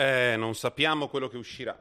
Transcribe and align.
Eh, 0.00 0.36
non 0.38 0.54
sappiamo 0.54 1.08
quello 1.08 1.28
che 1.28 1.36
uscirà. 1.36 1.78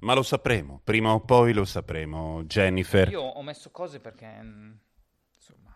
Ma 0.00 0.14
lo 0.14 0.24
sapremo, 0.24 0.80
prima 0.82 1.12
o 1.12 1.20
poi 1.20 1.52
lo 1.52 1.64
sapremo, 1.64 2.42
Jennifer. 2.42 3.08
Io 3.08 3.20
ho 3.22 3.42
messo 3.42 3.70
cose 3.70 4.00
perché, 4.00 4.26
mm, 4.26 4.72
insomma, 5.36 5.72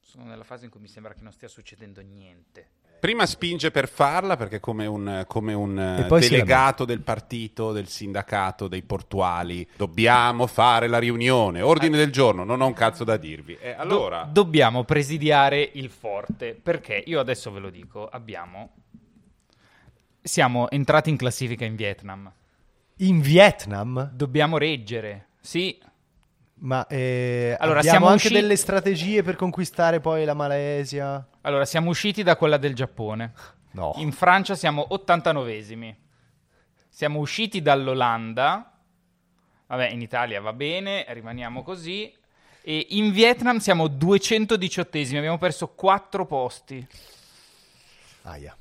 sono 0.00 0.24
nella 0.24 0.44
fase 0.44 0.64
in 0.64 0.70
cui 0.70 0.80
mi 0.80 0.88
sembra 0.88 1.12
che 1.12 1.20
non 1.22 1.30
stia 1.30 1.46
succedendo 1.48 2.00
niente. 2.00 2.70
Prima 3.00 3.26
spinge 3.26 3.70
per 3.70 3.86
farla 3.86 4.36
perché 4.36 4.60
come 4.60 4.86
un, 4.86 5.24
come 5.28 5.52
un 5.52 5.78
E 6.08 6.22
si 6.22 6.30
delegato 6.30 6.86
del 6.86 7.02
partito, 7.02 7.72
del 7.72 7.88
sindacato, 7.88 8.66
dei 8.66 8.82
portuali, 8.82 9.68
dobbiamo 9.76 10.46
fare 10.46 10.86
la 10.86 10.98
riunione, 10.98 11.60
ordine 11.60 11.98
del 11.98 12.10
giorno, 12.12 12.44
non 12.44 12.62
ho 12.62 12.66
un 12.66 12.72
cazzo 12.72 13.04
da 13.04 13.18
dirvi. 13.18 13.58
E 13.60 13.74
Do- 13.74 13.82
allora, 13.82 14.22
dobbiamo 14.22 14.84
presidiare 14.84 15.70
il 15.74 15.90
forte 15.90 16.54
perché 16.54 17.02
io 17.06 17.20
adesso 17.20 17.52
ve 17.52 17.60
lo 17.60 17.68
dico, 17.68 18.08
abbiamo 18.08 18.72
siamo 20.24 20.70
entrati 20.70 21.10
in 21.10 21.16
classifica 21.18 21.64
in 21.66 21.76
Vietnam. 21.76 22.32
In 22.98 23.20
Vietnam? 23.20 24.10
Dobbiamo 24.12 24.56
reggere. 24.56 25.26
Sì, 25.40 25.78
Ma 26.60 26.86
eh, 26.86 27.54
Allora, 27.60 27.80
abbiamo 27.80 28.06
anche 28.06 28.28
usci- 28.28 28.34
delle 28.40 28.56
strategie 28.56 29.22
per 29.22 29.36
conquistare 29.36 30.00
poi 30.00 30.24
la 30.24 30.32
Malesia? 30.34 31.26
allora 31.42 31.66
siamo 31.66 31.90
usciti 31.90 32.22
da 32.22 32.36
quella 32.36 32.56
del 32.56 32.74
Giappone. 32.74 33.32
No. 33.72 33.92
In 33.96 34.12
Francia 34.12 34.54
siamo 34.54 34.86
89esimi. 34.90 35.94
Siamo 36.88 37.18
usciti 37.18 37.60
dall'Olanda. 37.60 38.72
Vabbè, 39.66 39.90
in 39.90 40.00
Italia 40.00 40.40
va 40.40 40.52
bene, 40.54 41.04
rimaniamo 41.08 41.62
così. 41.62 42.10
E 42.62 42.86
in 42.90 43.12
Vietnam 43.12 43.58
siamo 43.58 43.86
218esimi, 43.88 45.16
abbiamo 45.16 45.36
perso 45.36 45.68
4 45.68 46.24
posti. 46.24 46.86
Aia. 48.22 48.56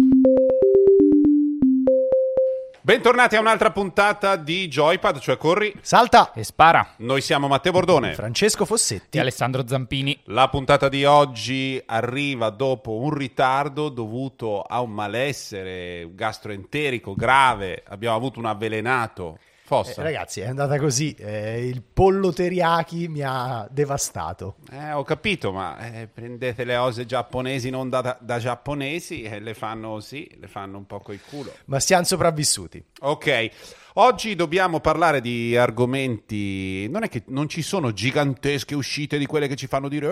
Bentornati 2.86 3.38
a 3.38 3.40
un'altra 3.40 3.72
puntata 3.72 4.36
di 4.36 4.68
Joypad, 4.68 5.20
cioè 5.20 5.38
Corri. 5.38 5.74
Salta! 5.80 6.34
E 6.34 6.44
spara. 6.44 6.96
Noi 6.98 7.22
siamo 7.22 7.48
Matteo 7.48 7.72
Bordone. 7.72 8.14
Francesco 8.14 8.66
Fossetti. 8.66 9.18
E 9.18 9.22
Alessandro 9.22 9.66
Zampini. 9.66 10.20
La 10.26 10.50
puntata 10.50 10.90
di 10.90 11.06
oggi 11.06 11.82
arriva 11.86 12.50
dopo 12.50 12.98
un 12.98 13.14
ritardo 13.14 13.88
dovuto 13.88 14.62
a 14.62 14.82
un 14.82 14.92
malessere 14.92 16.10
gastroenterico 16.14 17.14
grave. 17.16 17.84
Abbiamo 17.88 18.18
avuto 18.18 18.40
un 18.40 18.48
avvelenato. 18.48 19.38
Fossa. 19.66 20.02
Eh, 20.02 20.04
ragazzi, 20.04 20.42
è 20.42 20.48
andata 20.48 20.78
così. 20.78 21.16
eh, 21.18 21.66
il 21.66 21.82
pollo 21.82 22.34
teriyaki 22.34 23.08
mi 23.08 23.22
ha 23.24 23.66
devastato. 23.72 24.58
Eh, 24.70 24.92
ho 24.92 25.04
capito, 25.04 25.54
ma 25.54 25.78
eh, 25.78 26.08
prendete 26.08 26.66
le 26.66 26.76
cose 26.76 27.06
giapponesi 27.06 27.70
non 27.70 27.90
da, 27.90 28.18
da 28.20 28.40
giapponesi 28.40 29.22
e 29.24 29.40
le 29.40 29.54
fanno 29.54 30.02
sì, 30.02 30.30
le 30.38 30.48
fanno 30.48 30.78
un 30.78 30.86
po' 30.86 31.00
col 31.00 31.20
culo. 31.28 31.54
Ma 31.66 31.80
siamo 31.80 32.04
sopravvissuti. 32.04 32.84
Ok, 33.02 33.50
oggi 33.94 34.36
dobbiamo 34.36 34.82
parlare 34.82 35.22
di 35.22 35.56
argomenti. 35.56 36.90
Non 36.90 37.04
è 37.04 37.10
che 37.10 37.24
non 37.28 37.48
ci 37.48 37.62
sono 37.62 37.94
gigantesche 37.94 38.76
uscite 38.76 39.18
di 39.18 39.26
quelle 39.26 39.48
che 39.48 39.56
ci 39.56 39.68
fanno 39.68 39.88
dire. 39.88 40.08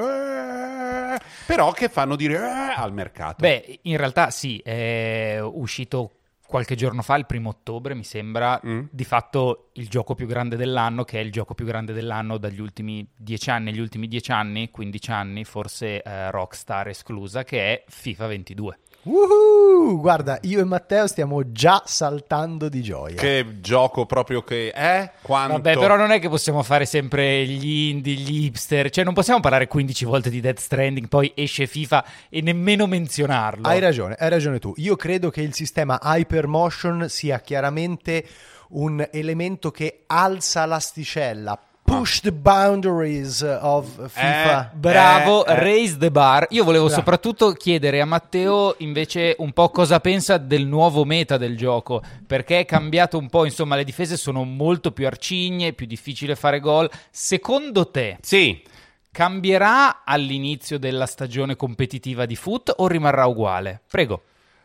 "Eh", 1.16 1.20
però 1.46 1.72
che 1.74 1.90
fanno 1.90 2.16
dire 2.16 2.36
"Eh", 2.38 2.74
al 2.78 2.94
mercato. 2.94 3.36
Beh, 3.40 3.80
in 3.82 3.98
realtà 3.98 4.30
sì, 4.32 4.60
è 4.60 5.40
uscito 5.42 6.12
qualche 6.52 6.76
giorno 6.76 7.02
fa, 7.02 7.16
il 7.16 7.26
primo 7.26 7.48
ottobre, 7.50 7.96
mi 7.96 8.04
sembra, 8.04 8.60
Mm. 8.68 8.88
di 8.92 9.06
fatto 9.06 9.70
il 9.76 9.88
gioco 9.88 10.16
più 10.16 10.28
grande 10.28 10.58
dell'anno, 10.58 11.06
che 11.06 11.18
è 11.18 11.24
il 11.24 11.32
gioco 11.32 11.54
più 11.56 11.66
grande 11.66 11.94
dell'anno 11.94 12.38
dagli 12.38 12.60
ultimi 12.60 13.08
dieci 13.16 13.50
anni, 13.50 13.74
gli 13.74 13.80
ultimi 13.80 14.08
dieci 14.10 14.34
anni, 14.34 14.70
15 14.70 15.12
anni, 15.12 15.46
forse 15.46 16.02
eh, 16.04 16.30
Rockstar 16.30 16.90
esclusa, 16.90 17.46
che 17.46 17.60
è 17.74 17.84
FIFA 17.88 18.28
22. 18.28 18.80
Uhu! 19.04 20.00
Guarda, 20.00 20.38
io 20.42 20.60
e 20.60 20.64
Matteo 20.64 21.08
stiamo 21.08 21.52
già 21.52 21.82
saltando 21.86 22.70
di 22.70 22.84
gioia. 22.84 23.16
Che 23.16 23.60
gioco 23.60 24.06
proprio 24.06 24.44
che 24.44 24.72
è? 24.72 25.12
Quanto... 25.24 25.54
Vabbè, 25.54 25.74
però 25.78 25.96
non 25.96 26.12
è 26.12 26.20
che 26.20 26.30
possiamo 26.30 26.62
fare 26.62 26.86
sempre 26.86 27.46
gli 27.46 27.90
indie, 27.90 28.14
gli 28.14 28.46
hipster, 28.46 28.92
cioè 28.92 29.04
non 29.04 29.16
possiamo 29.16 29.40
parlare 29.40 29.68
15 29.68 30.06
volte 30.06 30.30
di 30.30 30.40
Death 30.40 30.60
Stranding, 30.60 31.08
poi 31.08 31.32
esce 31.34 31.66
FIFA 31.66 32.06
e 32.30 32.42
nemmeno 32.42 32.86
menzionarlo. 32.86 33.68
Hai 33.68 33.80
ragione, 33.80 34.16
hai 34.20 34.30
ragione 34.30 34.60
tu. 34.60 34.74
Io 34.78 34.96
credo 34.96 35.32
che 35.32 35.42
il 35.42 35.56
sistema 35.56 36.00
Hypermotion 36.02 37.08
sia 37.10 37.40
chiaramente 37.40 38.24
un 38.70 39.06
elemento 39.12 39.72
che 39.72 40.04
alza 40.06 40.66
l'asticella. 40.66 41.60
Push 41.84 42.22
the 42.22 42.32
boundaries 42.32 43.42
of 43.42 44.08
FIFA. 44.08 44.72
Eh, 44.72 44.76
Bravo, 44.78 45.46
Eh, 45.46 45.52
eh. 45.52 45.60
raise 45.60 45.98
the 45.98 46.10
bar. 46.10 46.48
Io 46.52 46.64
volevo 46.64 46.86
Bravo. 46.86 47.00
soprattutto 47.02 47.52
chiedere 47.52 48.00
a 48.00 48.06
Matteo 48.06 48.76
invece 48.80 49.36
un 49.40 49.52
po' 49.52 49.70
cosa 49.70 50.00
pensa 50.00 50.38
del 50.38 50.66
nuovo 50.66 51.04
meta 51.04 51.36
del 51.38 51.58
gioco, 51.58 52.02
perché 52.26 52.60
è 52.60 52.66
cambiato 52.66 53.18
un 53.18 53.28
po', 53.30 53.44
insomma, 53.44 53.76
le 53.76 53.84
difese 53.84 54.16
sono 54.16 54.44
molto 54.46 54.92
più 54.94 55.06
arcigne, 55.06 55.70
è 55.70 55.74
più 55.74 55.86
difficile 55.86 56.36
fare 56.36 56.60
gol. 56.62 56.90
Secondo 57.10 57.90
te 57.90 58.18
Sì, 58.22 58.64
cambierà 59.12 60.04
all'inizio 60.06 60.80
della 60.80 61.06
stagione 61.06 61.58
competitiva 61.58 62.26
di 62.26 62.38
foot 62.38 62.74
o 62.78 62.88
rimarrà 62.88 63.26
uguale? 63.26 63.82
Prego. 63.90 64.22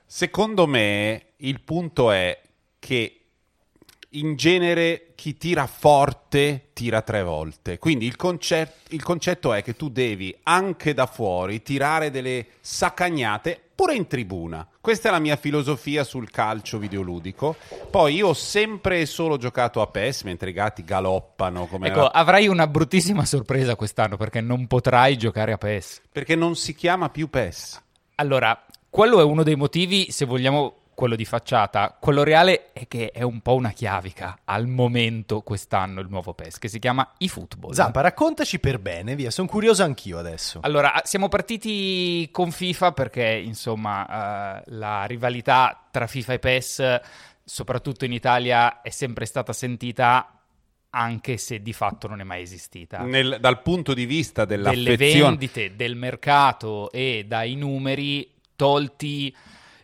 secondo 0.09 0.69
me 0.69 1.25
il 1.39 1.61
punto 1.63 2.13
è 2.13 2.41
che 2.79 3.23
in 4.19 4.37
genere 4.37 5.13
chi 5.15 5.37
tira 5.37 5.67
forte 5.67 6.69
tira 6.73 7.03
tre 7.03 7.23
volte. 7.23 7.79
Quindi 7.79 8.07
il, 8.07 8.17
concet- 8.17 8.91
il 8.93 9.03
concetto 9.03 9.53
è 9.53 9.63
che 9.63 9.75
tu 9.75 9.89
devi 9.89 10.35
anche 10.45 10.95
da 10.95 11.07
fuori 11.07 11.63
tirare 11.63 12.11
delle 12.11 12.47
saccagnate 12.61 13.61
pure 13.75 13.95
in 13.95 14.07
tribuna. 14.07 14.67
Questa 14.81 15.09
è 15.09 15.13
la 15.13 15.19
mia 15.19 15.37
filosofia 15.37 16.03
sul 16.03 16.31
calcio 16.31 16.79
videoludico. 16.79 17.57
Poi 17.91 18.15
io 18.15 18.29
ho 18.29 18.35
sempre 18.35 19.01
e 19.01 19.07
solo 19.07 19.37
giocato 19.37 19.83
a 19.83 19.87
PES 19.87 20.23
mentre 20.23 20.51
i 20.51 20.53
gatti 20.55 20.83
galoppano 20.83 21.69
Ecco, 21.83 22.07
avrai 22.07 22.49
una 22.49 22.67
bruttissima 22.67 23.25
sorpresa 23.25 23.77
quest'anno 23.77 24.17
perché 24.17 24.41
non 24.41 24.67
potrai 24.67 25.19
giocare 25.19 25.53
a 25.53 25.59
PES. 25.59 26.03
perché 26.11 26.35
non 26.35 26.57
si 26.57 26.75
chiama 26.75 27.11
più 27.11 27.29
PES. 27.29 27.83
Allora, 28.17 28.65
quello 28.89 29.21
è 29.21 29.25
uno 29.25 29.43
dei 29.43 29.57
motivi, 29.57 30.11
se 30.11 30.25
vogliamo 30.25 30.75
quello 30.97 31.15
di 31.15 31.27
facciata. 31.27 31.95
Quello 32.01 32.25
reale 32.25 32.73
è 32.73 32.89
che 32.89 33.11
è 33.11 33.21
un 33.21 33.43
po' 33.43 33.55
una 33.55 33.71
chiavica 33.71 34.39
al 34.45 34.67
momento 34.67 35.43
quest'anno 35.43 36.01
il 36.01 36.09
nuovo 36.09 36.33
PES, 36.33 36.59
che 36.59 36.69
si 36.69 36.79
chiama 36.79 37.13
eFootball. 37.19 37.73
Zampa, 37.73 38.01
raccontaci 38.01 38.59
per 38.59 38.79
bene, 38.81 39.15
via. 39.15 39.31
Sono 39.31 39.47
curioso 39.47 39.83
anch'io 39.83 40.19
adesso. 40.19 40.61
Allora, 40.63 41.03
siamo 41.05 41.29
partiti 41.29 42.27
con 42.33 42.51
FIFA 42.51 42.93
perché, 42.93 43.27
insomma, 43.45 44.07
eh, 44.59 44.63
la 44.69 45.05
rivalità 45.05 45.87
tra 45.91 46.07
FIFA 46.07 46.33
e 46.33 46.39
PES, 46.39 47.01
soprattutto 47.45 48.07
in 48.07 48.13
Italia, 48.13 48.81
è 48.81 48.91
sempre 48.91 49.27
stata 49.27 49.53
sentita 49.53 50.31
anche 50.89 51.37
se 51.37 51.61
di 51.61 51.75
fatto 51.75 52.09
non 52.09 52.21
è 52.21 52.25
mai 52.25 52.41
esistita. 52.41 53.03
Nel- 53.03 53.37
dal 53.39 53.61
punto 53.61 53.93
di 53.93 54.07
vista 54.07 54.47
delle 54.47 54.97
vendite, 54.97 55.77
del 55.77 55.95
mercato 55.95 56.91
e 56.91 57.27
dai 57.29 57.55
numeri 57.55 58.33
tolti 58.57 59.37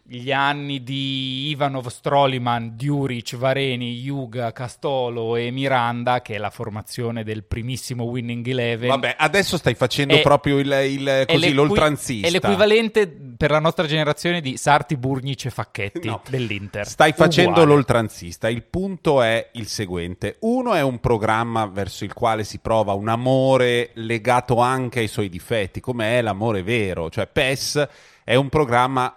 gli 0.05 0.33
anni 0.33 0.83
di 0.83 1.49
Ivanov, 1.51 1.87
Stroliman, 1.87 2.75
Djuric, 2.75 3.37
Vareni, 3.37 3.93
Yuga, 4.01 4.53
Castolo 4.53 5.37
e 5.37 5.51
Miranda, 5.53 6.21
che 6.23 6.35
è 6.35 6.39
la 6.39 6.51
formazione 6.51 7.23
del 7.23 7.45
primissimo 7.45 8.05
Winning 8.05 8.47
Eleven. 8.47 8.89
Vabbè, 8.89 9.15
adesso 9.17 9.57
stai 9.57 9.75
facendo 9.75 10.15
È- 10.15 10.21
proprio 10.23 10.59
il, 10.59 10.67
il- 10.67 11.07
È 11.07 11.25
così, 11.27 11.39
l'equi- 11.39 11.55
l'oltranzista. 11.55 12.27
È 12.27 12.31
l'equivalente 12.31 13.07
per 13.37 13.51
la 13.53 13.61
nostra 13.61 13.87
generazione 13.87 14.41
di 14.41 14.57
Sarti, 14.57 14.97
Burnic 14.97 15.47
e 15.47 15.51
Facchetti 15.51 16.09
No. 16.09 16.21
dell'Inter. 16.29 16.87
Stai 16.87 17.13
facendo 17.13 17.53
Uguale. 17.61 17.69
l'oltranzista. 17.71 18.49
Il 18.51 18.65
punto 18.65 19.23
è 19.23 19.51
il 19.53 19.69
seguente: 19.69 20.37
uno 20.41 20.75
è 20.75 20.83
un 20.83 20.99
programma 20.99 21.67
verso 21.67 22.05
il 22.05 22.13
quale 22.13 22.43
si 22.45 22.59
prova 22.59 22.93
un 22.93 23.09
amore 23.09 23.91
legato 23.95 24.59
anche 24.59 24.99
ai 24.99 25.09
suoi 25.09 25.29
difetti, 25.29 25.81
come 25.81 26.19
è 26.19 26.23
l'amore 26.23 26.63
vero. 26.65 27.09
Cioè, 27.09 27.27
PES 27.29 27.89
è 28.25 28.35
un 28.35 28.49
programma 28.49 29.17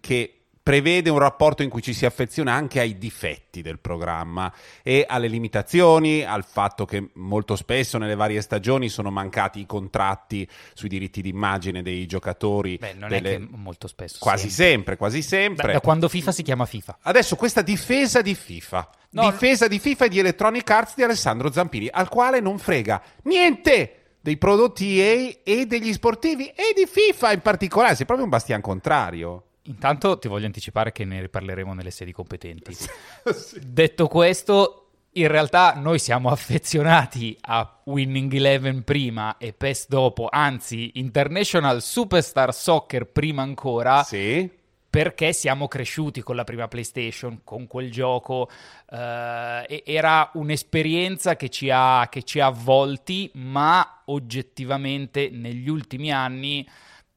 che 0.00 0.38
prevede 0.64 1.10
un 1.10 1.18
rapporto 1.18 1.62
in 1.62 1.68
cui 1.68 1.82
ci 1.82 1.92
si 1.92 2.06
affeziona 2.06 2.54
anche 2.54 2.80
ai 2.80 2.96
difetti 2.96 3.60
del 3.60 3.78
programma 3.78 4.50
e 4.82 5.04
alle 5.06 5.28
limitazioni, 5.28 6.24
al 6.24 6.42
fatto 6.42 6.86
che 6.86 7.10
molto 7.16 7.54
spesso 7.54 7.98
nelle 7.98 8.14
varie 8.14 8.40
stagioni 8.40 8.88
sono 8.88 9.10
mancati 9.10 9.60
i 9.60 9.66
contratti 9.66 10.48
sui 10.72 10.88
diritti 10.88 11.20
d'immagine 11.20 11.82
dei 11.82 12.06
giocatori. 12.06 12.78
Beh, 12.78 12.94
non 12.94 13.10
delle- 13.10 13.34
è 13.34 13.38
che 13.40 13.46
molto 13.50 13.86
spesso. 13.88 14.16
Quasi 14.20 14.48
sempre. 14.48 14.64
sempre, 14.64 14.96
quasi 14.96 15.20
sempre. 15.20 15.66
Da, 15.66 15.72
da 15.74 15.80
quando 15.80 16.08
FIFA 16.08 16.32
si 16.32 16.42
chiama 16.42 16.64
FIFA. 16.64 16.98
Adesso 17.02 17.36
questa 17.36 17.60
difesa 17.60 18.22
di 18.22 18.34
FIFA, 18.34 18.90
No, 19.10 19.30
difesa 19.30 19.68
di 19.68 19.78
FIFA 19.78 20.06
e 20.06 20.08
di 20.08 20.18
Electronic 20.18 20.70
Arts 20.70 20.94
di 20.94 21.02
Alessandro 21.02 21.52
Zampini, 21.52 21.88
al 21.92 22.08
quale 22.08 22.40
non 22.40 22.58
frega 22.58 23.02
niente 23.24 23.98
dei 24.18 24.38
prodotti 24.38 24.98
EA 24.98 25.34
e 25.44 25.66
degli 25.66 25.92
sportivi 25.92 26.46
e 26.46 26.72
di 26.74 26.86
FIFA 26.90 27.32
in 27.32 27.40
particolare, 27.40 27.94
sei 27.96 28.06
proprio 28.06 28.24
un 28.24 28.32
bastian 28.32 28.62
contrario. 28.62 29.42
Intanto 29.66 30.18
ti 30.18 30.28
voglio 30.28 30.46
anticipare 30.46 30.92
che 30.92 31.04
ne 31.04 31.20
riparleremo 31.22 31.72
nelle 31.72 31.90
sedi 31.90 32.12
competenti. 32.12 32.76
Detto 33.64 34.08
questo, 34.08 34.90
in 35.12 35.28
realtà 35.28 35.74
noi 35.74 35.98
siamo 35.98 36.28
affezionati 36.28 37.36
a 37.40 37.80
Winning 37.84 38.32
Eleven 38.34 38.84
prima 38.84 39.38
e 39.38 39.52
PES 39.52 39.88
dopo, 39.88 40.28
anzi 40.30 40.92
International 40.94 41.80
Superstar 41.80 42.52
Soccer 42.52 43.06
prima 43.06 43.42
ancora, 43.42 44.02
Sì? 44.02 44.50
perché 44.90 45.32
siamo 45.32 45.66
cresciuti 45.66 46.20
con 46.20 46.36
la 46.36 46.44
prima 46.44 46.68
PlayStation, 46.68 47.40
con 47.42 47.66
quel 47.66 47.90
gioco. 47.90 48.48
Eh, 48.88 49.82
era 49.84 50.30
un'esperienza 50.34 51.36
che 51.36 51.48
ci, 51.48 51.68
ha, 51.68 52.06
che 52.08 52.22
ci 52.22 52.38
ha 52.38 52.46
avvolti, 52.46 53.28
ma 53.34 54.02
oggettivamente 54.04 55.30
negli 55.32 55.68
ultimi 55.68 56.12
anni 56.12 56.68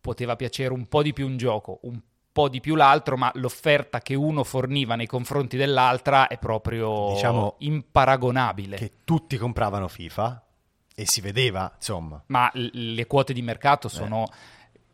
poteva 0.02 0.36
piacere 0.36 0.74
un 0.74 0.88
po' 0.88 1.04
di 1.04 1.14
più 1.14 1.28
un 1.28 1.38
gioco, 1.38 1.80
un 1.84 2.00
po' 2.38 2.50
di 2.50 2.60
più 2.60 2.76
l'altro, 2.76 3.18
ma 3.18 3.32
l'offerta 3.34 4.00
che 4.00 4.14
uno 4.14 4.44
forniva 4.44 4.94
nei 4.94 5.08
confronti 5.08 5.58
dell'altra 5.58 6.28
è 6.28 6.38
proprio 6.38 7.14
Diciamo 7.14 7.56
imparagonabile. 7.60 8.78
Che 8.78 8.92
tutti 9.04 9.38
compravano 9.38 9.88
FIFA 9.88 10.46
e 10.94 11.08
si 11.08 11.20
vedeva, 11.20 11.72
insomma. 11.74 12.22
Ma 12.28 12.52
le 12.54 13.08
quote 13.08 13.34
di 13.34 13.42
mercato 13.42 13.88
sono 13.88 14.28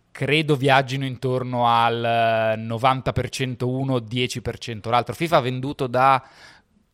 credo 0.09 0.55
viaggino 0.55 1.05
intorno 1.05 1.67
al 1.67 2.55
eh, 2.57 2.61
90% 2.61 3.65
uno, 3.65 3.97
10% 3.97 4.89
l'altro. 4.89 5.13
FIFA 5.13 5.35
ha 5.35 5.41
venduto 5.41 5.87
da, 5.87 6.25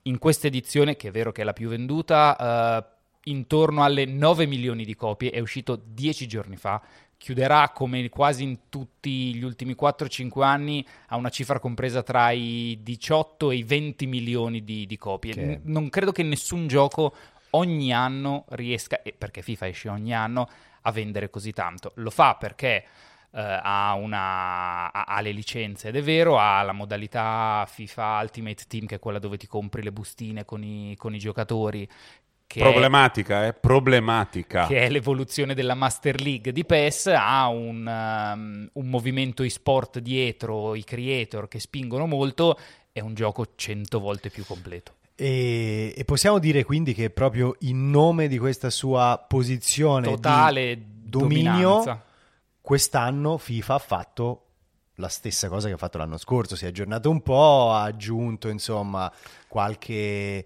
in 0.03 0.17
questa 0.17 0.47
edizione, 0.47 0.95
che 0.95 1.09
è 1.09 1.11
vero 1.11 1.31
che 1.31 1.41
è 1.41 1.45
la 1.45 1.53
più 1.53 1.69
venduta, 1.69 2.35
eh, 2.35 3.29
intorno 3.29 3.83
alle 3.83 4.05
9 4.05 4.47
milioni 4.47 4.83
di 4.83 4.95
copie, 4.95 5.29
è 5.29 5.39
uscito 5.39 5.79
10 5.79 6.27
giorni 6.27 6.55
fa, 6.55 6.81
chiuderà 7.19 7.69
come 7.71 8.07
quasi 8.07 8.43
in 8.43 8.69
tutti 8.69 9.35
gli 9.35 9.43
ultimi 9.43 9.75
4-5 9.75 10.41
anni 10.41 10.83
a 11.07 11.17
una 11.17 11.29
cifra 11.29 11.59
compresa 11.59 12.01
tra 12.01 12.31
i 12.31 12.79
18 12.81 13.51
e 13.51 13.55
i 13.57 13.63
20 13.63 14.07
milioni 14.07 14.63
di, 14.63 14.85
di 14.85 14.97
copie. 14.97 15.33
Che- 15.33 15.41
N- 15.41 15.61
non 15.65 15.89
credo 15.89 16.13
che 16.13 16.23
nessun 16.23 16.67
gioco 16.67 17.13
ogni 17.51 17.91
anno 17.93 18.45
riesca, 18.51 19.01
perché 19.17 19.41
FIFA 19.41 19.67
esce 19.67 19.89
ogni 19.89 20.13
anno, 20.13 20.47
a 20.83 20.91
vendere 20.91 21.29
così 21.29 21.51
tanto. 21.51 21.91
Lo 21.95 22.09
fa 22.09 22.35
perché 22.35 22.85
eh, 23.31 23.59
ha, 23.61 23.93
una, 23.95 24.89
ha, 24.89 25.03
ha 25.03 25.19
le 25.19 25.31
licenze 25.31 25.89
ed 25.89 25.97
è 25.97 26.01
vero, 26.01 26.39
ha 26.39 26.61
la 26.63 26.71
modalità 26.71 27.65
FIFA 27.69 28.19
Ultimate 28.21 28.63
Team 28.65 28.85
che 28.85 28.95
è 28.95 28.99
quella 28.99 29.19
dove 29.19 29.35
ti 29.35 29.45
compri 29.45 29.83
le 29.83 29.91
bustine 29.91 30.45
con 30.45 30.63
i, 30.63 30.95
con 30.97 31.13
i 31.13 31.19
giocatori. 31.19 31.87
Che 32.49 32.61
è- 32.61 32.63
Problematica, 32.63 33.45
eh? 33.45 33.53
Problematica. 33.53 34.65
che 34.65 34.79
è 34.79 34.89
l'evoluzione 34.89 35.53
della 35.53 35.75
Master 35.75 36.19
League 36.19 36.51
di 36.51 36.65
PES, 36.65 37.11
ha 37.15 37.47
un, 37.47 37.85
um, 37.85 38.67
un 38.73 38.89
movimento 38.89 39.43
e-sport 39.43 39.99
dietro, 39.99 40.73
i 40.73 40.83
creator 40.83 41.47
che 41.47 41.59
spingono 41.59 42.07
molto, 42.07 42.57
è 42.91 43.01
un 43.01 43.13
gioco 43.13 43.49
cento 43.55 43.99
volte 43.99 44.31
più 44.31 44.43
completo. 44.47 44.93
E, 45.13 45.93
e 45.95 46.03
possiamo 46.05 46.39
dire 46.39 46.63
quindi 46.63 46.95
che 46.95 47.11
proprio 47.11 47.55
in 47.59 47.91
nome 47.91 48.27
di 48.27 48.39
questa 48.39 48.71
sua 48.71 49.23
posizione 49.27 50.07
Totale 50.07 50.75
di 50.75 50.85
dominio, 51.03 51.51
dominanza. 51.51 52.03
quest'anno 52.61 53.37
FIFA 53.37 53.73
ha 53.75 53.79
fatto 53.79 54.45
la 54.95 55.07
stessa 55.07 55.49
cosa 55.49 55.67
che 55.67 55.75
ha 55.75 55.77
fatto 55.77 55.99
l'anno 55.99 56.17
scorso, 56.17 56.55
si 56.55 56.65
è 56.65 56.69
aggiornato 56.69 57.11
un 57.11 57.21
po', 57.21 57.73
ha 57.73 57.83
aggiunto 57.83 58.47
insomma 58.49 59.11
qualche 59.47 60.43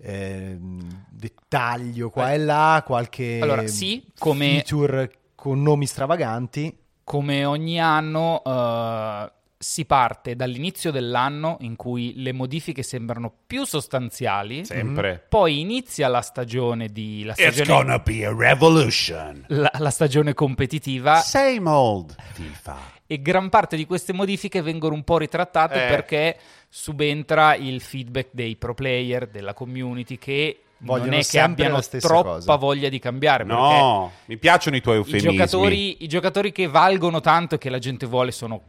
ehm, 0.00 1.06
dettaglio 1.10 2.10
qua 2.10 2.32
e 2.32 2.38
là, 2.38 2.82
qualche 2.86 3.38
Allora, 3.40 3.66
sì, 3.66 4.04
come- 4.18 4.62
feature 4.62 5.10
con 5.34 5.62
nomi 5.62 5.86
stravaganti. 5.86 6.76
Come 7.04 7.44
ogni 7.44 7.80
anno 7.80 8.42
eh, 8.44 9.30
si 9.58 9.84
parte 9.84 10.34
dall'inizio 10.34 10.90
dell'anno 10.90 11.56
in 11.60 11.76
cui 11.76 12.14
le 12.16 12.32
modifiche 12.32 12.82
sembrano 12.82 13.32
più 13.46 13.64
sostanziali, 13.64 14.64
Sempre. 14.64 15.24
poi 15.28 15.60
inizia 15.60 16.08
la 16.08 16.20
stagione 16.20 16.88
di 16.88 17.22
la 17.24 17.32
It's 17.36 17.52
stagione, 17.52 17.68
gonna 17.82 17.98
be 18.00 18.24
a 18.26 18.34
revolution. 18.36 19.44
la- 19.48 19.70
la 19.78 19.90
stagione 19.90 20.34
competitiva 20.34 21.16
Same 21.20 21.68
old 21.70 22.14
FIFA. 22.32 22.76
e 23.06 23.22
gran 23.22 23.48
parte 23.50 23.76
di 23.76 23.86
queste 23.86 24.12
modifiche 24.12 24.60
vengono 24.62 24.94
un 24.94 25.04
po' 25.04 25.18
ritrattate 25.18 25.84
Eh. 25.84 25.88
perché 25.88 26.36
subentra 26.78 27.54
il 27.54 27.80
feedback 27.80 28.28
dei 28.32 28.54
pro 28.56 28.74
player, 28.74 29.26
della 29.28 29.54
community 29.54 30.18
che 30.18 30.60
Vogliono 30.80 31.12
non 31.12 31.20
è 31.20 31.24
che 31.24 31.40
abbiano 31.40 31.80
troppa 31.80 32.32
cosa. 32.32 32.56
voglia 32.56 32.90
di 32.90 32.98
cambiare 32.98 33.44
No, 33.44 34.12
mi 34.26 34.36
piacciono 34.36 34.76
i 34.76 34.82
tuoi 34.82 34.96
perché 34.96 35.10
i 35.12 35.14
eufemismi. 35.14 35.38
giocatori, 35.38 36.04
i 36.04 36.06
giocatori 36.06 36.52
che 36.52 36.66
valgono 36.66 37.20
tanto 37.22 37.54
e 37.54 37.58
che 37.58 37.70
la 37.70 37.78
gente 37.78 38.04
vuole 38.04 38.30
sono 38.30 38.60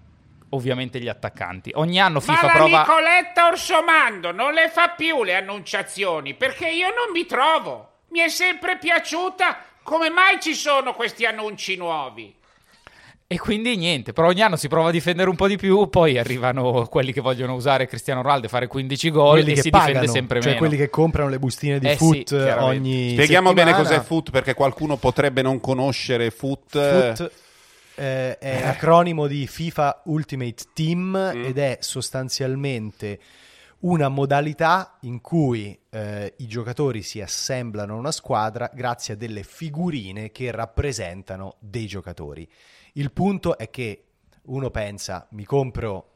ovviamente 0.51 1.01
gli 1.01 1.09
attaccanti. 1.09 1.71
Ogni 1.75 1.99
anno 1.99 2.21
Ma 2.25 2.33
FIFA 2.33 2.45
la 2.45 2.51
prova 2.53 2.79
Nicoletta 2.79 3.47
Orsomando 3.47 4.31
non 4.31 4.53
le 4.53 4.69
fa 4.69 4.87
più 4.95 5.25
le 5.25 5.35
annunciazioni 5.35 6.33
perché 6.33 6.69
io 6.69 6.87
non 6.87 7.11
mi 7.11 7.25
trovo. 7.25 7.91
Mi 8.11 8.19
è 8.19 8.29
sempre 8.29 8.77
piaciuta. 8.77 9.57
Come 9.83 10.09
mai 10.09 10.39
ci 10.39 10.53
sono 10.53 10.93
questi 10.93 11.25
annunci 11.25 11.75
nuovi? 11.75 12.33
E 13.29 13.37
quindi 13.37 13.75
niente, 13.75 14.13
però 14.13 14.27
ogni 14.29 14.41
anno 14.41 14.55
si 14.55 14.69
prova 14.69 14.87
a 14.87 14.91
difendere 14.91 15.29
un 15.29 15.35
po' 15.35 15.47
di 15.47 15.57
più, 15.57 15.89
poi 15.89 16.17
arrivano 16.17 16.87
quelli 16.87 17.11
che 17.11 17.19
vogliono 17.19 17.55
usare 17.55 17.85
Cristiano 17.85 18.21
Ronaldo 18.21 18.45
e 18.45 18.49
fare 18.49 18.67
15 18.67 19.09
gol 19.11 19.31
quelli 19.31 19.51
e 19.51 19.55
che 19.55 19.61
si 19.61 19.69
pagano, 19.69 19.91
difende 19.91 20.11
sempre 20.11 20.39
cioè 20.39 20.53
meno. 20.53 20.65
quelli 20.65 20.77
che 20.81 20.89
comprano 20.89 21.29
le 21.29 21.37
bustine 21.39 21.77
di 21.77 21.87
Eh 21.87 21.91
sì, 21.91 21.97
foot 21.97 22.23
chiaramente. 22.23 22.63
ogni 22.79 23.09
Spieghiamo 23.11 23.51
bene 23.53 23.71
settimana. 23.71 23.95
cos'è 23.97 24.05
foot 24.07 24.31
perché 24.31 24.53
qualcuno 24.53 24.95
potrebbe 24.95 25.41
non 25.41 25.59
conoscere 25.59 26.31
foot. 26.31 26.71
Foot 26.71 27.31
eh, 27.95 28.37
è 28.37 28.63
acronimo 28.63 29.27
di 29.27 29.45
FIFA 29.45 30.03
Ultimate 30.05 30.63
Team 30.73 31.31
Mm. 31.35 31.43
ed 31.45 31.57
è 31.57 31.77
sostanzialmente 31.81 33.19
una 33.79 34.07
modalità 34.09 34.97
in 35.01 35.21
cui 35.21 35.77
eh, 35.91 36.33
i 36.37 36.47
giocatori 36.47 37.01
si 37.01 37.21
assemblano 37.21 37.93
a 37.93 37.97
una 37.97 38.11
squadra 38.11 38.69
grazie 38.73 39.13
a 39.13 39.17
delle 39.17 39.43
figurine 39.43 40.31
che 40.31 40.49
rappresentano 40.51 41.55
dei 41.59 41.85
giocatori. 41.87 42.47
Il 42.97 43.11
punto 43.11 43.57
è 43.57 43.69
che 43.69 44.03
uno 44.47 44.69
pensa 44.69 45.27
mi 45.31 45.43
compro 45.45 46.11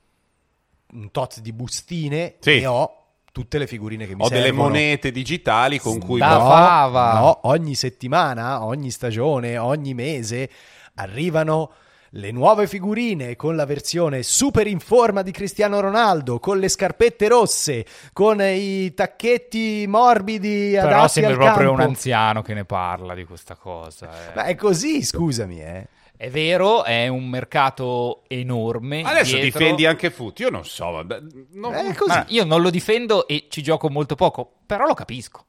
un 0.94 1.12
tot 1.12 1.40
di 1.40 1.54
bustine 1.54 2.36
Sì. 2.40 2.60
e 2.60 2.66
ho 2.66 2.96
tutte 3.32 3.58
le 3.58 3.68
figurine 3.68 4.06
che 4.08 4.16
mi 4.16 4.24
Ho 4.24 4.30
delle 4.30 4.46
servono. 4.48 4.70
monete 4.70 5.12
digitali 5.12 5.80
con 5.80 6.00
cui 6.00 6.20
Da 6.20 6.34
No, 6.38 6.40
fava. 6.40 7.14
no, 7.20 7.40
ogni 7.44 7.76
settimana, 7.76 8.64
ogni 8.64 8.90
stagione, 8.92 9.58
ogni 9.58 9.94
mese 9.94 10.50
arrivano 10.96 11.72
le 12.16 12.32
nuove 12.32 12.68
figurine 12.68 13.38
con 13.38 13.56
la 13.56 13.66
versione 13.66 14.22
super 14.22 14.68
in 14.68 14.82
forma 14.82 15.22
di 15.22 15.32
Cristiano 15.32 15.80
Ronaldo, 15.80 16.40
con 16.40 16.60
le 16.60 16.68
scarpette 16.68 17.30
rosse, 17.30 17.86
con 18.12 18.42
i 18.42 18.94
tacchetti 18.94 19.86
morbidi 19.88 20.72
Però 20.74 20.88
adatti 20.90 21.10
sembra 21.22 21.32
al 21.36 21.38
proprio 21.38 21.68
campo. 21.70 21.82
un 21.84 21.88
anziano 21.88 22.42
che 22.42 22.54
ne 22.54 22.66
parla 22.66 23.14
di 23.14 23.24
questa 23.24 23.56
cosa. 23.56 24.10
eh. 24.10 24.36
Ma 24.36 24.44
è 24.44 24.56
così, 24.56 25.02
scusami, 25.04 25.62
eh. 25.62 25.88
È 26.22 26.30
vero, 26.30 26.84
è 26.84 27.08
un 27.08 27.28
mercato 27.28 28.22
enorme. 28.28 29.02
Adesso 29.02 29.38
dietro. 29.40 29.58
difendi 29.58 29.88
anche 29.88 30.12
foot. 30.12 30.40
Io 30.42 30.52
non 30.52 30.64
so. 30.66 30.92
vabbè, 30.92 31.20
non- 31.54 31.74
È 31.74 31.96
così. 31.96 32.10
Ma 32.12 32.26
io 32.28 32.44
non 32.46 32.62
lo 32.62 32.70
difendo 32.70 33.28
e 33.28 33.48
ci 33.50 33.64
gioco 33.64 33.90
molto 33.90 34.14
poco, 34.14 34.58
però 34.68 34.86
lo 34.86 34.94
capisco. 34.94 35.46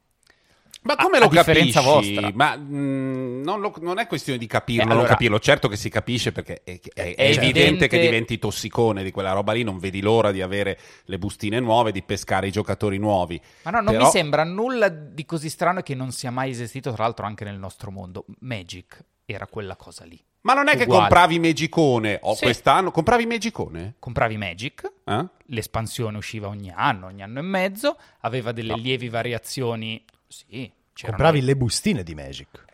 Ma 0.84 0.96
come 0.96 1.18
a 1.18 1.20
lo 1.20 1.28
differenza 1.28 1.82
capisci? 1.82 2.14
vostra. 2.14 2.30
Ma 2.34 2.56
mm, 2.56 3.42
non, 3.42 3.60
lo- 3.60 3.74
non 3.82 3.98
è 3.98 4.06
questione 4.06 4.38
di 4.38 4.46
capirlo 4.46 4.80
Eh, 4.80 4.84
o 4.84 4.88
non 4.88 4.96
allora- 5.00 5.12
capirlo. 5.12 5.38
Certo 5.40 5.68
che 5.68 5.76
si 5.76 5.90
capisce 5.90 6.32
perché 6.32 6.62
è, 6.64 6.80
è- 6.80 6.90
è 6.94 7.00
evidente- 7.04 7.38
evidente 7.42 7.88
che 7.88 8.00
diventi 8.00 8.38
tossicone 8.38 9.04
di 9.04 9.10
quella 9.10 9.32
roba 9.32 9.52
lì. 9.52 9.64
Non 9.64 9.78
vedi 9.78 10.00
l'ora 10.00 10.32
di 10.32 10.40
avere 10.40 10.78
le 11.04 11.18
bustine 11.18 11.60
nuove, 11.60 11.92
di 11.92 12.02
pescare 12.02 12.46
i 12.46 12.50
giocatori 12.50 12.96
nuovi. 12.96 13.38
Ma 13.64 13.72
no, 13.72 13.80
non 13.82 13.92
Però- 13.92 14.04
mi 14.06 14.10
sembra 14.10 14.42
nulla 14.44 14.88
di 14.88 15.26
così 15.26 15.50
strano 15.50 15.80
e 15.80 15.82
che 15.82 15.94
non 15.94 16.12
sia 16.12 16.30
mai 16.30 16.48
esistito, 16.48 16.94
tra 16.94 17.02
l'altro, 17.02 17.26
anche 17.26 17.44
nel 17.44 17.58
nostro 17.58 17.90
mondo. 17.90 18.24
Magic 18.40 19.04
era 19.26 19.46
quella 19.46 19.76
cosa 19.76 20.06
lì. 20.06 20.18
Ma 20.42 20.54
non 20.54 20.68
è 20.68 20.76
che 20.76 20.82
Uguale. 20.82 21.00
compravi 21.02 21.38
Magicone 21.38 22.18
o 22.22 22.34
Sì. 22.34 22.44
quest'anno? 22.44 22.90
Compravi 22.90 23.26
Magicone? 23.26 23.94
Compravi 24.00 24.36
Magic, 24.36 24.92
Eh? 25.04 25.24
l'espansione 25.46 26.16
usciva 26.16 26.48
ogni 26.48 26.70
anno, 26.74 27.06
ogni 27.06 27.22
anno 27.22 27.38
e 27.38 27.42
mezzo, 27.42 27.96
aveva 28.20 28.50
delle 28.52 28.74
lievi 28.74 29.08
variazioni. 29.08 30.04
Sì, 30.26 30.70
Compravi 31.00 31.40
le 31.42 31.56
bustine 31.56 32.02
di 32.02 32.14
Magic. 32.14 32.64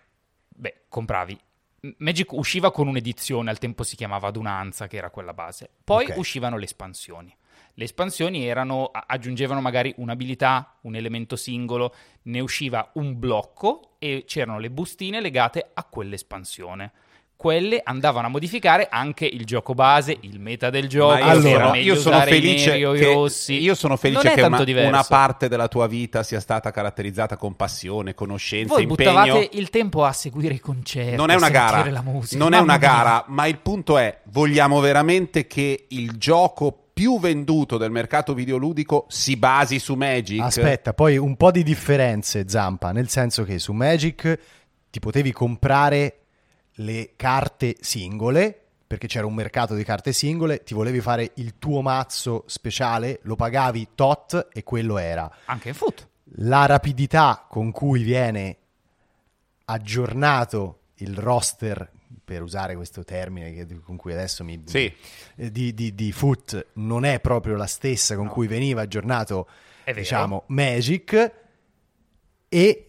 Beh, 0.48 0.82
compravi. 0.88 1.38
Magic 1.98 2.32
usciva 2.32 2.72
con 2.72 2.88
un'edizione, 2.88 3.48
al 3.50 3.58
tempo 3.58 3.84
si 3.84 3.96
chiamava 3.96 4.28
Adunanza, 4.28 4.86
che 4.88 4.96
era 4.96 5.10
quella 5.10 5.32
base. 5.34 5.68
Poi 5.84 6.06
Ok. 6.06 6.16
uscivano 6.16 6.56
le 6.56 6.64
espansioni. 6.64 7.34
Le 7.74 7.84
espansioni 7.84 8.44
erano, 8.44 8.90
aggiungevano 8.92 9.60
magari 9.60 9.94
un'abilità, 9.98 10.78
un 10.82 10.96
elemento 10.96 11.36
singolo, 11.36 11.94
ne 12.22 12.40
usciva 12.40 12.90
un 12.94 13.16
blocco 13.18 13.94
e 13.98 14.24
c'erano 14.26 14.58
le 14.58 14.70
bustine 14.70 15.20
legate 15.20 15.70
a 15.74 15.84
quell'espansione. 15.84 16.92
Quelle 17.40 17.80
andavano 17.84 18.26
a 18.26 18.30
modificare 18.30 18.88
anche 18.90 19.24
il 19.24 19.44
gioco 19.44 19.72
base, 19.72 20.16
il 20.22 20.40
meta 20.40 20.70
del 20.70 20.88
gioco, 20.88 21.22
Ma 21.22 21.70
meglio 21.70 21.94
io 21.94 21.94
sono 21.94 22.18
felice 22.22 22.76
neri 22.76 22.98
che, 22.98 23.12
rossi. 23.12 23.62
io 23.62 23.76
sono 23.76 23.96
felice 23.96 24.34
Non 24.34 24.34
che 24.34 24.72
una, 24.72 24.88
una 24.88 25.04
parte 25.04 25.46
della 25.48 25.68
tua 25.68 25.86
vita 25.86 26.24
sia 26.24 26.40
stata 26.40 26.72
caratterizzata 26.72 27.36
con 27.36 27.54
passione, 27.54 28.12
conoscenza, 28.14 28.74
Voi 28.74 28.82
impegno. 28.82 29.12
buttavate 29.12 29.50
il 29.52 29.70
tempo 29.70 30.04
a 30.04 30.12
seguire 30.12 30.54
i 30.54 30.58
concerti, 30.58 31.14
non 31.14 31.30
è 31.30 31.34
a 31.34 31.36
una 31.36 31.46
sentire 31.46 31.72
gara, 31.82 31.90
la 31.92 32.02
musica. 32.02 32.42
non 32.42 32.54
è 32.54 32.58
una 32.58 32.76
mia. 32.76 32.88
gara, 32.88 33.24
ma 33.28 33.46
il 33.46 33.58
punto 33.58 33.98
è, 33.98 34.18
vogliamo 34.32 34.80
veramente 34.80 35.46
che 35.46 35.84
il 35.90 36.18
gioco 36.18 36.76
più 36.92 37.20
venduto 37.20 37.76
del 37.76 37.92
mercato 37.92 38.34
videoludico 38.34 39.06
si 39.08 39.36
basi 39.36 39.78
su 39.78 39.94
Magic? 39.94 40.40
Aspetta, 40.40 40.92
poi 40.92 41.16
un 41.16 41.36
po' 41.36 41.52
di 41.52 41.62
differenze, 41.62 42.48
Zampa, 42.48 42.90
nel 42.90 43.08
senso 43.08 43.44
che 43.44 43.60
su 43.60 43.72
Magic 43.72 44.38
ti 44.90 44.98
potevi 44.98 45.30
comprare 45.30 46.14
le 46.80 47.12
carte 47.16 47.76
singole 47.80 48.62
perché 48.88 49.06
c'era 49.06 49.26
un 49.26 49.34
mercato 49.34 49.74
di 49.74 49.84
carte 49.84 50.14
singole, 50.14 50.62
ti 50.62 50.72
volevi 50.72 51.02
fare 51.02 51.32
il 51.34 51.58
tuo 51.58 51.82
mazzo 51.82 52.44
speciale, 52.46 53.20
lo 53.24 53.36
pagavi 53.36 53.88
tot 53.94 54.48
e 54.50 54.64
quello 54.64 54.96
era. 54.96 55.30
Anche 55.44 55.68
in 55.68 55.74
foot. 55.74 56.08
La 56.36 56.64
rapidità 56.64 57.44
con 57.46 57.70
cui 57.70 58.02
viene 58.02 58.56
aggiornato 59.66 60.78
il 60.96 61.14
roster, 61.18 61.90
per 62.24 62.40
usare 62.40 62.76
questo 62.76 63.04
termine 63.04 63.52
che- 63.52 63.80
con 63.80 63.96
cui 63.96 64.12
adesso 64.12 64.42
mi... 64.42 64.62
Sì. 64.64 64.90
Di, 65.34 65.74
di, 65.74 65.94
di 65.94 66.12
foot 66.12 66.68
non 66.74 67.04
è 67.04 67.20
proprio 67.20 67.56
la 67.56 67.66
stessa 67.66 68.16
con 68.16 68.28
cui 68.28 68.46
veniva 68.46 68.80
aggiornato, 68.80 69.48
diciamo, 69.84 70.44
Magic 70.46 71.32
e 72.48 72.87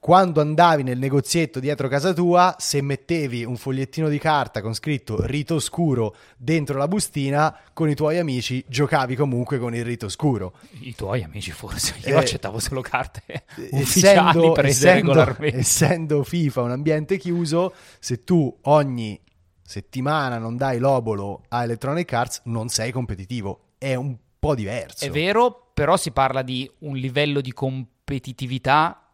quando 0.00 0.40
andavi 0.40 0.82
nel 0.82 0.98
negozietto 0.98 1.60
dietro 1.60 1.86
casa 1.86 2.14
tua, 2.14 2.56
se 2.58 2.80
mettevi 2.80 3.44
un 3.44 3.58
fogliettino 3.58 4.08
di 4.08 4.18
carta 4.18 4.62
con 4.62 4.72
scritto 4.72 5.22
rito 5.26 5.60
scuro 5.60 6.16
dentro 6.38 6.78
la 6.78 6.88
bustina, 6.88 7.54
con 7.74 7.90
i 7.90 7.94
tuoi 7.94 8.18
amici 8.18 8.64
giocavi 8.66 9.14
comunque 9.14 9.58
con 9.58 9.74
il 9.74 9.84
rito 9.84 10.08
scuro. 10.08 10.54
I 10.80 10.94
tuoi 10.94 11.22
amici 11.22 11.50
forse. 11.50 11.96
Io 12.06 12.14
Eh, 12.16 12.18
accettavo 12.18 12.58
solo 12.58 12.80
carte 12.80 13.44
ufficiali 13.72 14.28
Essendo, 14.30 14.52
prese 14.52 14.88
essendo, 14.88 15.12
regolarmente. 15.12 15.58
essendo 15.58 16.24
FIFA 16.24 16.62
un 16.62 16.70
ambiente 16.70 17.18
chiuso, 17.18 17.74
se 17.98 18.24
tu 18.24 18.56
ogni 18.62 19.20
settimana 19.62 20.38
non 20.38 20.56
dai 20.56 20.78
l'obolo 20.78 21.42
a 21.48 21.62
Electronic 21.62 22.10
Arts, 22.10 22.40
non 22.44 22.70
sei 22.70 22.90
competitivo. 22.90 23.72
È 23.76 23.94
un 23.94 24.16
po' 24.38 24.54
diverso. 24.54 25.04
È 25.04 25.10
vero, 25.10 25.72
però 25.74 25.98
si 25.98 26.10
parla 26.10 26.40
di 26.40 26.68
un 26.78 26.96
livello 26.96 27.42
di 27.42 27.52
competitività 27.52 29.04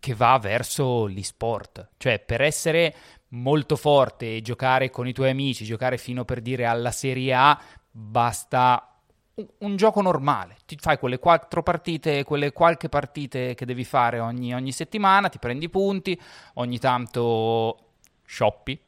che 0.00 0.14
va 0.14 0.38
verso 0.38 1.06
l'e-sport. 1.06 1.90
Cioè, 1.98 2.18
per 2.18 2.40
essere 2.40 2.94
molto 3.28 3.76
forte 3.76 4.36
e 4.36 4.42
giocare 4.42 4.90
con 4.90 5.06
i 5.06 5.12
tuoi 5.12 5.30
amici, 5.30 5.64
giocare 5.64 5.98
fino 5.98 6.24
per 6.24 6.40
dire 6.40 6.64
alla 6.66 6.90
Serie 6.90 7.32
A, 7.34 7.60
basta 7.90 8.98
un, 9.34 9.46
un 9.58 9.76
gioco 9.76 10.00
normale. 10.00 10.56
Ti 10.66 10.76
fai 10.80 10.98
quelle 10.98 11.18
quattro 11.18 11.62
partite, 11.62 12.24
quelle 12.24 12.50
qualche 12.52 12.88
partite 12.88 13.54
che 13.54 13.66
devi 13.66 13.84
fare 13.84 14.18
ogni, 14.18 14.54
ogni 14.54 14.72
settimana, 14.72 15.28
ti 15.28 15.38
prendi 15.38 15.66
i 15.66 15.70
punti, 15.70 16.20
ogni 16.54 16.78
tanto 16.78 17.76
shoppi. 18.24 18.80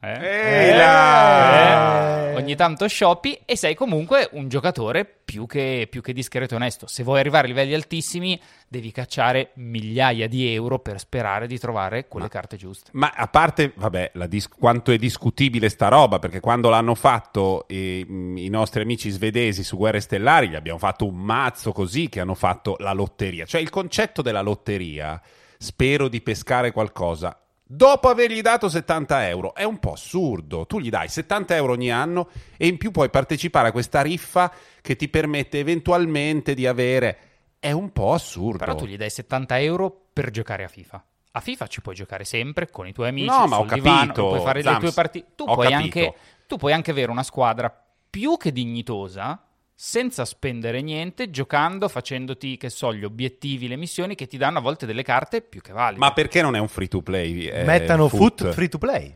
Eh? 0.00 0.68
Ehi 0.68 0.76
là! 0.76 2.30
Eh, 2.30 2.34
ogni 2.36 2.54
tanto 2.54 2.86
shoppi 2.86 3.40
e 3.44 3.56
sei 3.56 3.74
comunque 3.74 4.28
un 4.32 4.48
giocatore 4.48 5.04
più 5.04 5.46
che, 5.46 5.88
più 5.90 6.02
che 6.02 6.12
discreto 6.12 6.54
e 6.54 6.56
onesto. 6.56 6.86
Se 6.86 7.02
vuoi 7.02 7.18
arrivare 7.18 7.46
a 7.46 7.48
livelli 7.48 7.74
altissimi, 7.74 8.40
devi 8.68 8.92
cacciare 8.92 9.50
migliaia 9.54 10.28
di 10.28 10.52
euro 10.52 10.78
per 10.78 10.98
sperare 10.98 11.46
di 11.46 11.58
trovare 11.58 12.08
quelle 12.08 12.28
carte 12.28 12.56
giuste. 12.56 12.90
Ma 12.92 13.12
a 13.14 13.26
parte, 13.26 13.72
vabbè, 13.74 14.12
la 14.14 14.26
dis- 14.26 14.48
quanto 14.48 14.92
è 14.92 14.96
discutibile 14.96 15.68
sta 15.68 15.88
roba, 15.88 16.18
perché 16.18 16.40
quando 16.40 16.68
l'hanno 16.68 16.94
fatto 16.94 17.66
eh, 17.66 18.04
i 18.06 18.48
nostri 18.48 18.82
amici 18.82 19.10
svedesi 19.10 19.64
su 19.64 19.76
Guerre 19.76 20.00
Stellari, 20.00 20.48
gli 20.50 20.54
abbiamo 20.54 20.78
fatto 20.78 21.06
un 21.06 21.16
mazzo 21.16 21.72
così 21.72 22.08
che 22.08 22.20
hanno 22.20 22.34
fatto 22.34 22.76
la 22.80 22.92
lotteria. 22.92 23.46
Cioè 23.46 23.60
il 23.60 23.70
concetto 23.70 24.20
della 24.22 24.42
lotteria, 24.42 25.20
spero 25.58 26.08
di 26.08 26.20
pescare 26.20 26.70
qualcosa, 26.70 27.36
dopo 27.66 28.08
avergli 28.08 28.40
dato 28.40 28.68
70 28.68 29.28
euro, 29.28 29.54
è 29.54 29.64
un 29.64 29.78
po' 29.78 29.92
assurdo. 29.92 30.66
Tu 30.66 30.80
gli 30.80 30.88
dai 30.88 31.08
70 31.08 31.56
euro 31.56 31.72
ogni 31.72 31.90
anno 31.90 32.28
e 32.56 32.66
in 32.66 32.78
più 32.78 32.92
puoi 32.92 33.10
partecipare 33.10 33.68
a 33.68 33.72
questa 33.72 34.02
riffa 34.02 34.52
che 34.80 34.96
ti 34.96 35.08
permette 35.08 35.58
eventualmente 35.58 36.54
di 36.54 36.66
avere... 36.66 37.18
È 37.58 37.72
un 37.72 37.90
po' 37.90 38.12
assurdo. 38.12 38.58
Però 38.58 38.74
tu 38.76 38.86
gli 38.86 38.96
dai 38.96 39.10
70 39.10 39.60
euro 39.60 40.08
per 40.12 40.30
giocare 40.30 40.62
a 40.62 40.68
FIFA. 40.68 41.04
A 41.32 41.40
FIFA 41.40 41.66
ci 41.66 41.80
puoi 41.80 41.94
giocare 41.94 42.24
sempre 42.24 42.70
con 42.70 42.86
i 42.86 42.92
tuoi 42.92 43.08
amici. 43.08 43.26
No, 43.26 43.46
ma 43.46 43.58
ho 43.58 43.64
divano, 43.64 43.98
capito, 43.98 44.28
puoi 44.28 44.40
fare 44.40 44.58
le 44.62 44.64
Zams, 44.64 44.78
tue 44.78 44.92
partite. 44.92 45.26
Tu 45.34 45.44
puoi, 45.44 45.72
anche, 45.72 46.14
tu 46.46 46.56
puoi 46.56 46.72
anche 46.72 46.92
avere 46.92 47.10
una 47.10 47.24
squadra 47.24 47.84
più 48.08 48.36
che 48.36 48.52
dignitosa 48.52 49.45
senza 49.78 50.24
spendere 50.24 50.80
niente, 50.80 51.28
giocando, 51.28 51.86
facendoti, 51.88 52.56
che 52.56 52.70
so, 52.70 52.94
gli 52.94 53.04
obiettivi, 53.04 53.68
le 53.68 53.76
missioni 53.76 54.14
che 54.14 54.26
ti 54.26 54.38
danno 54.38 54.56
a 54.58 54.62
volte 54.62 54.86
delle 54.86 55.02
carte 55.02 55.42
più 55.42 55.60
che 55.60 55.72
valide. 55.72 56.00
Ma 56.00 56.12
perché 56.12 56.40
non 56.40 56.56
è 56.56 56.58
un 56.58 56.68
free 56.68 56.88
to 56.88 57.02
play? 57.02 57.44
eh, 57.46 57.62
Mettano 57.64 58.08
foot 58.08 58.52
free 58.52 58.68
to 58.68 58.78
play. 58.78 59.14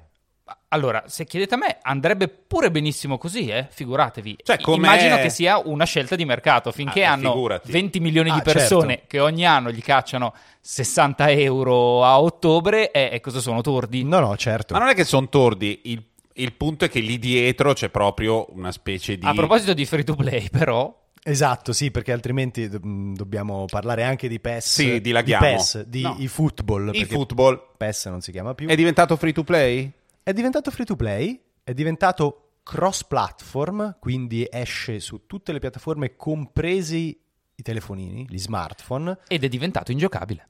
Allora, 0.72 1.04
se 1.06 1.24
chiedete 1.24 1.54
a 1.54 1.56
me, 1.56 1.78
andrebbe 1.80 2.28
pure 2.28 2.70
benissimo 2.70 3.18
così, 3.18 3.48
eh? 3.48 3.66
Figuratevi. 3.70 4.38
Cioè, 4.42 4.58
Immagino 4.66 5.16
che 5.16 5.30
sia 5.30 5.58
una 5.58 5.84
scelta 5.84 6.14
di 6.14 6.24
mercato, 6.24 6.70
finché 6.72 7.00
Ah, 7.00 7.04
eh, 7.04 7.12
hanno 7.12 7.32
figurati. 7.32 7.72
20 7.72 8.00
milioni 8.00 8.30
di 8.30 8.38
Ah, 8.38 8.42
persone 8.42 8.88
certo. 8.94 9.06
che 9.08 9.20
ogni 9.20 9.46
anno 9.46 9.70
gli 9.72 9.80
cacciano 9.82 10.34
60 10.60 11.30
euro 11.30 12.04
a 12.04 12.20
ottobre, 12.20 12.90
e, 12.90 13.10
e 13.12 13.20
cosa 13.20 13.40
sono 13.40 13.62
tordi? 13.62 14.04
No, 14.04 14.20
no, 14.20 14.36
certo. 14.36 14.74
Ma 14.74 14.80
non 14.80 14.88
è 14.90 14.94
che 14.94 15.04
sono 15.04 15.28
tordi, 15.28 15.80
il, 15.84 16.04
il 16.40 16.52
punto 16.54 16.84
è 16.84 16.88
che 16.88 17.00
lì 17.00 17.18
dietro 17.18 17.72
c'è 17.72 17.88
proprio 17.90 18.46
una 18.54 18.72
specie 18.72 19.16
di... 19.16 19.26
A 19.26 19.32
proposito 19.34 19.74
di 19.74 19.84
free 19.84 20.04
to 20.04 20.14
play, 20.14 20.48
però, 20.50 20.96
Esatto, 21.22 21.74
sì, 21.74 21.90
perché 21.90 22.12
altrimenti 22.12 22.66
do- 22.68 22.80
mh, 22.82 23.14
dobbiamo 23.14 23.66
parlare 23.66 24.04
anche 24.04 24.26
di 24.26 24.40
PES. 24.40 24.72
Sì, 24.72 25.00
dilaghiamo. 25.02 25.46
Di 25.46 25.52
PES, 25.52 25.84
di 25.84 26.00
No. 26.02 26.16
eFootball. 26.18 27.04
football 27.06 27.72
PES 27.76 28.06
non 28.06 28.20
si 28.22 28.32
chiama 28.32 28.54
più. 28.54 28.66
è 28.68 28.74
diventato 28.74 29.16
free 29.16 29.32
to 29.32 29.44
play? 29.44 29.92
È 30.22 30.32
diventato 30.32 30.70
free 30.70 30.86
to 30.86 30.96
play, 30.96 31.38
è 31.62 31.74
diventato 31.74 32.52
cross 32.62 33.04
platform, 33.04 33.96
quindi 34.00 34.46
esce 34.50 34.98
su 35.00 35.26
tutte 35.26 35.52
le 35.52 35.58
piattaforme, 35.58 36.16
compresi 36.16 37.20
i 37.54 37.62
telefonini, 37.62 38.26
gli 38.28 38.38
smartphone. 38.38 39.18
ed 39.28 39.44
è 39.44 39.48
diventato 39.48 39.92
ingiocabile. 39.92 40.48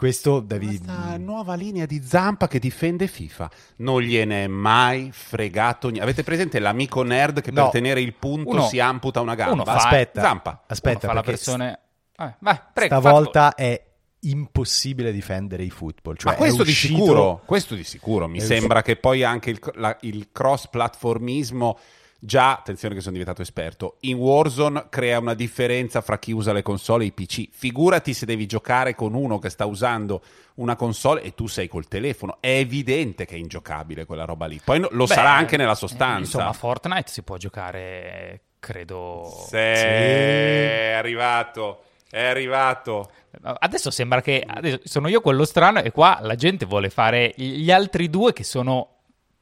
Questo 0.00 0.40
devi. 0.40 0.66
Questa 0.78 1.18
nuova 1.18 1.52
linea 1.56 1.84
di 1.84 2.00
zampa 2.02 2.48
che 2.48 2.58
difende 2.58 3.06
FIFA. 3.06 3.50
Non 3.76 4.00
gliene 4.00 4.44
è 4.44 4.46
mai 4.46 5.10
fregato 5.12 5.88
niente. 5.88 6.04
Avete 6.04 6.22
presente 6.24 6.58
l'amico 6.58 7.02
nerd 7.02 7.42
che 7.42 7.50
No. 7.50 7.64
per 7.64 7.72
tenere 7.72 8.00
il 8.00 8.14
punto 8.14 8.48
Uno- 8.48 8.66
si 8.66 8.80
amputa 8.80 9.20
una 9.20 9.34
gamba? 9.34 9.52
uno 9.52 9.64
fa- 9.66 9.74
Aspetta, 9.74 10.22
Zampa. 10.22 10.62
aspetta, 10.66 10.98
Uno 11.00 11.06
fa 11.08 11.12
la 11.12 11.20
perché 11.20 11.30
versione... 11.36 11.78
Eh, 12.16 12.34
vai, 12.38 12.58
prego, 12.72 12.98
stavolta 12.98 13.52
è 13.54 13.78
impossibile 14.20 15.12
difendere 15.12 15.64
i 15.64 15.70
football. 15.70 16.16
Cioè 16.16 16.32
Ma 16.32 16.38
questo 16.38 16.62
è 16.62 16.64
di 16.64 16.70
uscito- 16.70 16.94
sicuro, 16.96 17.42
questo 17.44 17.74
di 17.74 17.84
sicuro. 17.84 18.26
Mi 18.26 18.38
è 18.38 18.40
sembra 18.40 18.80
che 18.80 18.96
poi 18.96 19.22
anche 19.22 19.50
il, 19.50 19.58
la- 19.74 19.98
il 20.00 20.28
cross-platformismo, 20.32 21.78
già, 22.20 22.52
attenzione 22.52 22.94
che 22.94 23.00
sono 23.00 23.12
diventato 23.12 23.42
esperto, 23.42 23.96
in 24.00 24.18
Warzone 24.18 24.86
crea 24.90 25.18
una 25.18 25.34
differenza 25.34 26.02
fra 26.02 26.18
chi 26.18 26.32
usa 26.32 26.52
le 26.52 26.62
console 26.62 27.04
e 27.04 27.06
i 27.08 27.12
PC. 27.12 27.48
Figurati 27.50 28.14
se 28.14 28.26
devi 28.26 28.46
giocare 28.46 28.94
con 28.94 29.14
uno 29.14 29.38
che 29.38 29.48
sta 29.48 29.64
usando 29.64 30.22
una 30.56 30.76
console 30.76 31.22
e 31.22 31.34
tu 31.34 31.46
sei 31.46 31.66
col 31.66 31.88
telefono. 31.88 32.36
È 32.40 32.50
evidente 32.50 33.24
che 33.24 33.34
è 33.34 33.38
ingiocabile 33.38 34.04
quella 34.04 34.24
roba 34.24 34.46
lì. 34.46 34.60
Poi 34.62 34.78
lo 34.78 35.06
Beh, 35.06 35.14
sarà 35.14 35.32
anche 35.32 35.56
nella 35.56 35.72
eh, 35.72 35.76
sostanza. 35.76 36.18
Insomma, 36.18 36.52
Fortnite 36.52 37.10
si 37.10 37.22
può 37.22 37.36
giocare, 37.38 38.42
credo... 38.58 39.44
Sì, 39.48 39.56
è 39.56 40.94
arrivato, 40.96 41.84
è 42.10 42.24
arrivato. 42.26 43.10
Adesso 43.42 43.90
sembra 43.90 44.20
che 44.20 44.44
adesso 44.46 44.80
sono 44.84 45.08
io 45.08 45.20
quello 45.20 45.44
strano 45.44 45.80
e 45.80 45.90
qua 45.90 46.18
la 46.20 46.34
gente 46.34 46.66
vuole 46.66 46.90
fare 46.90 47.32
gli 47.36 47.70
altri 47.70 48.10
due 48.10 48.32
che 48.32 48.44
sono, 48.44 48.99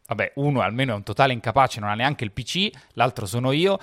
vabbè, 0.09 0.33
uno 0.37 0.63
almeno 0.63 0.93
è 0.93 0.97
un 0.97 1.03
totale 1.03 1.35
incapace, 1.35 1.81
non 1.81 1.91
ha 1.91 1.95
neanche 1.95 2.25
il 2.25 2.33
PC, 2.33 2.71
l'altro 2.95 3.27
sono 3.27 3.53
io. 3.53 3.79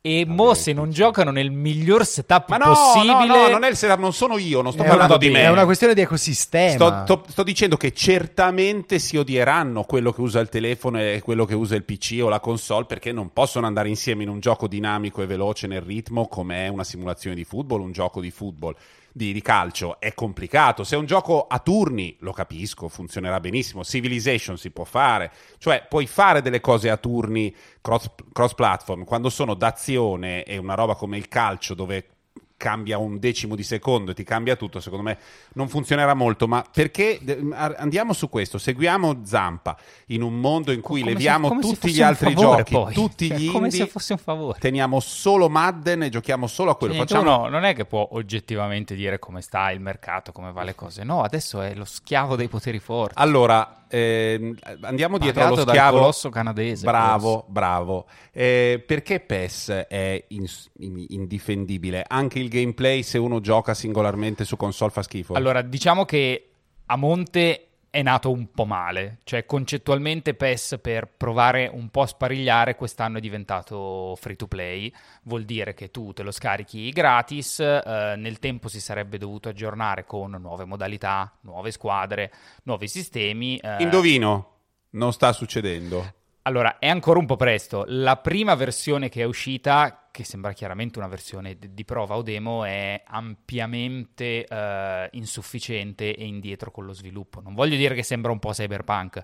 E 0.00 0.24
mo 0.24 0.54
se 0.54 0.72
non 0.72 0.90
giocano 0.90 1.32
nel 1.32 1.50
miglior 1.50 2.06
setup 2.06 2.48
Ma 2.50 2.56
no, 2.56 2.66
possibile, 2.66 3.26
no, 3.26 3.36
no, 3.42 3.48
non 3.48 3.64
è 3.64 3.68
il 3.68 3.76
setup, 3.76 3.98
non 3.98 4.12
sono 4.12 4.38
io, 4.38 4.62
non 4.62 4.72
sto 4.72 4.84
È 4.84 4.86
parlando 4.86 5.14
una, 5.14 5.22
di 5.24 5.30
me. 5.30 5.42
è 5.42 5.50
una 5.50 5.64
questione 5.64 5.92
di 5.92 6.00
ecosistema. 6.00 6.72
Sto, 6.72 7.02
sto- 7.02 7.24
sto 7.28 7.42
dicendo 7.42 7.76
che 7.76 7.92
certamente 7.92 9.00
si 9.00 9.16
odieranno 9.16 9.82
quello 9.82 10.12
che 10.12 10.20
usa 10.20 10.38
il 10.38 10.48
telefono 10.48 11.00
e 11.00 11.20
quello 11.22 11.44
che 11.44 11.54
usa 11.54 11.74
il 11.74 11.82
PC 11.82 12.20
o 12.22 12.28
la 12.28 12.38
console 12.40 12.86
perché 12.86 13.10
non 13.12 13.32
possono 13.32 13.66
andare 13.66 13.88
insieme 13.88 14.22
in 14.22 14.28
un 14.28 14.38
gioco 14.38 14.68
dinamico 14.68 15.20
e 15.20 15.26
veloce 15.26 15.66
nel 15.66 15.82
ritmo 15.82 16.28
come 16.28 16.64
è 16.64 16.68
una 16.68 16.84
simulazione 16.84 17.34
di 17.34 17.44
football, 17.44 17.80
un 17.80 17.92
gioco 17.92 18.20
di 18.20 18.30
football, 18.30 18.76
di, 19.12 19.32
di 19.32 19.42
calcio. 19.42 20.00
È 20.00 20.14
complicato. 20.14 20.84
Se 20.84 20.96
è 20.96 20.98
un 20.98 21.06
gioco 21.06 21.46
a 21.46 21.58
turni, 21.58 22.16
lo 22.20 22.32
capisco, 22.32 22.88
funzionerà 22.88 23.40
benissimo. 23.40 23.84
Civilization 23.84 24.56
si 24.56 24.70
può 24.70 24.84
fare, 24.84 25.30
cioè 25.58 25.86
puoi 25.88 26.06
fare 26.06 26.42
delle 26.42 26.60
cose 26.60 26.90
a 26.90 26.96
turni 26.96 27.54
cross, 27.80 28.10
cross 28.32 28.54
platform 28.54 29.04
quando 29.04 29.30
sono 29.30 29.54
d'azione 29.54 30.44
e 30.44 30.56
una 30.56 30.74
roba 30.74 30.94
come 30.94 31.16
il 31.16 31.28
calcio 31.28 31.74
dove 31.74 32.17
cambia 32.58 32.98
un 32.98 33.18
decimo 33.18 33.54
di 33.54 33.62
secondo 33.62 34.10
e 34.10 34.14
ti 34.14 34.24
cambia 34.24 34.56
tutto, 34.56 34.80
secondo 34.80 35.04
me 35.04 35.16
non 35.54 35.68
funzionerà 35.68 36.12
molto, 36.12 36.46
ma 36.46 36.62
perché 36.70 37.18
andiamo 37.52 38.12
su 38.12 38.28
questo, 38.28 38.58
seguiamo 38.58 39.20
Zampa 39.24 39.78
in 40.06 40.22
un 40.22 40.38
mondo 40.40 40.72
in 40.72 40.80
cui 40.82 41.00
come 41.00 41.12
leviamo 41.12 41.48
se 41.48 41.60
tutti 41.60 41.90
gli 41.92 42.02
altri 42.02 42.34
favore, 42.34 42.56
giochi, 42.64 42.72
poi. 42.74 42.92
tutti 42.92 43.28
Cioè, 43.28 43.36
gli 43.38 43.50
come 43.50 43.66
indie, 43.68 43.84
se 43.84 43.86
fosse 43.86 44.12
un 44.12 44.18
favore. 44.18 44.58
teniamo 44.58 44.98
solo 45.00 45.48
Madden 45.48 46.02
e 46.02 46.08
giochiamo 46.10 46.46
solo 46.48 46.72
a 46.72 46.76
quello, 46.76 46.94
Cioè, 46.94 47.06
facciamo 47.06 47.38
uno 47.38 47.48
non 47.48 47.64
è 47.64 47.74
che 47.74 47.84
può 47.86 48.08
oggettivamente 48.12 48.94
dire 48.96 49.18
come 49.20 49.40
sta 49.40 49.70
il 49.70 49.80
mercato, 49.80 50.32
come 50.32 50.50
va 50.52 50.64
le 50.64 50.74
cose. 50.74 51.04
No, 51.04 51.22
adesso 51.22 51.60
è 51.62 51.74
lo 51.74 51.84
schiavo 51.84 52.34
dei 52.34 52.48
poteri 52.48 52.80
forti. 52.80 53.14
Allora, 53.18 53.84
ehm, 53.88 54.56
andiamo 54.82 55.16
dietro 55.18 55.44
allo 55.44 55.56
schiavo. 55.60 55.98
colosso 55.98 56.28
canadese, 56.28 56.84
Bravo, 56.84 57.30
forse. 57.30 57.46
bravo. 57.50 58.06
Eh, 58.32 58.82
perché 58.84 59.20
PES 59.20 59.86
è 59.88 60.24
ins- 60.28 60.68
in- 60.78 61.04
indifendibile? 61.08 62.04
Anche 62.06 62.38
il 62.40 62.47
gameplay, 62.48 63.02
se 63.02 63.18
uno 63.18 63.40
gioca 63.40 63.74
singolarmente 63.74 64.44
su 64.44 64.56
console, 64.56 64.90
fa 64.90 65.02
schifo. 65.02 65.34
Allora, 65.34 65.62
diciamo 65.62 66.04
che 66.04 66.50
a 66.86 66.96
monte 66.96 67.68
è 67.90 68.02
nato 68.02 68.30
un 68.30 68.50
po' 68.50 68.64
male. 68.66 69.18
Cioè, 69.24 69.46
concettualmente 69.46 70.34
PES 70.34 70.78
per 70.80 71.08
provare 71.08 71.70
un 71.72 71.88
po' 71.88 72.02
a 72.02 72.06
sparigliare 72.06 72.76
quest'anno 72.76 73.18
è 73.18 73.20
diventato 73.20 74.14
free 74.20 74.36
to 74.36 74.46
play. 74.46 74.92
Vuol 75.22 75.44
dire 75.44 75.74
che 75.74 75.90
tu 75.90 76.12
te 76.12 76.22
lo 76.22 76.30
scarichi 76.30 76.90
gratis, 76.90 77.60
eh, 77.60 78.14
nel 78.16 78.38
tempo 78.38 78.68
si 78.68 78.80
sarebbe 78.80 79.18
dovuto 79.18 79.48
aggiornare 79.48 80.04
con 80.04 80.30
nuove 80.32 80.64
modalità, 80.64 81.32
nuove 81.42 81.70
squadre, 81.70 82.30
nuovi 82.64 82.88
sistemi. 82.88 83.56
eh, 83.56 83.76
Indovino, 83.82 84.56
non 84.90 85.12
sta 85.12 85.32
succedendo. 85.32 86.14
allora, 86.42 86.78
è 86.78 86.88
ancora 86.88 87.18
un 87.18 87.26
po' 87.26 87.36
presto. 87.36 87.84
La 87.88 88.16
prima 88.16 88.54
versione 88.54 89.08
che 89.08 89.22
è 89.22 89.24
uscita, 89.24 90.07
che 90.18 90.24
sembra 90.24 90.52
chiaramente 90.52 90.98
una 90.98 91.06
versione 91.06 91.56
di 91.60 91.84
prova 91.84 92.16
o 92.16 92.22
demo, 92.22 92.64
è 92.64 93.04
ampiamente 93.06 94.44
eh, 94.44 95.08
insufficiente 95.12 96.12
e 96.16 96.26
indietro 96.26 96.72
con 96.72 96.84
lo 96.86 96.92
sviluppo. 96.92 97.40
Non 97.40 97.54
voglio 97.54 97.76
dire 97.76 97.94
che 97.94 98.02
sembra 98.02 98.32
un 98.32 98.40
po' 98.40 98.50
cyberpunk, 98.50 99.22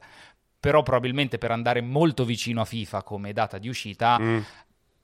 però 0.60 0.84
probabilmente 0.84 1.36
per 1.36 1.50
andare 1.50 1.80
molto 1.80 2.24
vicino 2.24 2.60
a 2.60 2.64
FIFA 2.64 3.02
come 3.02 3.32
data 3.32 3.58
di 3.58 3.68
uscita 3.68 4.20
Mm. 4.20 4.38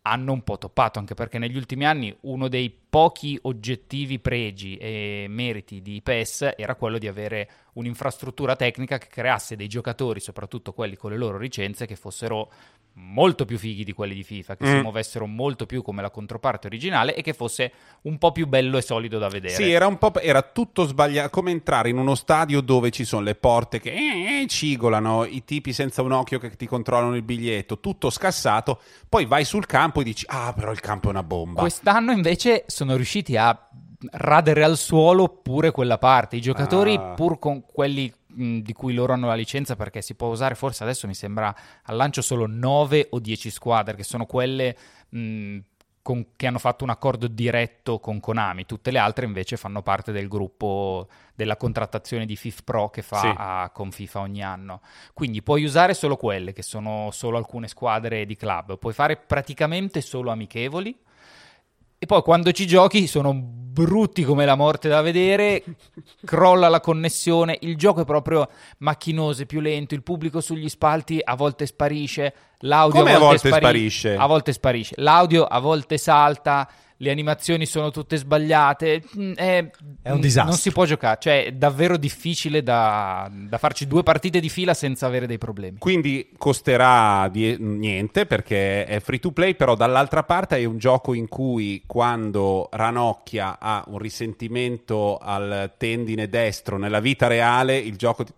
hanno 0.02 0.32
un 0.32 0.44
po' 0.44 0.58
toppato, 0.58 1.00
anche 1.00 1.14
perché 1.14 1.38
negli 1.38 1.56
ultimi 1.56 1.84
anni 1.84 2.16
uno 2.20 2.46
dei 2.46 2.70
pochi 2.90 3.38
oggettivi 3.42 4.18
pregi 4.18 4.76
e 4.76 5.26
meriti 5.28 5.80
di 5.80 6.00
PES 6.02 6.54
era 6.56 6.74
quello 6.74 6.98
di 6.98 7.06
avere 7.06 7.48
un'infrastruttura 7.74 8.56
tecnica 8.56 8.98
che 8.98 9.06
creasse 9.08 9.54
dei 9.56 9.68
giocatori, 9.68 10.18
soprattutto 10.20 10.72
quelli 10.72 10.96
con 10.96 11.12
le 11.12 11.16
loro 11.16 11.38
licenze, 11.38 11.86
che 11.86 11.94
fossero 11.96 12.50
molto 12.94 13.44
più 13.44 13.56
fighi 13.56 13.84
di 13.84 13.92
quelli 13.92 14.14
di 14.14 14.24
FIFA, 14.24 14.56
che 14.56 14.66
si 14.66 14.74
Mm. 14.74 14.80
muovessero 14.80 15.24
molto 15.24 15.64
più 15.64 15.80
come 15.80 16.02
la 16.02 16.10
controparte 16.10 16.66
originale 16.66 17.14
e 17.14 17.22
che 17.22 17.32
fosse 17.32 17.72
un 18.02 18.18
po' 18.18 18.32
più 18.32 18.48
bello 18.48 18.76
e 18.78 18.82
solido 18.82 19.18
da 19.18 19.28
vedere. 19.28 19.54
Sì, 19.54 19.70
era 19.70 19.86
un 19.86 19.96
po' 19.96 20.12
era 20.20 20.42
tutto 20.42 20.84
sbagliato, 20.84 21.30
come 21.30 21.52
entrare 21.52 21.88
in 21.88 21.96
uno 21.98 22.16
stadio 22.16 22.60
dove 22.60 22.90
ci 22.90 23.04
sono 23.04 23.22
le 23.22 23.36
porte 23.36 23.78
che 23.80 23.92
eh, 23.92 24.42
eh, 24.42 24.46
cigolano, 24.48 25.24
i 25.24 25.44
tipi 25.44 25.72
senza 25.72 26.02
un 26.02 26.10
occhio 26.10 26.40
che 26.40 26.50
ti 26.56 26.66
controllano 26.66 27.14
il 27.14 27.22
biglietto, 27.22 27.78
tutto 27.78 28.10
scassato, 28.10 28.80
poi 29.08 29.24
vai 29.24 29.44
sul 29.44 29.66
campo 29.66 30.00
e 30.00 30.04
dici 30.04 30.24
"Ah, 30.28 30.52
però 30.52 30.72
il 30.72 30.80
campo 30.80 31.06
è 31.06 31.10
una 31.10 31.22
bomba". 31.22 31.60
Quest'anno 31.60 32.10
invece 32.10 32.64
sono 32.80 32.96
riusciti 32.96 33.36
a 33.36 33.68
radere 34.12 34.64
al 34.64 34.78
suolo 34.78 35.28
pure 35.28 35.70
quella 35.70 35.98
parte. 35.98 36.36
I 36.36 36.40
giocatori, 36.40 36.94
Ah. 36.94 37.12
pur 37.14 37.38
con 37.38 37.62
quelli 37.66 38.10
mh, 38.32 38.58
di 38.60 38.72
cui 38.72 38.94
loro 38.94 39.12
hanno 39.12 39.26
la 39.26 39.34
licenza, 39.34 39.76
perché 39.76 40.00
si 40.00 40.14
può 40.14 40.28
usare 40.28 40.54
forse 40.54 40.82
adesso 40.84 41.06
mi 41.06 41.14
sembra 41.14 41.54
al 41.82 41.96
lancio 41.96 42.22
solo 42.22 42.46
9 42.46 43.08
o 43.10 43.18
10 43.18 43.50
squadre, 43.50 43.96
che 43.96 44.04
sono 44.04 44.24
quelle 44.24 44.74
mh, 45.10 45.58
con- 46.02 46.28
che 46.36 46.46
hanno 46.46 46.58
fatto 46.58 46.82
un 46.84 46.90
accordo 46.90 47.26
diretto 47.26 47.98
con 47.98 48.20
Konami. 48.20 48.64
Tutte 48.64 48.90
le 48.90 48.98
altre 48.98 49.26
invece 49.26 49.58
fanno 49.58 49.82
parte 49.82 50.12
del 50.12 50.28
gruppo 50.28 51.08
della 51.34 51.56
contrattazione 51.58 52.24
di 52.24 52.36
FIF 52.36 52.62
Pro 52.62 52.88
che 52.88 53.02
fa 53.02 53.18
Sì. 53.20 53.32
a- 53.36 53.70
con 53.74 53.90
FIFA 53.90 54.20
ogni 54.20 54.42
anno. 54.42 54.80
Quindi 55.12 55.42
puoi 55.42 55.64
usare 55.64 55.92
solo 55.92 56.16
quelle, 56.16 56.54
che 56.54 56.62
sono 56.62 57.10
solo 57.10 57.36
alcune 57.36 57.68
squadre 57.68 58.24
di 58.24 58.36
club. 58.36 58.78
Puoi 58.78 58.94
fare 58.94 59.16
praticamente 59.16 60.00
solo 60.00 60.30
amichevoli. 60.30 60.96
E 62.02 62.06
poi 62.06 62.22
quando 62.22 62.50
ci 62.52 62.66
giochi 62.66 63.06
sono 63.06 63.34
brutti 63.34 64.24
come 64.24 64.46
la 64.46 64.54
morte 64.54 64.88
da 64.88 65.02
vedere, 65.02 65.62
crolla 66.24 66.70
la 66.70 66.80
connessione, 66.80 67.58
il 67.60 67.76
gioco 67.76 68.00
è 68.00 68.04
proprio 68.06 68.48
macchinoso, 68.78 69.42
è 69.42 69.44
più 69.44 69.60
lento, 69.60 69.92
il 69.92 70.02
pubblico 70.02 70.40
sugli 70.40 70.70
spalti 70.70 71.20
a 71.22 71.36
volte 71.36 71.66
sparisce, 71.66 72.32
l'audio 72.60 73.04
a 73.04 73.10
a 73.10 73.18
volte, 73.18 73.50
volte 73.50 73.66
sparisce? 73.66 74.16
A 74.16 74.24
volte 74.26 74.52
sparisce, 74.54 74.94
l'audio 74.96 75.44
a 75.44 75.58
volte 75.58 75.98
salta, 75.98 76.66
le 77.02 77.10
animazioni 77.10 77.64
sono 77.64 77.90
tutte 77.90 78.16
sbagliate, 78.16 79.02
mm, 79.16 79.32
è, 79.32 79.70
È 80.02 80.10
un 80.10 80.20
disastro. 80.20 80.50
Non 80.50 80.60
si 80.60 80.70
può 80.70 80.84
giocare, 80.84 81.18
cioè 81.20 81.44
è 81.46 81.52
davvero 81.52 81.96
difficile 81.96 82.62
da, 82.62 83.30
da 83.32 83.56
farci 83.56 83.86
due 83.86 84.02
partite 84.02 84.38
di 84.38 84.50
fila 84.50 84.74
senza 84.74 85.06
avere 85.06 85.26
dei 85.26 85.38
problemi. 85.38 85.78
Quindi 85.78 86.30
costerà 86.36 87.28
di- 87.28 87.56
niente 87.58 88.26
perché 88.26 88.84
è 88.84 89.00
free 89.00 89.18
to 89.18 89.32
play, 89.32 89.54
però 89.54 89.74
dall'altra 89.74 90.24
parte 90.24 90.58
è 90.58 90.64
un 90.64 90.76
gioco 90.76 91.14
in 91.14 91.28
cui 91.28 91.82
quando 91.86 92.68
ranocchia 92.70 93.58
ha 93.58 93.82
un 93.86 93.98
risentimento 93.98 95.16
al 95.16 95.72
tendine 95.78 96.28
destro 96.28 96.76
nella 96.76 97.00
vita 97.00 97.26
reale, 97.26 97.78
il 97.78 97.96
gioco 97.96 98.24
ti... 98.24 98.32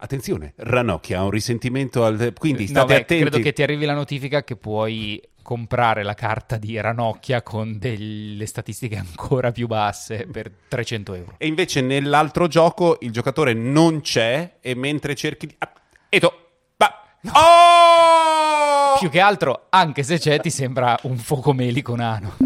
Attenzione, 0.00 0.54
ranocchia 0.56 1.18
ha 1.18 1.24
un 1.24 1.30
risentimento 1.30 2.04
al... 2.04 2.32
Quindi 2.38 2.62
No, 2.62 2.68
state 2.68 2.86
beh, 2.86 3.00
attenti. 3.00 3.24
Credo 3.24 3.42
che 3.42 3.52
ti 3.52 3.62
arrivi 3.62 3.84
la 3.84 3.94
notifica 3.94 4.44
che 4.44 4.56
puoi 4.56 5.20
comprare 5.48 6.02
la 6.02 6.12
carta 6.12 6.58
di 6.58 6.78
Ranocchia 6.78 7.40
con 7.40 7.78
delle 7.78 8.44
statistiche 8.44 8.96
ancora 8.98 9.50
più 9.50 9.66
basse 9.66 10.26
per 10.30 10.50
300 10.68 11.14
euro. 11.14 11.34
E 11.38 11.46
invece 11.46 11.80
nell'altro 11.80 12.48
gioco 12.48 12.98
il 13.00 13.10
giocatore 13.10 13.54
non 13.54 14.02
c'è 14.02 14.56
e 14.60 14.74
mentre 14.74 15.14
cerchi 15.14 15.46
di... 15.46 15.54
Ah, 15.56 15.72
Eto! 16.10 16.48
Ba- 16.76 17.02
Oh! 17.32 18.98
Più 18.98 19.08
che 19.08 19.20
altro, 19.20 19.68
anche 19.70 20.02
se 20.02 20.18
c'è, 20.18 20.38
ti 20.38 20.50
sembra 20.50 20.98
un 21.04 21.16
focomelico 21.16 21.96
nano. 21.96 22.36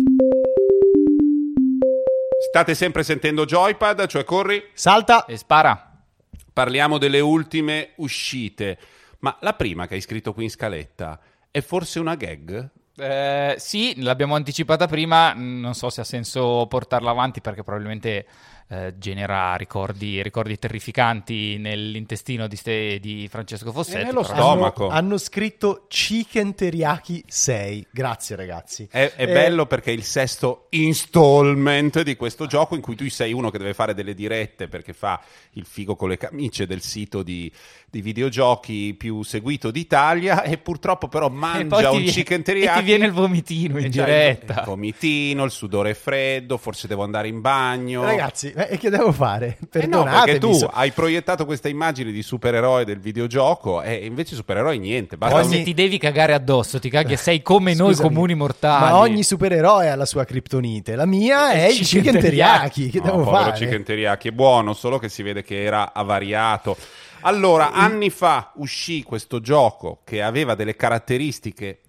State 2.51 2.77
sempre 2.77 3.03
sentendo 3.03 3.45
Joypad, 3.45 4.07
cioè 4.07 4.23
corri? 4.23 4.63
Salta. 4.75 5.25
E 5.25 5.37
spara. 5.39 6.05
Parliamo 6.53 6.99
delle 6.99 7.19
ultime 7.19 7.95
uscite. 7.97 8.79
Ma 9.21 9.37
la 9.41 9.55
prima 9.55 9.89
che 9.89 9.95
hai 9.95 10.01
scritto 10.01 10.33
qui 10.33 10.45
in 10.45 10.51
scaletta 10.51 11.19
è 11.51 11.61
forse 11.61 11.99
una 11.99 12.15
gag? 12.15 12.71
Eh, 12.97 13.55
sì, 13.59 13.95
l'abbiamo 14.03 14.35
anticipata 14.35 14.87
prima, 14.87 15.33
non 15.35 15.75
so 15.75 15.89
se 15.91 16.03
ha 16.03 16.05
senso 16.05 16.67
portarla 16.69 17.11
avanti 17.11 17.41
perché 17.41 17.63
probabilmente 17.63 18.27
eh, 18.69 18.95
genera 18.99 19.55
ricordi, 19.57 20.23
ricordi 20.23 20.59
terrificanti 20.59 21.57
nell'intestino 21.59 22.47
di, 22.47 22.57
ste- 22.57 22.99
di 23.01 23.29
Francesco 23.29 23.73
Fossetti. 23.73 24.05
nello 24.05 24.23
però- 24.23 24.35
stomaco. 24.35 24.89
Hanno, 24.89 24.97
hanno 24.99 25.19
scritto 25.19 25.85
Chicken 25.89 26.55
Teriyaki 26.55 27.25
6. 27.27 27.87
Grazie 27.91 28.37
ragazzi. 28.37 28.89
È, 28.91 29.13
è 29.15 29.23
Eh, 29.23 29.27
bello 29.27 29.67
perché 29.67 29.91
è 29.91 29.95
il 29.95 30.05
sesto 30.05 30.67
installment 30.71 32.03
di 32.03 32.17
questo 32.17 32.47
gioco 32.47 32.75
in 32.75 32.81
cui 32.81 32.95
tu 32.97 33.09
sei 33.09 33.33
uno 33.33 33.51
che 33.51 33.59
deve 33.59 33.75
fare 33.75 33.95
delle 33.95 34.15
dirette 34.15 34.69
perché 34.69 34.93
fa 34.93 35.21
il 35.53 35.67
figo 35.67 35.95
con 35.97 36.09
le 36.09 36.17
camicie 36.17 36.67
del 36.67 36.81
sito 36.81 37.23
di, 37.23 37.51
di 37.93 38.01
videogiochi 38.01 38.95
più 38.97 39.23
seguito 39.23 39.71
d'Italia 39.71 40.45
e 40.45 40.57
purtroppo 40.57 41.09
però 41.09 41.27
E 41.27 41.31
mangia 41.31 41.91
un 41.91 41.99
vie- 42.01 42.11
chicken 42.11 42.43
teriyaki 42.43 42.79
E 42.79 42.81
ti 42.81 42.87
viene 42.87 43.05
il 43.05 43.13
vomitino 43.13 43.79
in 43.79 43.85
e 43.85 43.91
c'hai 43.91 44.05
diretta. 44.07 44.55
Il 44.61 44.63
vomitino, 44.65 45.45
il 45.45 45.51
sudore 45.51 45.93
freddo, 45.93 46.57
forse 46.57 46.89
devo 46.89 47.03
andare 47.03 47.29
in 47.29 47.43
bagno. 47.43 48.03
Ragazzi, 48.03 48.51
eh, 48.51 48.79
che 48.79 48.89
devo 48.89 49.13
fare? 49.13 49.59
Eh 49.73 49.87
no, 49.87 50.05
perché 50.05 50.39
tu 50.39 50.55
so- 50.55 50.69
hai 50.73 50.91
proiettato 50.93 51.45
questa 51.45 51.69
immagine 51.69 52.13
di 52.13 52.23
supereroe 52.23 52.87
del 52.87 52.99
videogioco 52.99 53.83
e 53.83 54.07
invece 54.07 54.37
supereroi 54.37 54.79
niente. 54.79 55.19
Basta 55.19 55.35
Poi 55.37 55.45
un- 55.45 55.51
se 55.53 55.63
ti 55.63 55.75
devi 55.75 55.99
cagare 55.99 56.33
addosso, 56.33 56.79
ti 56.81 56.89
caghi, 56.89 57.19
sei 57.19 57.43
come 57.43 57.75
noi 57.77 57.93
Scusami, 57.93 58.09
comuni 58.09 58.35
mortali. 58.35 58.85
Ma 58.85 58.97
ogni 58.97 59.23
supereroe 59.23 59.91
ha 59.91 59.97
la 59.97 60.07
sua 60.07 60.25
criptonite. 60.25 60.95
La 60.97 61.05
mia 61.05 61.51
è 61.53 61.67
il 61.67 61.81
chicken 61.81 62.19
teriyaki. 62.19 62.89
Che 62.89 63.01
No, 63.01 63.05
devo 63.05 63.25
povero 63.25 63.43
fare? 63.45 63.57
chicken 63.59 63.83
teriyaki 63.83 64.29
è 64.29 64.33
buono, 64.33 64.73
solo 64.73 64.99
che 64.99 65.11
si 65.11 65.23
vede 65.23 65.43
che 65.43 65.63
era 65.63 65.93
avariato. 65.93 66.75
Allora, 67.23 67.73
anni 67.73 68.11
fa 68.11 68.53
uscì 68.57 69.03
questo 69.03 69.41
gioco 69.41 70.01
che 70.05 70.23
aveva 70.23 70.55
delle 70.55 70.77
caratteristiche 70.77 71.81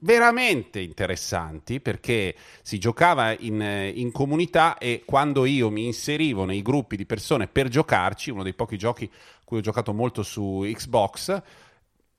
veramente 0.00 0.80
interessanti 0.80 1.80
perché 1.80 2.34
si 2.62 2.78
giocava 2.78 3.34
in, 3.38 3.60
eh, 3.60 3.88
in 3.88 4.12
comunità 4.12 4.78
e 4.78 5.02
quando 5.04 5.44
io 5.44 5.70
mi 5.70 5.86
inserivo 5.86 6.44
nei 6.44 6.62
gruppi 6.62 6.96
di 6.96 7.06
persone 7.06 7.48
per 7.48 7.68
giocarci, 7.68 8.30
uno 8.30 8.42
dei 8.42 8.54
pochi 8.54 8.76
giochi 8.76 9.10
a 9.12 9.40
cui 9.44 9.58
ho 9.58 9.62
giocato 9.62 9.92
molto 9.92 10.22
su 10.22 10.64
Xbox, 10.64 11.42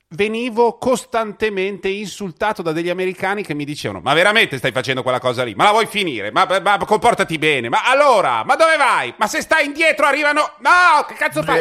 venivo 0.09 0.77
costantemente 0.77 1.89
insultato 1.89 2.61
da 2.61 2.71
degli 2.71 2.89
americani 2.89 3.43
che 3.43 3.53
mi 3.53 3.65
dicevano 3.65 3.99
ma 3.99 4.13
veramente 4.13 4.57
stai 4.57 4.71
facendo 4.71 5.03
quella 5.03 5.19
cosa 5.19 5.43
lì? 5.43 5.53
Ma 5.53 5.65
la 5.65 5.71
vuoi 5.71 5.85
finire? 5.85 6.31
Ma, 6.31 6.45
ma- 6.45 6.59
ma 6.59 6.77
comportati 6.85 7.37
bene? 7.37 7.69
Ma 7.69 7.83
allora? 7.85 8.43
Ma 8.43 8.55
dove 8.55 8.75
vai? 8.77 9.13
Ma 9.17 9.27
se 9.27 9.41
stai 9.41 9.65
indietro 9.65 10.05
arrivano... 10.05 10.53
No, 10.59 11.05
che 11.07 11.13
cazzo 11.13 11.43
fai? 11.43 11.59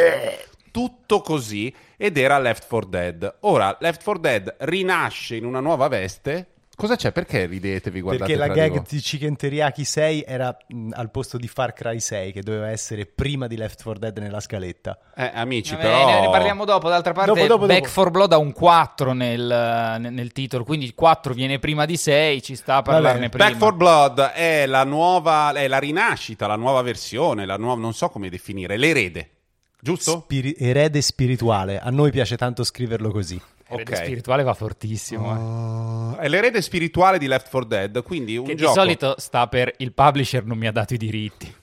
Tutto 0.77 1.21
così 1.21 1.73
ed 1.97 2.17
era 2.17 2.37
Left 2.37 2.67
4 2.67 2.87
Dead. 2.87 3.35
Ora 3.41 3.75
Left 3.79 4.03
4 4.03 4.21
Dead 4.21 4.55
rinasce 4.59 5.35
in 5.35 5.43
una 5.43 5.59
nuova 5.59 5.87
veste. 5.87 6.49
Cosa 6.75 6.95
c'è? 6.95 7.11
Perché 7.11 7.47
ridete? 7.47 7.89
Vi 7.89 8.01
guardate 8.01 8.35
Perché 8.35 8.47
la 8.47 8.53
gag 8.53 8.69
voi? 8.73 8.83
di 8.87 8.99
Chicken 8.99 9.35
Teriyaki 9.35 9.83
6 9.83 10.23
era 10.27 10.55
mh, 10.67 10.91
al 10.93 11.09
posto 11.09 11.39
di 11.39 11.47
Far 11.47 11.73
Cry 11.73 11.99
6, 11.99 12.31
che 12.31 12.43
doveva 12.43 12.69
essere 12.69 13.07
prima 13.07 13.47
di 13.47 13.57
Left 13.57 13.81
4 13.81 13.99
Dead 13.99 14.15
nella 14.19 14.39
scaletta. 14.39 14.99
Eh, 15.15 15.31
amici, 15.33 15.71
Vabbè, 15.73 15.83
però... 15.83 16.05
ne, 16.05 16.19
ne 16.19 16.29
parliamo 16.29 16.63
dopo. 16.63 16.89
D'altra 16.89 17.13
parte, 17.13 17.33
Dopo, 17.33 17.47
dopo, 17.47 17.65
Back 17.65 17.79
dopo. 17.79 17.93
4 17.93 18.11
Blood 18.11 18.33
ha 18.33 18.37
un 18.37 18.51
4 18.53 19.13
nel, 19.13 19.97
nel- 19.99 20.13
nel 20.13 20.31
titolo, 20.31 20.63
quindi 20.63 20.93
4 20.93 21.33
viene 21.33 21.57
prima 21.57 21.85
di 21.85 21.97
6, 21.97 22.43
ci 22.43 22.55
sta 22.55 22.75
a 22.75 22.81
parlarne 22.83 23.29
prima. 23.29 23.45
Back 23.47 23.57
4 23.57 23.75
Blood 23.75 24.19
è 24.35 24.67
la 24.67 24.83
nuova, 24.83 25.51
è 25.53 25.67
la 25.67 25.79
rinascita, 25.79 26.45
la 26.45 26.55
nuova 26.55 26.83
versione, 26.83 27.47
la 27.47 27.57
nuova, 27.57 27.81
non 27.81 27.95
so 27.95 28.09
come 28.09 28.29
definire, 28.29 28.77
l'erede, 28.77 29.31
giusto? 29.79 30.21
Spiri- 30.23 30.55
erede 30.57 31.01
spirituale. 31.01 31.79
A 31.79 31.89
noi 31.89 32.11
piace 32.11 32.37
tanto 32.37 32.63
scriverlo 32.63 33.09
così. 33.11 33.39
Erede 33.69 33.95
ok. 33.95 34.03
spirituale 34.03 34.43
va 34.43 34.53
fortissimo. 34.53 36.15
eh. 36.17 36.23
È 36.23 36.27
l'erede 36.29 36.61
spirituale 36.61 37.17
di 37.17 37.27
Left 37.27 37.49
4 37.49 37.67
Dead, 37.67 38.03
quindi 38.03 38.37
un 38.37 38.45
Che 38.45 38.55
gioco... 38.55 38.71
di 38.73 38.79
solito 38.79 39.15
sta 39.17 39.47
per 39.47 39.73
il 39.77 39.91
publisher 39.93 40.45
non 40.45 40.57
mi 40.57 40.67
ha 40.67 40.71
dato 40.71 40.93
i 40.93 40.97
diritti. 40.97 41.53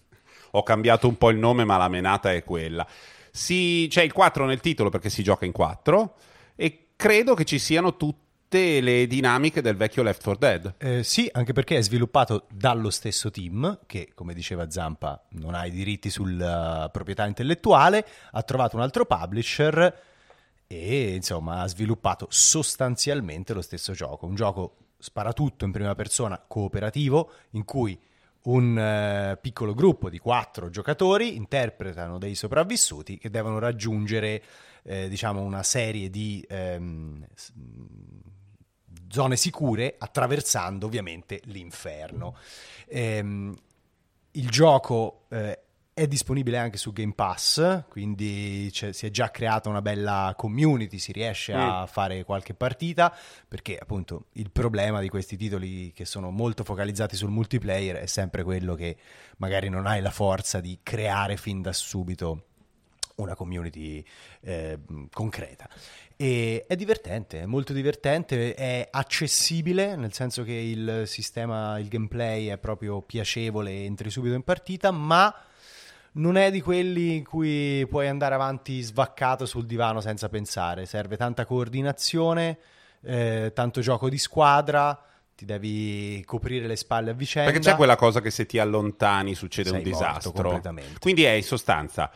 Ho 0.53 0.63
cambiato 0.63 1.09
un 1.09 1.17
po' 1.17 1.31
il 1.31 1.39
nome, 1.39 1.65
ma 1.65 1.77
la 1.77 1.89
menata 1.89 2.33
è 2.33 2.45
quella. 2.45 2.87
Si, 3.31 3.87
c'è 3.91 4.03
il 4.03 4.13
4 4.13 4.45
nel 4.45 4.61
titolo 4.61 4.91
perché 4.91 5.09
si 5.11 5.23
gioca 5.23 5.45
in 5.45 5.53
4 5.53 6.15
e 6.55 6.89
credo 6.95 7.35
che 7.35 7.45
ci 7.45 7.59
siano 7.59 7.97
tutte 7.97 8.23
le 8.49 9.07
dinamiche 9.07 9.61
del 9.61 9.77
vecchio 9.77 10.03
Left 10.03 10.23
4 10.23 10.39
Dead. 10.39 10.75
Eh, 10.79 11.03
sì, 11.03 11.29
anche 11.33 11.53
perché 11.53 11.77
è 11.79 11.83
sviluppato 11.83 12.47
dallo 12.53 12.91
stesso 12.91 13.31
team 13.31 13.81
che, 13.87 14.11
come 14.15 14.33
diceva 14.33 14.71
Zampa, 14.71 15.25
non 15.31 15.55
ha 15.55 15.67
i 15.67 15.71
diritti 15.71 16.11
sulla 16.11 16.89
proprietà 16.93 17.27
intellettuale, 17.27 18.07
ha 18.31 18.43
trovato 18.43 18.77
un 18.77 18.83
altro 18.83 19.07
publisher 19.07 20.03
e 20.67 21.15
insomma 21.15 21.61
ha 21.61 21.67
sviluppato 21.67 22.27
sostanzialmente 22.31 23.53
lo 23.53 23.63
stesso 23.63 23.93
gioco, 23.93 24.27
un 24.27 24.35
gioco 24.35 24.77
sparatutto 24.99 25.65
in 25.65 25.73
prima 25.73 25.95
persona 25.95 26.43
cooperativo 26.47 27.31
in 27.51 27.65
cui 27.65 27.99
un 28.45 28.79
eh, 28.79 29.39
piccolo 29.41 29.75
gruppo 29.75 30.09
di 30.09 30.19
quattro 30.19 30.71
giocatori 30.71 31.37
interpretano 31.37 32.19
dei 32.19 32.35
sopravvissuti 32.35 33.19
che 33.19 33.31
devono 33.31 33.59
raggiungere 33.59 34.43
eh, 34.83 35.09
diciamo 35.09 35.41
una 35.41 35.63
serie 35.63 36.11
di 36.11 36.45
ehm, 36.49 37.27
zone 39.15 39.37
sicure 39.37 39.95
attraversando 39.97 40.87
ovviamente 40.87 41.41
l'inferno. 41.45 42.37
Ehm, 42.89 43.55
il 44.33 44.51
gioco 44.51 45.27
eh, 45.29 45.61
è 45.95 46.09
disponibile 46.09 46.59
anche 46.59 46.77
su 46.77 46.93
Game 46.93 47.13
Pass, 47.15 47.85
quindi 47.89 48.69
si 48.73 49.07
è 49.07 49.11
già 49.11 49.31
creata 49.31 49.69
una 49.69 49.81
bella 49.81 50.35
community, 50.37 50.99
si 50.99 51.13
riesce 51.13 51.53
a 51.53 51.87
fare 51.87 52.25
qualche 52.25 52.53
partita, 52.53 53.17
perché 53.47 53.79
appunto 53.79 54.25
il 54.33 54.51
problema 54.51 55.01
di 55.01 55.09
questi 55.09 55.37
titoli 55.37 55.93
che 55.93 56.05
sono 56.05 56.33
molto 56.33 56.65
focalizzati 56.65 57.15
sul 57.15 57.31
multiplayer 57.31 57.99
è 57.99 58.07
sempre 58.07 58.43
quello 58.43 58.75
che 58.75 58.97
magari 59.37 59.69
non 59.69 59.87
hai 59.87 60.01
la 60.03 60.11
forza 60.11 60.59
di 60.59 60.81
creare 60.83 61.37
fin 61.37 61.63
da 61.63 61.73
subito 61.73 62.47
una 63.17 63.37
community 63.37 64.05
eh, 64.41 64.79
concreta. 65.13 65.69
E 66.17 66.65
è 66.67 66.77
divertente, 66.77 67.41
è 67.41 67.47
molto 67.47 67.73
divertente, 67.73 68.55
è 68.55 68.89
accessibile, 68.91 69.97
nel 69.97 70.13
senso 70.13 70.45
che 70.45 70.53
il 70.53 71.03
sistema, 71.07 71.79
il 71.79 71.89
gameplay 71.89 72.47
è 72.47 72.59
proprio 72.59 73.01
piacevole, 73.01 73.85
entri 73.85 74.11
subito 74.11 74.35
in 74.35 74.43
partita, 74.43 74.93
ma 74.93 75.35
non 76.13 76.37
è 76.37 76.51
di 76.51 76.61
quelli 76.61 77.17
in 77.17 77.25
cui 77.25 77.85
puoi 77.89 78.07
andare 78.07 78.35
avanti 78.35 78.81
svaccato 78.81 79.47
sul 79.47 79.67
divano 79.67 80.01
senza 80.01 80.29
pensare. 80.29 80.87
Serve 80.87 81.17
tanta 81.17 81.45
coordinazione, 81.45 82.59
eh, 83.03 83.51
tanto 83.53 83.81
gioco 83.81 84.09
di 84.09 84.19
squadra, 84.19 85.01
ti 85.35 85.45
devi 85.45 86.23
coprire 86.25 86.67
le 86.69 86.77
spalle 86.77 87.11
a 87.11 87.15
vicenda. 87.15 87.51
Perché 87.51 87.71
c'è 87.71 87.77
quella 87.77 87.97
cosa 87.97 88.21
che 88.21 88.31
se 88.31 88.47
ti 88.47 88.59
allontani 88.59 89.35
succede 89.35 89.71
Sei 89.71 89.79
un 89.79 89.85
disastro. 89.85 90.31
completamente. 90.31 91.01
Quindi 91.01 91.25
è 91.25 91.33
in 91.33 91.43
sostanza 91.43 92.11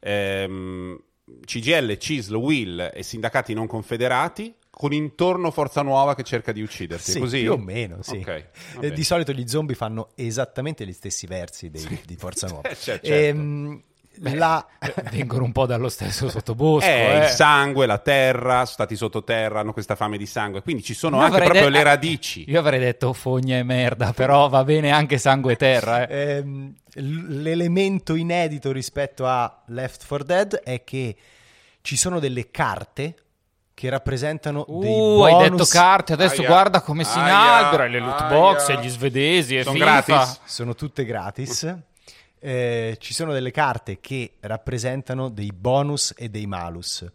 ehm, 0.00 0.98
CGL, 1.44 1.96
CISL, 1.96 2.34
Will 2.34 2.90
e 2.92 3.02
sindacati 3.02 3.54
non 3.54 3.66
confederati 3.66 4.54
con 4.70 4.92
intorno 4.92 5.50
Forza 5.50 5.82
Nuova 5.82 6.14
che 6.14 6.22
cerca 6.22 6.50
di 6.52 6.62
ucciderti. 6.62 7.10
Sì, 7.12 7.18
così? 7.18 7.40
più 7.42 7.52
o 7.52 7.58
meno, 7.58 8.02
sì. 8.02 8.16
Ok, 8.16 8.48
va 8.76 8.80
Eh, 8.82 8.92
di 8.92 9.04
solito 9.04 9.32
gli 9.32 9.46
zombie 9.46 9.76
fanno 9.76 10.10
esattamente 10.14 10.86
gli 10.86 10.92
stessi 10.92 11.26
versi 11.26 11.70
dei- 11.70 12.00
di 12.06 12.16
Forza 12.16 12.46
Nuova. 12.48 12.68
Eh, 12.70 12.76
certo, 12.76 13.06
certo. 13.06 13.40
Ehm, 14.24 14.36
la- 14.36 14.66
Vengono 15.10 15.44
un 15.44 15.52
po' 15.52 15.66
dallo 15.66 15.88
stesso 15.88 16.28
sottobosco. 16.28 16.86
Eh, 16.86 16.90
eh. 16.90 17.18
il 17.24 17.26
sangue, 17.28 17.86
la 17.86 17.98
terra, 17.98 18.54
sono 18.56 18.66
stati 18.66 18.96
sottoterra, 18.96 19.60
hanno 19.60 19.72
questa 19.72 19.94
fame 19.96 20.16
di 20.18 20.26
sangue. 20.26 20.62
Quindi 20.62 20.82
ci 20.82 20.94
sono 20.94 21.16
Io 21.18 21.22
anche 21.24 21.38
proprio 21.40 21.62
de- 21.64 21.70
le 21.70 21.82
radici. 21.82 22.44
Io 22.50 22.58
avrei 22.60 22.78
detto 22.78 23.12
fogna 23.12 23.56
e 23.56 23.62
merda, 23.62 24.12
però 24.12 24.48
va 24.48 24.64
bene 24.64 24.90
anche 24.90 25.18
sangue 25.18 25.52
e 25.52 25.56
terra. 25.56 26.06
eh. 26.06 26.36
ehm, 26.36 26.74
l'elemento 26.94 28.14
inedito 28.14 28.70
rispetto 28.72 29.26
a 29.26 29.62
Left 29.68 30.06
4 30.06 30.24
Dead 30.26 30.54
è 30.62 30.84
che 30.84 31.16
ci 31.80 31.96
sono 31.96 32.18
delle 32.18 32.50
carte 32.50 33.14
che 33.74 33.88
rappresentano 33.88 34.64
dei 34.68 34.90
Uh, 34.90 35.16
bonus 35.16 35.26
hai 35.42 35.50
detto 35.50 35.64
carte, 35.64 36.12
adesso 36.12 36.40
Aia, 36.42 36.48
guarda 36.50 36.80
come 36.82 37.04
si 37.04 37.18
aia, 37.18 37.28
inalbera, 37.32 37.86
le 37.86 37.98
loot 37.98 38.28
box, 38.28 38.68
aia. 38.68 38.78
e 38.78 38.84
gli 38.84 38.88
svedesi 38.90 39.56
e 39.56 39.62
Sono 39.62 39.74
FIFA. 39.76 39.84
gratis? 40.02 40.40
sono 40.44 40.74
tutte 40.74 41.04
gratis. 41.06 41.74
Eh, 42.44 42.96
ci 42.98 43.14
sono 43.14 43.32
delle 43.32 43.52
carte 43.52 44.00
che 44.00 44.32
rappresentano 44.40 45.28
dei 45.28 45.52
bonus 45.52 46.12
e 46.16 46.28
dei 46.28 46.46
malus. 46.46 47.08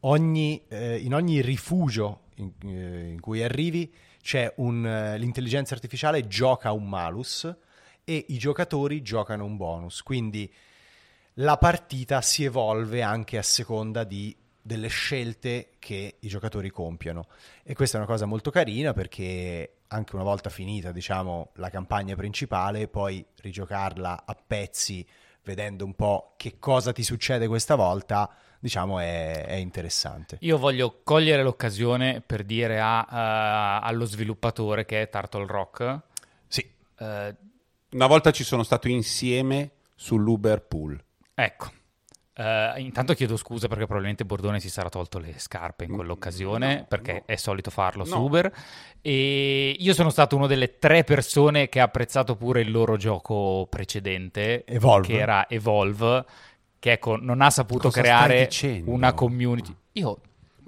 Ogni, 0.00 0.64
eh, 0.68 0.96
in 0.96 1.12
ogni 1.12 1.42
rifugio 1.42 2.20
in, 2.36 2.50
eh, 2.64 3.10
in 3.10 3.20
cui 3.20 3.42
arrivi 3.42 3.92
c'è 4.22 4.50
un, 4.56 4.86
eh, 4.86 5.18
l'intelligenza 5.18 5.74
artificiale 5.74 6.26
gioca 6.26 6.72
un 6.72 6.88
malus 6.88 7.54
e 8.04 8.24
i 8.28 8.38
giocatori 8.38 9.02
giocano 9.02 9.44
un 9.44 9.58
bonus. 9.58 10.02
Quindi 10.02 10.50
la 11.34 11.58
partita 11.58 12.22
si 12.22 12.44
evolve 12.44 13.02
anche 13.02 13.36
a 13.36 13.42
seconda 13.42 14.04
di- 14.04 14.34
delle 14.62 14.88
scelte 14.88 15.72
che 15.78 16.16
i 16.20 16.28
giocatori 16.28 16.70
compiono. 16.70 17.26
E 17.62 17.74
questa 17.74 17.98
è 17.98 18.00
una 18.00 18.08
cosa 18.08 18.24
molto 18.24 18.50
carina 18.50 18.94
perché 18.94 19.79
anche 19.92 20.14
una 20.14 20.24
volta 20.24 20.50
finita, 20.50 20.92
diciamo, 20.92 21.50
la 21.54 21.68
campagna 21.68 22.14
principale, 22.14 22.86
poi 22.88 23.24
rigiocarla 23.36 24.22
a 24.24 24.36
pezzi, 24.46 25.06
vedendo 25.42 25.84
un 25.84 25.94
po' 25.94 26.34
che 26.36 26.58
cosa 26.58 26.92
ti 26.92 27.02
succede 27.02 27.48
questa 27.48 27.74
volta, 27.74 28.30
diciamo, 28.60 29.00
è, 29.00 29.46
è 29.46 29.54
interessante. 29.54 30.36
Io 30.40 30.58
voglio 30.58 31.00
cogliere 31.02 31.42
l'occasione 31.42 32.20
per 32.20 32.44
dire 32.44 32.78
a, 32.80 33.00
eh, 33.10 33.86
allo 33.86 34.04
sviluppatore 34.04 34.84
che 34.84 35.02
è 35.02 35.08
Turtle 35.08 35.46
Rock. 35.46 36.00
Sì, 36.46 36.70
eh, 36.98 37.34
Una 37.90 38.06
volta 38.06 38.30
ci 38.30 38.44
sono 38.44 38.62
stato 38.62 38.86
insieme 38.88 39.72
sull'Uber 39.96 40.62
Pool. 40.62 41.02
ecco. 41.34 41.78
Eh, 42.40 42.80
intanto 42.80 43.12
chiedo 43.12 43.36
scusa 43.36 43.68
perché 43.68 43.84
probabilmente 43.84 44.24
Bordone 44.24 44.60
si 44.60 44.70
sarà 44.70 44.88
tolto 44.88 45.18
le 45.18 45.34
scarpe 45.36 45.84
in 45.84 45.92
quell'occasione 45.92 46.76
no, 46.76 46.84
perché 46.88 47.12
no. 47.12 47.22
è 47.26 47.36
solito 47.36 47.70
farlo 47.70 48.04
su 48.04 48.16
No. 48.16 48.24
Uber 48.24 48.50
e 49.02 49.76
io 49.78 49.92
sono 49.92 50.08
stato 50.08 50.36
una 50.36 50.46
delle 50.46 50.78
tre 50.78 51.04
persone 51.04 51.68
che 51.68 51.80
ha 51.80 51.84
apprezzato 51.84 52.36
pure 52.36 52.62
il 52.62 52.70
loro 52.70 52.96
gioco 52.96 53.66
precedente 53.68 54.64
Evolve. 54.64 55.06
che 55.06 55.18
era 55.18 55.48
Evolve 55.50 56.24
che 56.78 56.92
ecco 56.92 57.16
non 57.16 57.42
ha 57.42 57.50
saputo 57.50 57.88
Cosa 57.88 58.00
creare 58.00 58.48
una 58.86 59.12
community 59.12 59.74
io 59.92 60.20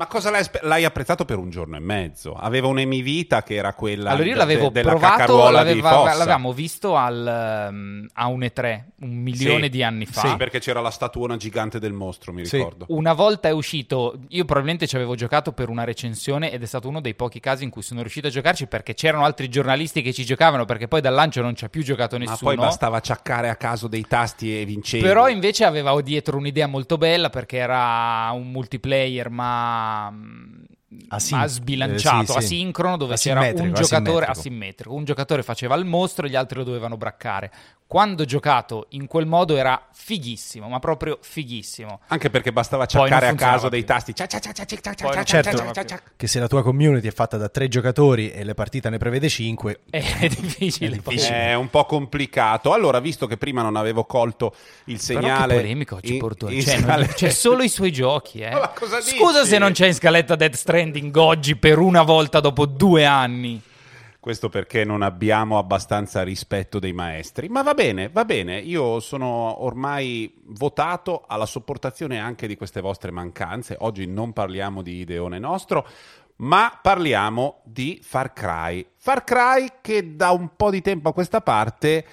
Ma 0.02 0.08
cosa 0.08 0.30
l'hai, 0.30 0.44
l'hai 0.62 0.84
apprezzato 0.84 1.24
per 1.24 1.38
un 1.38 1.48
giorno 1.48 1.76
e 1.76 1.78
mezzo? 1.78 2.34
Aveva 2.34 2.66
un'emivita 2.66 3.44
che 3.44 3.54
era 3.54 3.72
quella 3.72 4.10
Allora 4.10 4.26
io 4.28 4.34
l'avevo 4.34 4.64
de- 4.66 4.72
della 4.82 4.90
provato, 4.90 5.48
l'aveva- 5.48 5.90
Fossa. 5.90 6.14
l'avevamo 6.16 6.52
visto 6.52 6.96
al, 6.96 7.68
um, 7.70 8.06
a 8.14 8.26
un 8.26 8.40
E3 8.42 8.84
un 9.02 9.10
milione 9.10 9.64
Sì. 9.64 9.68
di 9.68 9.82
anni 9.84 10.04
fa. 10.06 10.22
Sì, 10.30 10.34
perché 10.36 10.58
c'era 10.58 10.80
la 10.80 10.90
statuona 10.90 11.36
gigante 11.36 11.78
del 11.78 11.92
mostro, 11.92 12.32
mi 12.32 12.44
Sì. 12.46 12.56
ricordo. 12.56 12.86
Una 12.88 13.12
volta 13.12 13.46
è 13.46 13.52
uscito, 13.52 14.18
io 14.30 14.44
probabilmente 14.44 14.88
ci 14.88 14.96
avevo 14.96 15.14
giocato 15.14 15.52
per 15.52 15.68
una 15.68 15.84
recensione 15.84 16.50
ed 16.50 16.60
è 16.64 16.66
stato 16.66 16.88
uno 16.88 17.00
dei 17.00 17.14
pochi 17.14 17.38
casi 17.38 17.62
in 17.62 17.70
cui 17.70 17.82
sono 17.82 18.00
riuscito 18.00 18.26
a 18.26 18.30
giocarci 18.30 18.66
perché 18.66 18.94
c'erano 18.94 19.24
altri 19.24 19.48
giornalisti 19.48 20.02
che 20.02 20.12
ci 20.12 20.24
giocavano 20.24 20.64
perché 20.64 20.88
poi 20.88 21.00
dal 21.00 21.14
lancio 21.14 21.42
non 21.42 21.54
ci 21.54 21.64
ha 21.64 21.68
più 21.68 21.84
giocato 21.84 22.18
Ma 22.18 22.24
nessuno. 22.24 22.38
poi 22.50 22.56
bastava 22.56 22.98
ciaccare 22.98 23.50
a 23.50 23.54
caso 23.54 23.86
dei 23.86 24.04
tasti 24.08 24.60
e 24.60 24.64
vincevi. 24.64 25.04
Però 25.04 25.28
invece 25.28 25.64
aveva 25.64 25.98
dietro 26.00 26.38
un'idea 26.38 26.66
molto 26.66 26.98
bella 26.98 27.30
perché 27.30 27.58
era 27.58 28.28
un 28.32 28.50
multiplayer 28.50 29.30
ma, 29.30 29.90
um, 29.92 30.66
Asin- 31.08 31.38
ma 31.38 31.46
sbilanciato, 31.46 32.22
eh, 32.22 32.26
sì, 32.26 32.32
sì. 32.32 32.38
asincrono 32.38 32.96
dove 32.96 33.16
c'era 33.16 33.40
un 33.40 33.72
giocatore 33.72 34.26
asimmetrico. 34.26 34.30
asimmetrico. 34.30 34.94
Un 34.94 35.04
giocatore 35.04 35.42
faceva 35.42 35.74
il 35.74 35.84
mostro 35.84 36.26
e 36.26 36.30
gli 36.30 36.36
altri 36.36 36.58
lo 36.58 36.64
dovevano 36.64 36.96
braccare. 36.96 37.50
Quando 37.86 38.24
giocato 38.24 38.86
in 38.90 39.06
quel 39.06 39.26
modo 39.26 39.54
era 39.54 39.88
fighissimo, 39.92 40.66
ma 40.66 40.78
proprio 40.78 41.18
fighissimo. 41.20 42.00
Anche 42.06 42.30
perché 42.30 42.50
bastava 42.50 42.86
ciaccare 42.86 43.28
a 43.28 43.34
caso 43.34 43.68
dei 43.68 43.84
più. 43.84 43.88
tasti. 43.94 44.14
Cia, 44.14 44.26
cia, 44.26 44.40
Certo. 45.24 45.74
che 46.16 46.26
se 46.26 46.38
la 46.40 46.46
tua 46.48 46.62
community 46.62 47.06
è 47.08 47.12
fatta 47.12 47.36
da 47.36 47.48
tre 47.50 47.68
giocatori 47.68 48.30
e 48.30 48.44
le 48.44 48.54
partite 48.54 48.88
ne 48.88 48.96
prevede 48.98 49.28
cinque, 49.28 49.80
È 49.90 50.00
difficile. 50.28 50.96
È 50.96 51.00
difficile. 51.00 51.36
È 51.48 51.54
un 51.54 51.68
po' 51.68 51.84
complicato. 51.84 52.72
Allora, 52.72 52.98
visto 53.00 53.26
che 53.26 53.36
prima 53.36 53.60
non 53.60 53.76
avevo 53.76 54.04
colto 54.04 54.54
il 54.86 55.00
Però 55.04 55.20
segnale. 55.20 55.54
che 55.54 55.60
polemico 55.60 56.00
ci 56.00 56.12
in- 56.14 56.18
porto. 56.18 56.48
in 56.48 56.62
Cioè, 56.62 56.74
non- 56.76 56.84
scale- 56.84 57.06
c'è 57.08 57.28
solo 57.30 57.62
i 57.62 57.68
suoi 57.68 57.92
giochi, 57.92 58.40
eh. 58.40 58.50
Ma 58.56 58.68
cosa 58.68 59.00
dici? 59.00 59.16
Scusa 59.18 59.44
se 59.44 59.58
non 59.58 59.72
c'è 59.72 59.86
in 59.88 59.94
scaletta 59.94 60.34
Dead 60.34 60.54
Stranding 60.54 60.80
oggi 61.14 61.56
per 61.56 61.78
una 61.78 62.02
volta 62.02 62.40
dopo 62.40 62.66
due 62.66 63.04
anni. 63.04 63.60
Questo 64.18 64.48
perché 64.48 64.84
non 64.84 65.02
abbiamo 65.02 65.58
abbastanza 65.58 66.22
rispetto 66.22 66.78
dei 66.78 66.92
maestri. 66.92 67.48
Ma 67.48 67.62
va 67.62 67.74
bene, 67.74 68.08
va 68.08 68.24
bene. 68.24 68.58
Io 68.58 69.00
sono 69.00 69.64
ormai 69.64 70.32
votato 70.44 71.24
alla 71.26 71.44
sopportazione 71.44 72.20
anche 72.20 72.46
di 72.46 72.56
queste 72.56 72.80
vostre 72.80 73.10
mancanze. 73.10 73.76
Oggi 73.80 74.06
non 74.06 74.32
parliamo 74.32 74.80
di 74.80 75.00
Ideone 75.00 75.40
nostro, 75.40 75.86
ma 76.36 76.78
parliamo 76.80 77.62
di 77.64 78.00
Far 78.00 78.32
Cry. 78.32 78.86
Far 78.96 79.24
Cry 79.24 79.68
che 79.80 80.14
da 80.14 80.30
un 80.30 80.50
po' 80.54 80.70
di 80.70 80.82
tempo 80.82 81.08
a 81.08 81.12
questa 81.12 81.40
parte 81.40 82.06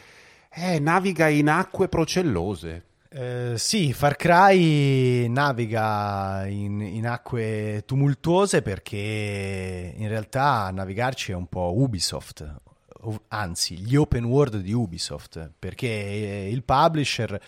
eh, 0.51 0.79
naviga 0.79 1.27
in 1.27 1.47
acque 1.47 1.88
procellose. 1.88 2.86
Eh, 3.12 3.56
sì, 3.58 3.91
Far 3.91 4.15
Cry 4.15 5.28
naviga 5.28 6.45
in, 6.45 6.80
in 6.82 7.08
acque 7.08 7.82
tumultuose 7.86 8.62
perché 8.62 9.93
in 9.95 10.08
realtà 10.08 10.69
navigarci 10.72 11.32
è 11.32 11.36
un 11.36 11.48
po' 11.48 11.74
Ubisoft, 11.76 12.62
anzi 13.30 13.78
gli 13.80 13.95
open 13.95 14.26
world 14.26 14.58
di 14.58 14.74
Ubisoft, 14.74 15.52
perché 15.58 15.88
eh, 15.88 16.50
il 16.52 16.63
publisher 16.63 17.41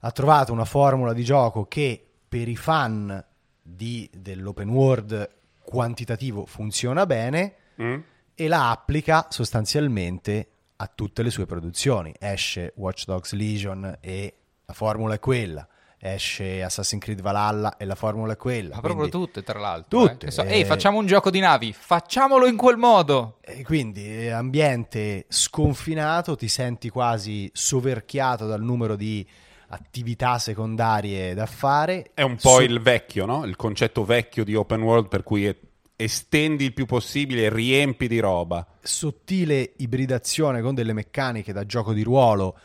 ha 0.00 0.10
trovato 0.12 0.52
una 0.52 0.64
formula 0.64 1.12
di 1.12 1.24
gioco 1.24 1.64
che 1.64 2.06
per 2.28 2.46
i 2.46 2.56
fan 2.56 3.24
di- 3.60 4.08
dell'open 4.16 4.68
world 4.68 5.28
quantitativo 5.62 6.46
funziona 6.46 7.06
bene 7.06 7.54
Mm? 7.82 7.98
e 8.34 8.48
la 8.48 8.70
applica 8.70 9.26
sostanzialmente 9.28 10.48
a 10.76 10.86
tutte 10.94 11.22
le 11.22 11.30
sue 11.30 11.44
produzioni. 11.44 12.14
Esce 12.18 12.72
Watch 12.76 13.04
Dogs 13.04 13.32
Legion 13.32 13.98
e 14.00 14.34
la 14.66 14.74
formula 14.74 15.14
è 15.14 15.20
quella. 15.20 15.66
Esce 15.98 16.62
Assassin's 16.62 17.02
Creed 17.02 17.22
Valhalla 17.22 17.76
e 17.78 17.84
la 17.84 17.94
formula 17.94 18.32
è 18.34 18.36
quella. 18.36 18.74
Ma 18.74 18.80
proprio 18.80 19.08
Quindi- 19.08 19.26
tutte, 19.26 19.42
tra 19.42 19.58
l'altro. 19.58 20.06
Tutte, 20.06 20.26
eh. 20.26 20.30
So, 20.30 20.42
eh. 20.42 20.54
Ehi, 20.54 20.64
facciamo 20.64 20.98
un 20.98 21.06
gioco 21.06 21.30
di 21.30 21.38
navi, 21.40 21.72
facciamolo 21.72 22.46
in 22.46 22.56
quel 22.56 22.76
modo. 22.76 23.38
E 23.40 23.62
quindi 23.62 24.04
eh, 24.04 24.30
ambiente 24.30 25.24
sconfinato, 25.28 26.36
ti 26.36 26.48
senti 26.48 26.90
quasi 26.90 27.48
soverchiato 27.52 28.46
dal 28.46 28.60
numero 28.62 28.94
di 28.96 29.26
attività 29.68 30.38
secondarie 30.38 31.32
da 31.34 31.46
fare. 31.46 32.10
È 32.12 32.22
un 32.22 32.36
po' 32.36 32.56
Su- 32.56 32.62
il 32.62 32.80
vecchio, 32.80 33.24
no? 33.24 33.44
Il 33.44 33.56
concetto 33.56 34.04
vecchio 34.04 34.44
di 34.44 34.54
open 34.54 34.82
world 34.82 35.08
per 35.08 35.22
cui 35.22 35.46
è- 35.46 35.56
estendi 35.96 36.64
il 36.64 36.74
più 36.74 36.86
possibile, 36.86 37.48
riempi 37.48 38.06
di 38.08 38.18
roba. 38.18 38.66
sottile 38.82 39.72
ibridazione 39.78 40.60
con 40.60 40.74
delle 40.74 40.92
meccaniche 40.92 41.52
da 41.52 41.64
gioco 41.66 41.92
di 41.92 42.02
ruolo 42.02 42.56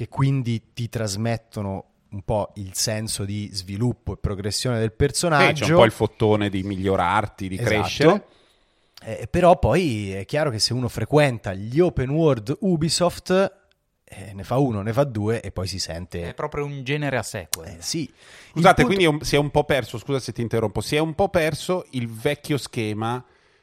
che 0.00 0.08
quindi 0.08 0.72
ti 0.72 0.88
trasmettono 0.88 1.84
un 2.12 2.22
po' 2.22 2.52
il 2.54 2.70
senso 2.72 3.26
di 3.26 3.50
sviluppo 3.52 4.14
e 4.14 4.16
progressione 4.16 4.78
del 4.78 4.88
Sì, 4.88 4.96
personaggio. 4.96 5.64
c'è 5.66 5.70
un 5.72 5.76
po' 5.76 5.84
il 5.84 5.90
fottone 5.90 6.48
di 6.48 6.62
migliorarti, 6.62 7.48
di 7.48 7.56
Esatto. 7.56 7.68
crescere. 7.68 8.24
Eh, 9.02 9.28
però 9.30 9.58
poi 9.58 10.12
è 10.12 10.24
chiaro 10.24 10.48
che 10.48 10.58
se 10.58 10.72
uno 10.72 10.88
frequenta 10.88 11.52
gli 11.52 11.80
open 11.80 12.08
world 12.08 12.56
Ubisoft 12.60 13.52
eh, 14.02 14.32
ne 14.32 14.42
fa 14.42 14.56
uno, 14.56 14.80
ne 14.80 14.94
fa 14.94 15.04
due 15.04 15.42
e 15.42 15.50
poi 15.52 15.66
si 15.66 15.78
sente... 15.78 16.30
È 16.30 16.32
proprio 16.34 16.64
un 16.64 16.82
genere 16.82 17.18
a 17.18 17.22
sé. 17.22 17.48
Eh, 17.66 17.76
sì. 17.80 18.10
Scusate, 18.52 18.84
punto- 18.86 19.02
quindi 19.04 19.24
si 19.26 19.34
è 19.34 19.38
un 19.38 19.50
po' 19.50 19.64
perso, 19.64 19.98
scusa 19.98 20.18
se 20.18 20.32
ti 20.32 20.40
interrompo, 20.40 20.80
si 20.80 20.96
è 20.96 20.98
un 20.98 21.14
po' 21.14 21.28
perso 21.28 21.84
il 21.90 22.08
vecchio 22.08 22.56
schema, 22.56 23.22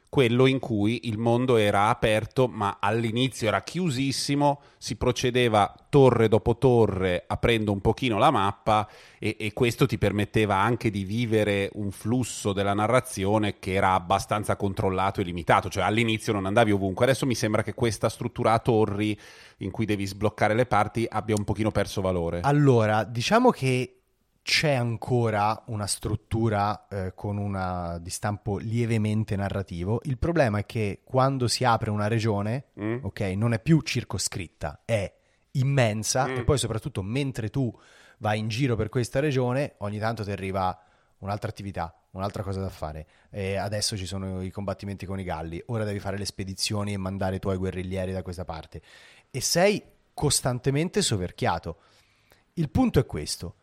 quello 0.09 0.45
in 0.45 0.59
cui 0.59 1.07
il 1.07 1.17
mondo 1.17 1.57
era 1.57 1.89
aperto, 1.89 2.47
ma 2.47 2.77
all'inizio 2.79 3.47
era 3.47 3.61
chiusissimo, 3.61 4.61
si 4.77 4.95
procedeva 4.95 5.73
torre 5.89 6.27
dopo 6.27 6.57
torre 6.57 7.23
aprendo 7.27 7.71
un 7.71 7.81
pochino 7.81 8.17
la 8.17 8.31
mappa 8.31 8.87
e, 9.19 9.35
e 9.39 9.53
questo 9.53 9.85
ti 9.85 9.97
permetteva 9.97 10.55
anche 10.55 10.89
di 10.89 11.03
vivere 11.03 11.69
un 11.73 11.91
flusso 11.91 12.53
della 12.53 12.73
narrazione 12.73 13.59
che 13.59 13.73
era 13.73 13.93
abbastanza 13.93 14.55
controllato 14.55 15.19
e 15.19 15.23
limitato, 15.23 15.69
cioè 15.69 15.83
all'inizio 15.83 16.33
non 16.33 16.45
andavi 16.45 16.71
ovunque. 16.71 17.05
Adesso 17.05 17.25
mi 17.25 17.35
sembra 17.35 17.63
che 17.63 17.73
questa 17.73 18.09
struttura 18.09 18.53
a 18.53 18.59
torri 18.59 19.17
in 19.57 19.71
cui 19.71 19.85
devi 19.85 20.05
sbloccare 20.05 20.53
le 20.53 20.65
parti 20.65 21.05
abbia 21.09 21.35
un 21.37 21.43
pochino 21.43 21.71
perso 21.71 22.01
valore. 22.01 22.41
Allora, 22.43 23.03
diciamo 23.03 23.49
che 23.49 23.96
c'è 24.49 24.71
ancora 24.71 25.61
una 25.65 25.87
struttura 25.87 26.87
eh, 26.87 27.11
con 27.13 27.35
una 27.35 27.97
di 27.99 28.09
stampo 28.09 28.59
lievemente 28.59 29.35
narrativo. 29.35 29.99
Il 30.05 30.17
problema 30.17 30.59
è 30.59 30.65
che 30.65 31.01
quando 31.03 31.49
si 31.49 31.65
apre 31.65 31.89
una 31.89 32.07
regione, 32.07 32.67
Mm? 32.79 32.99
ok, 33.03 33.19
non 33.35 33.51
è 33.51 33.59
più 33.59 33.81
circoscritta, 33.81 34.83
è 34.85 35.13
immensa 35.51 36.27
Mm. 36.27 36.37
e 36.37 36.43
poi 36.45 36.57
soprattutto 36.57 37.01
mentre 37.03 37.49
tu 37.49 37.77
vai 38.19 38.39
in 38.39 38.47
giro 38.47 38.77
per 38.77 38.87
questa 38.87 39.19
regione, 39.19 39.73
ogni 39.79 39.99
tanto 39.99 40.23
ti 40.23 40.31
arriva 40.31 40.81
un'altra 41.17 41.49
attività, 41.49 41.93
un'altra 42.11 42.41
cosa 42.41 42.61
da 42.61 42.69
fare. 42.69 43.05
E 43.29 43.57
adesso 43.57 43.97
ci 43.97 44.05
sono 44.05 44.41
i 44.41 44.49
combattimenti 44.49 45.05
con 45.05 45.19
i 45.19 45.25
galli, 45.25 45.61
ora 45.65 45.83
devi 45.83 45.99
fare 45.99 46.17
le 46.17 46.23
spedizioni 46.25 46.93
e 46.93 46.97
mandare 46.97 47.35
i 47.35 47.39
tuoi 47.39 47.57
guerriglieri 47.57 48.13
da 48.13 48.21
questa 48.21 48.45
parte. 48.45 48.81
E 49.29 49.41
sei 49.41 49.83
costantemente 50.13 51.01
soverchiato. 51.01 51.79
Il 52.53 52.69
punto 52.69 52.97
è 52.99 53.05
questo. 53.05 53.55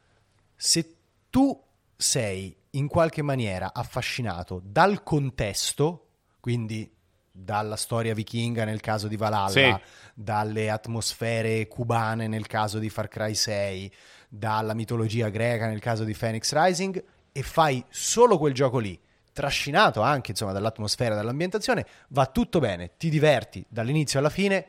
Se 0.56 0.96
tu 1.30 1.60
sei 1.96 2.54
in 2.70 2.88
qualche 2.88 3.22
maniera 3.22 3.72
affascinato 3.72 4.60
dal 4.64 5.02
contesto, 5.02 6.06
quindi 6.40 6.90
dalla 7.36 7.76
storia 7.76 8.14
vichinga 8.14 8.64
nel 8.64 8.80
caso 8.80 9.08
di 9.08 9.16
Valhalla, 9.16 9.48
Sì. 9.50 9.76
dalle 10.14 10.70
atmosfere 10.70 11.66
cubane 11.66 12.28
nel 12.28 12.46
caso 12.46 12.78
di 12.78 12.88
Far 12.88 13.08
Cry 13.08 13.34
6, 13.34 13.92
dalla 14.28 14.74
mitologia 14.74 15.28
greca 15.28 15.66
nel 15.66 15.80
caso 15.80 16.04
di 16.04 16.14
Phoenix 16.14 16.52
Rising 16.52 17.04
e 17.32 17.42
fai 17.42 17.84
solo 17.88 18.38
quel 18.38 18.52
gioco 18.54 18.78
lì, 18.78 18.98
trascinato 19.32 20.00
anche 20.00 20.30
insomma 20.32 20.52
dall'atmosfera, 20.52 21.14
dall'ambientazione, 21.16 21.86
va 22.08 22.26
tutto 22.26 22.60
bene, 22.60 22.92
ti 22.96 23.08
diverti 23.10 23.64
dall'inizio 23.68 24.20
alla 24.20 24.30
fine 24.30 24.66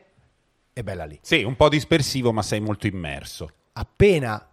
e 0.72 0.82
bella 0.82 1.04
lì 1.04 1.18
Sì, 1.22 1.42
un 1.44 1.54
po' 1.54 1.68
dispersivo, 1.68 2.32
ma 2.32 2.42
sei 2.42 2.60
molto 2.60 2.86
immerso. 2.88 3.50
appena 3.74 4.44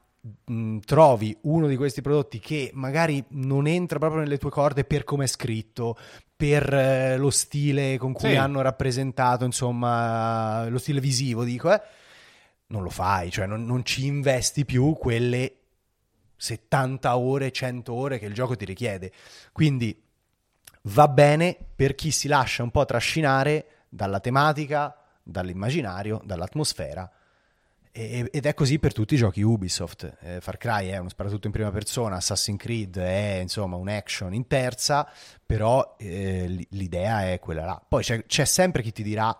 mh, 0.45 0.79
trovi 0.79 1.35
uno 1.43 1.67
di 1.67 1.75
questi 1.75 2.01
prodotti 2.01 2.39
che 2.39 2.71
magari 2.73 3.23
non 3.29 3.67
entra 3.67 3.99
proprio 3.99 4.21
nelle 4.21 4.37
tue 4.37 4.49
corde 4.49 4.83
per 4.85 5.03
come 5.03 5.25
è 5.25 5.27
scritto, 5.27 5.97
per 6.35 6.73
eh, 6.73 7.17
lo 7.17 7.29
stile 7.29 7.97
con 7.97 8.13
cui 8.13 8.31
Sì. 8.31 8.35
hanno 8.35 8.61
rappresentato, 8.61 9.45
insomma, 9.45 10.67
lo 10.69 10.77
stile 10.77 10.99
visivo, 10.99 11.43
dico, 11.43 11.71
eh, 11.73 11.81
non 12.67 12.83
lo 12.83 12.89
fai, 12.89 13.29
cioè 13.31 13.45
non, 13.45 13.65
non 13.65 13.85
ci 13.85 14.05
investi 14.05 14.65
più 14.65 14.93
quelle 14.93 15.55
70 16.35 17.17
ore, 17.17 17.51
100 17.51 17.93
ore 17.93 18.19
che 18.19 18.25
il 18.25 18.33
gioco 18.33 18.55
ti 18.55 18.65
richiede. 18.65 19.11
Quindi 19.51 20.01
va 20.83 21.07
bene 21.07 21.57
per 21.75 21.95
chi 21.95 22.11
si 22.11 22.27
lascia 22.27 22.63
un 22.63 22.71
po' 22.71 22.85
trascinare 22.85 23.65
dalla 23.89 24.19
tematica, 24.19 24.95
dall'immaginario, 25.21 26.21
dall'atmosfera. 26.25 27.09
E- 27.95 28.27
ed 28.31 28.45
è 28.47 28.53
così 28.55 28.79
per 28.79 28.91
tutti 28.91 29.13
i 29.13 29.17
giochi 29.17 29.43
Ubisoft. 29.43 30.17
Eh, 30.21 30.41
Far 30.41 30.57
Cry 30.57 30.89
è 30.89 30.97
uno 30.97 31.09
sparatutto 31.09 31.45
in 31.45 31.53
prima 31.53 31.69
persona, 31.69 32.15
Assassin's 32.15 32.59
Creed 32.59 32.97
è 32.97 33.37
insomma 33.39 33.75
un 33.75 33.87
action 33.87 34.33
in 34.33 34.47
terza, 34.47 35.07
però 35.45 35.95
eh, 35.99 36.65
l'idea 36.71 37.31
è 37.31 37.39
quella 37.39 37.65
là. 37.65 37.81
Poi 37.87 38.01
c'è, 38.01 38.25
c'è 38.25 38.45
sempre 38.45 38.81
chi 38.81 38.91
ti 38.91 39.03
dirà 39.03 39.37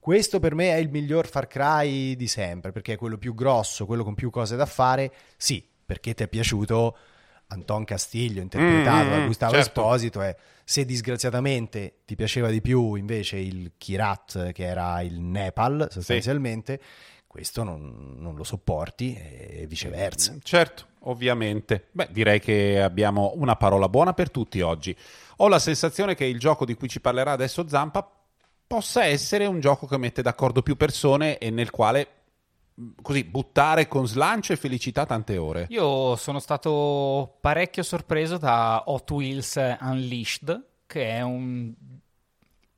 questo 0.00 0.40
per 0.40 0.56
me 0.56 0.72
è 0.72 0.78
il 0.78 0.90
miglior 0.90 1.28
Far 1.28 1.46
Cry 1.46 2.16
di 2.16 2.26
sempre, 2.26 2.72
perché 2.72 2.94
è 2.94 2.96
quello 2.96 3.18
più 3.18 3.36
grosso, 3.36 3.86
quello 3.86 4.02
con 4.02 4.14
più 4.14 4.30
cose 4.30 4.56
da 4.56 4.66
fare. 4.66 5.12
Sì, 5.36 5.64
perché 5.86 6.12
ti 6.12 6.24
è 6.24 6.26
piaciuto 6.26 6.96
Anton 7.46 7.84
Castiglio, 7.84 8.42
interpretato 8.42 9.06
Mm, 9.06 9.10
da 9.10 9.18
mm, 9.18 9.26
Gustavo 9.26 9.52
certo. 9.52 9.80
Esposito. 9.80 10.22
E 10.22 10.36
se 10.64 10.84
disgraziatamente 10.84 11.98
ti 12.04 12.16
piaceva 12.16 12.48
di 12.50 12.60
più 12.60 12.94
invece 12.94 13.36
il 13.36 13.74
Kirat, 13.78 14.50
che 14.50 14.64
era 14.64 15.00
il 15.02 15.20
Nepal 15.20 15.86
sostanzialmente, 15.88 16.80
questo 17.32 17.62
non, 17.62 18.16
non 18.18 18.34
lo 18.36 18.44
sopporti 18.44 19.16
e 19.16 19.64
viceversa. 19.66 20.36
Certo, 20.42 20.88
ovviamente. 21.04 21.88
Beh, 21.92 22.08
direi 22.10 22.40
che 22.40 22.78
abbiamo 22.78 23.32
una 23.36 23.56
parola 23.56 23.88
buona 23.88 24.12
per 24.12 24.30
tutti 24.30 24.60
oggi. 24.60 24.94
Ho 25.38 25.48
la 25.48 25.58
sensazione 25.58 26.14
che 26.14 26.26
il 26.26 26.38
gioco 26.38 26.66
di 26.66 26.74
cui 26.74 26.90
ci 26.90 27.00
parlerà 27.00 27.32
adesso 27.32 27.66
Zampa 27.66 28.06
possa 28.66 29.06
essere 29.06 29.46
un 29.46 29.60
gioco 29.60 29.86
che 29.86 29.96
mette 29.96 30.20
d'accordo 30.20 30.60
più 30.60 30.76
persone 30.76 31.38
e 31.38 31.48
nel 31.48 31.70
quale 31.70 32.06
mh, 32.74 32.88
così 33.00 33.24
buttare 33.24 33.88
con 33.88 34.06
slancio 34.06 34.52
e 34.52 34.56
felicità 34.56 35.06
tante 35.06 35.38
ore. 35.38 35.68
Io 35.70 36.14
sono 36.16 36.38
stato 36.38 37.38
parecchio 37.40 37.82
sorpreso 37.82 38.36
da 38.36 38.82
Hot 38.88 39.10
Wheels 39.10 39.58
Unleashed, 39.80 40.66
che 40.86 41.08
è 41.08 41.22
un... 41.22 41.72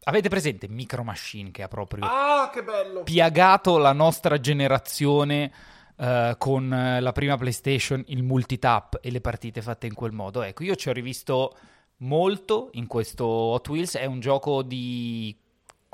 Avete 0.05 0.29
presente 0.29 0.69
Micro 0.69 1.03
Machine 1.03 1.51
che 1.51 1.63
ha 1.63 1.69
proprio 1.69 2.05
Ah, 2.05 2.51
che 2.53 2.63
piagato 3.05 3.79
la 3.79 3.93
nostra 3.93 4.39
generazione 4.39 5.51
eh, 5.97 6.35
con 6.39 6.99
la 7.01 7.13
prima 7.13 7.37
PlayStation, 7.37 8.03
il 8.09 8.23
multitap 8.23 8.99
e 9.01 9.11
le 9.11 9.21
partite 9.21 9.63
fatte 9.63 9.87
in 9.87 9.95
quel 9.95 10.13
modo. 10.13 10.43
Ecco, 10.43 10.63
io 10.63 10.75
ci 10.75 10.89
ho 10.89 10.93
rivisto 10.93 11.57
molto 11.99 12.71
in 12.73 12.87
questo 12.87 13.25
Hot 13.27 13.69
Wheels, 13.69 13.97
è 13.97 14.05
un 14.05 14.21
gioco 14.21 14.63
di 14.63 15.37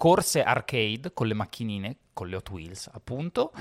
corse 0.00 0.42
arcade 0.42 1.12
con 1.12 1.26
le 1.26 1.34
macchinine, 1.34 1.96
con 2.14 2.28
le 2.28 2.36
Hot 2.36 2.48
Wheels 2.48 2.88
appunto, 2.90 3.52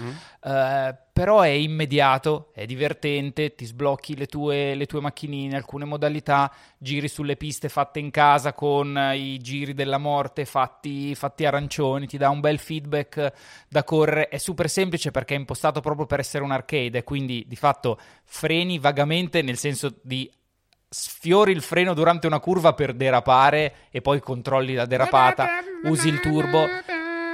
eh, 0.41 0.95
però 1.11 1.41
è 1.41 1.49
immediato, 1.49 2.51
è 2.53 2.65
divertente, 2.65 3.55
ti 3.55 3.65
sblocchi 3.65 4.15
le 4.15 4.25
tue, 4.25 4.73
le 4.73 4.85
tue 4.85 5.01
macchinine, 5.01 5.57
alcune 5.57 5.83
modalità, 5.83 6.49
giri 6.77 7.09
sulle 7.09 7.35
piste 7.35 7.67
fatte 7.67 7.99
in 7.99 8.09
casa 8.09 8.53
con 8.53 8.97
eh, 8.97 9.17
i 9.17 9.37
giri 9.39 9.73
della 9.73 9.97
morte 9.97 10.45
fatti, 10.45 11.13
fatti 11.13 11.45
arancioni, 11.45 12.07
ti 12.07 12.17
dà 12.17 12.29
un 12.29 12.39
bel 12.39 12.57
feedback 12.57 13.33
da 13.67 13.83
correre, 13.83 14.29
è 14.29 14.37
super 14.37 14.69
semplice 14.69 15.11
perché 15.11 15.35
è 15.35 15.37
impostato 15.37 15.81
proprio 15.81 16.05
per 16.05 16.21
essere 16.21 16.45
un 16.45 16.51
arcade, 16.51 16.99
e 16.99 17.03
quindi 17.03 17.43
di 17.49 17.57
fatto 17.57 17.99
freni 18.23 18.79
vagamente 18.79 19.41
nel 19.41 19.57
senso 19.57 19.93
di 20.01 20.31
sfiori 20.89 21.51
il 21.51 21.61
freno 21.61 21.93
durante 21.93 22.25
una 22.27 22.39
curva 22.39 22.73
per 22.73 22.93
derapare 22.93 23.73
e 23.91 24.01
poi 24.01 24.19
controlli 24.19 24.73
la 24.73 24.85
derapata, 24.85 25.47
usi 25.83 26.07
il 26.09 26.19
turbo. 26.19 26.65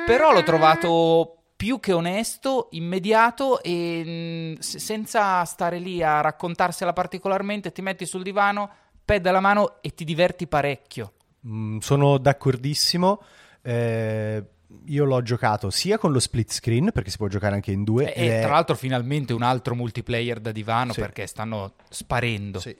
Però 0.05 0.31
l'ho 0.33 0.43
trovato 0.43 1.37
più 1.55 1.79
che 1.79 1.93
onesto, 1.93 2.67
immediato 2.71 3.63
e 3.63 4.57
se- 4.59 4.79
senza 4.79 5.43
stare 5.45 5.79
lì 5.79 6.03
a 6.03 6.19
raccontarsela 6.21 6.91
particolarmente, 6.93 7.71
ti 7.71 7.81
metti 7.81 8.05
sul 8.05 8.23
divano, 8.23 8.69
pad 9.03 9.25
alla 9.25 9.39
mano 9.39 9.77
e 9.81 9.93
ti 9.93 10.03
diverti 10.03 10.47
parecchio. 10.47 11.13
Mm, 11.47 11.77
sono 11.77 12.17
d'accordissimo. 12.17 13.21
Eh, 13.61 14.43
io 14.87 15.05
l'ho 15.05 15.21
giocato 15.21 15.69
sia 15.69 15.97
con 15.97 16.11
lo 16.11 16.19
split 16.19 16.51
screen, 16.51 16.91
perché 16.91 17.09
si 17.09 17.17
può 17.17 17.27
giocare 17.27 17.55
anche 17.55 17.71
in 17.71 17.83
due. 17.83 18.13
E, 18.13 18.25
ed 18.25 18.31
è- 18.31 18.41
tra 18.41 18.51
l'altro 18.51 18.75
finalmente 18.75 19.31
un 19.33 19.41
altro 19.43 19.75
multiplayer 19.75 20.39
da 20.39 20.51
divano 20.51 20.91
Sì. 20.91 20.99
perché 20.99 21.25
stanno 21.25 21.73
sparendo. 21.89 22.59
Sì. 22.59 22.75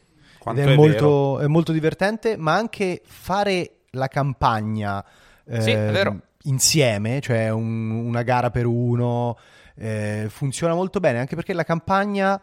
Quanto 0.45 0.62
Ed 0.62 0.67
è, 0.67 0.71
è 0.73 0.75
molto, 0.75 1.39
è 1.39 1.47
molto 1.47 1.71
divertente, 1.71 2.38
ma 2.38 2.53
anche 2.53 3.01
fare 3.03 3.77
la 3.91 4.08
campagna 4.08 5.03
Sì, 5.43 5.71
è 5.71 5.89
ehm, 6.05 6.21
insieme, 6.43 7.19
cioè 7.19 7.49
un- 7.49 7.89
una 7.89 8.21
gara 8.21 8.51
per 8.51 8.67
uno, 8.67 9.36
eh, 9.75 10.27
funziona 10.29 10.75
molto 10.75 10.99
bene, 10.99 11.17
anche 11.17 11.34
perché 11.36 11.51
la 11.53 11.63
campagna 11.63 12.39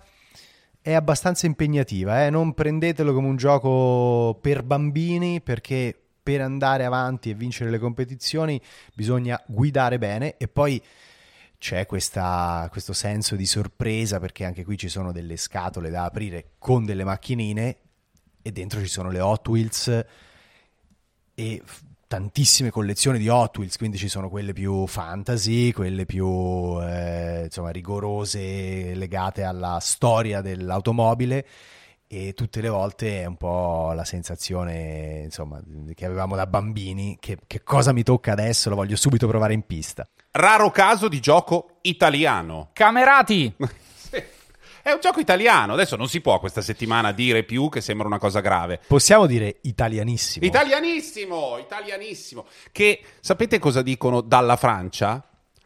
è 0.81 0.93
abbastanza 0.95 1.47
impegnativa, 1.47 2.27
eh. 2.27 2.31
non 2.31 2.55
prendetelo 2.55 3.15
come 3.15 3.29
un 3.29 3.37
gioco 3.37 4.37
per 4.41 4.65
bambini, 4.65 5.41
perché 5.41 5.97
per 6.21 6.41
andare 6.41 6.85
avanti 6.85 7.31
e 7.31 7.35
vincere 7.35 7.71
le 7.71 7.79
competizioni 7.79 8.61
bisogna 8.95 9.41
guidare 9.47 9.99
bene 9.99 10.37
e 10.38 10.49
poi 10.49 10.83
c'è 11.57 11.87
questa- 11.87 12.67
questo 12.73 12.93
senso 12.93 13.37
di 13.37 13.47
sorpresa 13.47 14.19
perché 14.19 14.45
anche 14.45 14.65
qui 14.65 14.77
ci 14.77 14.88
sono 14.88 15.12
delle 15.12 15.37
scatole 15.37 15.88
da 15.88 16.03
aprire 16.03 16.55
con 16.59 16.85
delle 16.85 17.05
macchinine 17.05 17.77
e 18.43 18.53
dentro 18.53 18.81
ci 18.81 18.89
sono 18.89 19.11
le 19.11 19.21
Hot 19.21 19.47
Wheels 19.49 20.05
e 21.35 21.63
f- 21.65 21.83
tantissime 22.07 22.71
collezioni 22.71 23.19
di 23.19 23.29
Hot 23.29 23.57
Wheels, 23.57 23.77
quindi 23.77 23.97
ci 23.97 24.09
sono 24.09 24.29
quelle 24.29 24.53
più 24.53 24.87
fantasy, 24.87 25.73
quelle 25.73 26.05
più 26.05 26.79
eh, 26.83 27.45
insomma 27.45 27.71
rigorose 27.71 28.95
legate 28.95 29.43
alla 29.45 29.79
storia 29.81 30.41
dell'automobile 30.41 31.47
e 32.07 32.35
tutte 32.35 32.61
le 32.61 32.69
volte 32.69 33.23
è 33.23 33.25
un 33.25 33.37
po' 33.37 33.93
la 33.95 34.05
sensazione 34.05 35.23
insomma 35.25 35.59
che 35.95 36.05
avevamo 36.05 36.37
da 36.37 36.47
bambini 36.47 37.17
che, 37.19 37.39
che 37.47 37.63
cosa 37.63 37.93
mi 37.93 38.03
tocca 38.03 38.33
adesso 38.33 38.69
lo 38.69 38.75
voglio 38.75 38.97
subito 38.97 39.27
provare 39.27 39.55
in 39.55 39.63
pista 39.63 40.07
Raro 40.35 40.71
caso 40.71 41.09
di 41.09 41.21
gioco 41.21 41.77
italiano. 41.83 42.71
Camerati! 42.73 43.55
È 44.83 44.90
un 44.90 44.99
gioco 45.01 45.21
italiano. 45.21 45.75
Adesso 45.75 45.97
non 45.97 46.09
si 46.09 46.21
può 46.21 46.38
questa 46.40 46.61
settimana 46.61 47.12
dire 47.12 47.45
più 47.45 47.68
che 47.68 47.81
sembra 47.81 48.07
una 48.07 48.18
cosa 48.18 48.40
grave. 48.40 48.81
possiamo 48.87 49.27
dire 49.27 49.59
italianissimo 49.62 50.45
Italianissimo, 50.45 51.59
italianissimo. 51.59 52.45
Che 52.73 53.01
sapete 53.21 53.59
cosa 53.59 53.81
dicono 53.83 54.21
dalla 54.21 54.57
Francia? 54.57 55.25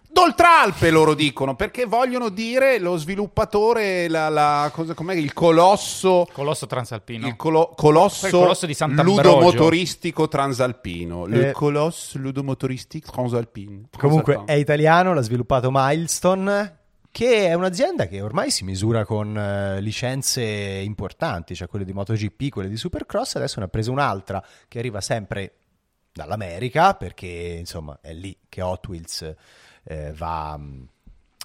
D'oltralpe 0.08 0.88
loro 0.90 1.12
dicono 1.12 1.56
perché 1.56 1.84
vogliono 1.84 2.30
dire 2.30 2.78
lo 2.78 2.96
sviluppatore, 2.96 4.08
la, 4.08 4.30
la- 4.30 4.70
cosa, 4.72 4.94
com'è, 4.94 5.14
il 5.14 5.34
colosso, 5.34 6.26
Colosso 6.32 6.66
transalpino. 6.66 7.26
il 7.26 7.36
colo- 7.36 7.74
colosso, 7.76 8.24
Il 8.26 8.32
colosso 8.32 8.64
di 8.64 8.72
Sant'Ambrogio. 8.72 9.22
ludomotoristico 9.34 10.26
transalpino. 10.26 11.26
Il 11.26 11.44
Eh. 11.46 11.52
colosso 11.52 12.16
ludomotoristico 12.18 13.10
transalpino. 13.12 13.88
Comunque 13.98 14.42
è 14.46 14.54
italiano, 14.54 15.12
l'ha 15.12 15.20
sviluppato 15.20 15.68
Milestone, 15.70 16.76
che 17.16 17.46
è 17.46 17.54
un'azienda 17.54 18.08
che 18.08 18.20
ormai 18.20 18.50
si 18.50 18.62
misura 18.62 19.06
con 19.06 19.38
eh, 19.38 19.80
licenze 19.80 20.42
importanti, 20.42 21.54
cioè 21.54 21.66
quelle 21.66 21.86
di 21.86 21.94
MotoGP, 21.94 22.50
quelle 22.50 22.68
di 22.68 22.76
Supercross, 22.76 23.36
adesso 23.36 23.58
ne 23.58 23.64
ha 23.64 23.68
preso 23.68 23.90
un'altra 23.90 24.44
che 24.68 24.78
arriva 24.78 25.00
sempre 25.00 25.54
dall'America, 26.12 26.92
perché 26.92 27.56
insomma 27.58 28.00
è 28.02 28.12
lì 28.12 28.36
che 28.50 28.60
Hot 28.60 28.86
Wheels 28.86 29.34
eh, 29.84 30.12
va 30.12 30.58
mh, 30.58 30.88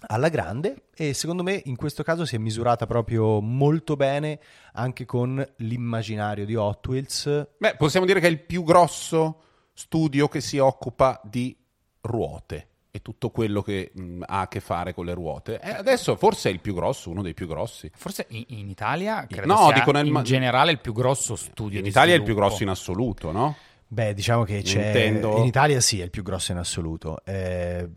alla 0.07 0.27
grande. 0.27 0.87
E 0.93 1.13
secondo 1.13 1.41
me 1.41 1.61
in 1.63 1.77
questo 1.77 2.03
caso 2.03 2.25
si 2.25 2.35
è 2.35 2.37
misurata 2.37 2.85
proprio 2.85 3.39
molto 3.39 3.95
bene 3.95 4.41
anche 4.73 5.05
con 5.05 5.41
l'immaginario 5.59 6.43
di 6.45 6.55
Hot 6.55 6.85
Wheels. 6.85 7.47
Beh, 7.57 7.77
possiamo 7.77 8.05
dire 8.05 8.19
che 8.19 8.27
è 8.27 8.29
il 8.29 8.41
più 8.41 8.65
grosso 8.65 9.43
studio 9.73 10.27
che 10.27 10.41
si 10.41 10.57
occupa 10.57 11.21
di 11.23 11.55
ruote 12.01 12.70
e 12.91 13.01
tutto 13.01 13.29
quello 13.29 13.61
che 13.61 13.91
mh, 13.93 14.23
ha 14.25 14.41
a 14.41 14.47
che 14.47 14.59
fare 14.59 14.93
con 14.93 15.05
le 15.05 15.13
ruote. 15.13 15.59
E 15.61 15.69
adesso 15.69 16.15
forse 16.17 16.49
è 16.49 16.51
il 16.51 16.59
più 16.59 16.73
grosso, 16.73 17.09
uno 17.09 17.21
dei 17.21 17.33
più 17.33 17.47
grossi. 17.47 17.89
Forse 17.95 18.25
in, 18.29 18.43
in 18.47 18.69
Italia 18.69 19.25
credo 19.27 19.53
No, 19.53 19.65
sia 19.67 19.73
dico 19.75 19.91
nel 19.91 20.07
in 20.07 20.21
generale 20.23 20.71
il 20.71 20.79
più 20.79 20.91
grosso 20.93 21.35
studio 21.35 21.77
In 21.77 21.83
di 21.83 21.89
Italia 21.89 22.13
è 22.13 22.17
il 22.17 22.23
più 22.23 22.33
sviluppo. 22.33 22.47
grosso 22.49 22.63
in 22.63 22.69
assoluto, 22.69 23.31
no? 23.31 23.55
Beh, 23.87 24.13
diciamo 24.13 24.43
che 24.43 24.61
c'è 24.61 24.81
Nintendo. 24.83 25.37
in 25.37 25.45
Italia 25.45 25.79
sì, 25.81 25.99
è 25.99 26.03
il 26.03 26.09
più 26.09 26.23
grosso 26.23 26.51
in 26.51 26.57
assoluto. 26.57 27.19
Eh, 27.25 27.89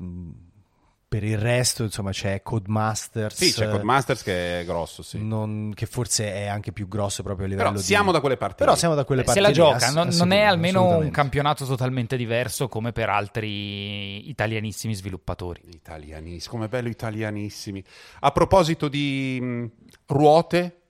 per 1.14 1.22
il 1.22 1.38
resto, 1.38 1.84
insomma, 1.84 2.10
c'è 2.10 2.42
Codemasters. 2.42 3.36
Sì, 3.36 3.52
c'è 3.52 3.68
Codemasters 3.70 4.22
che 4.24 4.60
è 4.60 4.64
grosso, 4.64 5.02
sì. 5.04 5.22
non- 5.24 5.70
che 5.72 5.86
forse 5.86 6.32
è 6.34 6.46
anche 6.48 6.72
più 6.72 6.88
grosso 6.88 7.22
proprio 7.22 7.46
a 7.46 7.48
livello 7.50 7.68
Però 7.68 7.78
di- 7.80 7.84
siamo 7.86 8.10
da 8.10 8.18
quelle 8.18 8.36
parti. 8.36 8.56
Però 8.56 8.74
siamo 8.74 8.96
da 8.96 9.04
quelle 9.04 9.22
parti 9.22 9.40
se 9.40 9.46
la 9.46 9.52
gioca, 9.52 9.76
ass- 9.86 9.94
non, 9.94 10.08
non 10.08 10.32
è 10.32 10.40
almeno 10.42 10.96
un 10.96 11.10
campionato 11.12 11.64
totalmente 11.66 12.16
diverso 12.16 12.66
come 12.66 12.90
per 12.90 13.10
altri 13.10 14.28
italianissimi 14.28 14.92
sviluppatori. 14.92 15.60
Italianissimi, 15.72 16.50
come 16.52 16.66
bello 16.68 16.88
italianissimi. 16.88 17.84
A 18.20 18.32
proposito 18.32 18.88
di 18.88 19.38
mh, 19.40 19.70
ruote, 20.06 20.80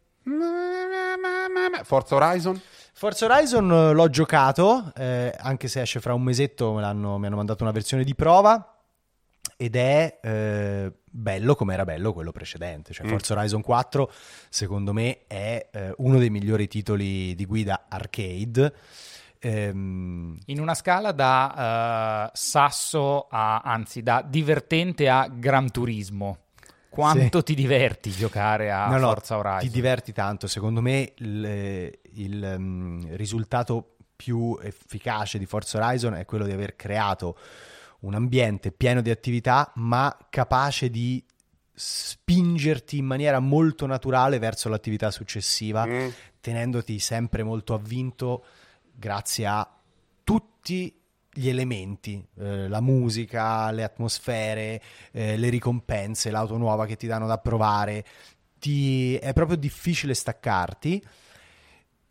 Forza 1.83 2.15
Horizon. 2.15 2.59
Forza 2.95 3.27
Horizon 3.27 3.71
eh, 3.71 3.93
l'ho 3.93 4.09
giocato, 4.09 4.91
eh, 4.97 5.35
anche 5.39 5.69
se 5.69 5.83
esce 5.83 6.01
fra 6.01 6.15
un 6.15 6.23
mesetto, 6.23 6.73
me 6.73 6.81
l'hanno- 6.81 7.19
mi 7.19 7.27
hanno 7.27 7.37
mandato 7.37 7.63
una 7.63 7.73
versione 7.73 8.05
di 8.05 8.15
prova 8.15 8.74
ed 9.65 9.77
è 9.77 10.19
eh, 10.23 10.93
bello 11.11 11.55
come 11.55 11.73
era 11.73 11.85
bello 11.87 12.13
quello 12.13 12.33
precedente. 12.33 12.93
Cioè, 12.93 13.07
Mm. 13.07 13.09
Forza 13.09 13.33
Horizon 13.35 13.63
4, 13.63 14.13
secondo 14.51 14.93
me, 14.93 15.21
è 15.27 15.69
eh, 15.73 15.95
uno 15.99 16.19
dei 16.19 16.29
migliori 16.29 16.69
titoli 16.69 17.35
di 17.35 17.47
guida 17.47 17.87
arcade. 17.89 18.75
Ehm, 19.39 20.39
In 20.47 20.61
una 20.61 20.75
scala 20.75 21.13
da 21.13 22.27
eh, 22.27 22.31
sasso 22.35 23.27
a, 23.31 23.61
anzi, 23.61 24.03
da 24.03 24.23
divertente 24.27 25.09
a 25.09 25.29
gran 25.33 25.71
turismo. 25.71 26.39
Quanto 26.91 27.43
ti 27.43 27.55
diverti 27.55 28.11
giocare 28.11 28.71
a 28.71 28.87
no, 28.89 28.99
no, 28.99 29.09
Forza 29.09 29.39
Horizon? 29.39 29.61
ti 29.61 29.71
diverti 29.71 30.13
tanto. 30.13 30.47
Secondo 30.47 30.81
me 30.83 31.13
il, 31.17 31.91
il, 32.13 32.55
mm, 32.59 33.15
risultato 33.15 33.97
più 34.15 34.59
efficace 34.63 35.39
di 35.39 35.47
Forza 35.47 35.79
Horizon 35.79 36.15
è 36.15 36.25
quello 36.27 36.45
di 36.45 36.53
aver 36.53 36.77
creato 36.77 37.37
un 38.05 38.15
ambiente 38.15 38.71
pieno 38.71 39.01
di 39.01 39.11
attività, 39.11 39.73
ma 39.77 40.17
capace 40.31 40.91
di 40.91 41.25
spingerti 41.73 42.99
in 42.99 43.05
maniera 43.05 43.41
molto 43.41 43.87
naturale 43.87 44.39
verso 44.39 44.69
l'attività 44.69 45.11
successiva, 45.11 45.85
Mm. 45.87 46.09
tenendoti 46.41 46.99
sempre 46.99 47.43
molto 47.43 47.75
avvinto 47.75 48.45
grazie 48.95 49.47
a 49.47 49.69
tutti 50.23 51.01
gli 51.37 51.49
elementi, 51.49 52.25
eh, 52.39 52.69
la 52.69 52.81
musica, 52.81 53.71
le 53.73 53.83
atmosfere, 53.83 54.81
eh, 55.11 55.37
le 55.37 55.49
ricompense, 55.49 56.31
l'auto 56.31 56.57
nuova 56.57 56.87
che 56.87 56.97
ti 56.97 57.07
danno 57.09 57.27
da 57.27 57.39
provare. 57.39 58.05
Ti- 58.59 59.17
È 59.17 59.33
proprio 59.33 59.57
difficile 59.57 60.15
staccarti. 60.15 61.05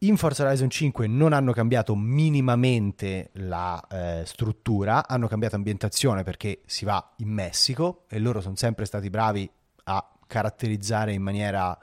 In 0.03 0.17
Forza 0.17 0.43
Horizon 0.43 0.69
5 0.69 1.07
non 1.07 1.31
hanno 1.31 1.53
cambiato 1.53 1.95
minimamente 1.95 3.29
la 3.35 3.81
eh, 3.89 4.23
struttura, 4.25 5.07
hanno 5.07 5.29
cambiato 5.29 5.55
ambientazione 5.55 6.23
perché 6.23 6.59
si 6.65 6.83
va 6.83 7.13
in 7.19 7.29
Messico 7.29 8.03
e 8.09 8.19
loro 8.19 8.41
sono 8.41 8.57
sempre 8.57 8.83
stati 8.83 9.09
bravi 9.09 9.49
a 9.85 10.05
caratterizzare 10.27 11.13
in 11.13 11.21
maniera 11.21 11.77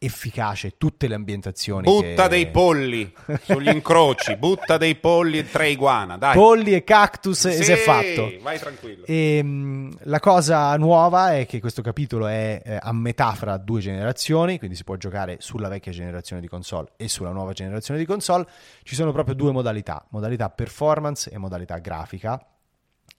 efficace 0.00 0.76
tutte 0.78 1.08
le 1.08 1.14
ambientazioni. 1.14 1.82
Butta 1.82 2.22
che- 2.24 2.28
dei 2.28 2.46
polli 2.50 3.12
sugli 3.42 3.68
incroci, 3.72 4.36
butta 4.36 4.76
dei 4.76 4.94
polli 4.94 5.38
e 5.38 5.50
tre 5.50 5.70
iguana, 5.70 6.16
dai. 6.16 6.34
polli 6.36 6.72
e 6.72 6.84
cactus 6.84 7.46
e 7.46 7.52
Sì, 7.52 7.64
si 7.64 7.72
è 7.72 7.76
fatto. 7.76 8.32
Vai 8.40 8.58
tranquillo. 8.58 9.04
E, 9.04 9.42
mh, 9.42 9.98
la 10.02 10.20
cosa 10.20 10.76
nuova 10.76 11.34
è 11.34 11.46
che 11.46 11.58
questo 11.60 11.82
capitolo 11.82 12.26
è 12.28 12.62
eh, 12.64 12.78
a 12.80 12.92
metà 12.92 13.32
fra 13.34 13.56
due 13.56 13.80
generazioni, 13.80 14.58
quindi 14.58 14.76
si 14.76 14.84
può 14.84 14.96
giocare 14.96 15.36
sulla 15.40 15.68
vecchia 15.68 15.90
generazione 15.92 16.40
di 16.40 16.48
console 16.48 16.92
e 16.96 17.08
sulla 17.08 17.32
nuova 17.32 17.52
generazione 17.52 17.98
di 17.98 18.06
console. 18.06 18.46
Ci 18.84 18.94
sono 18.94 19.10
proprio 19.12 19.34
due 19.34 19.50
modalità, 19.50 20.06
modalità 20.10 20.48
performance 20.48 21.28
e 21.30 21.38
modalità 21.38 21.78
grafica. 21.78 22.40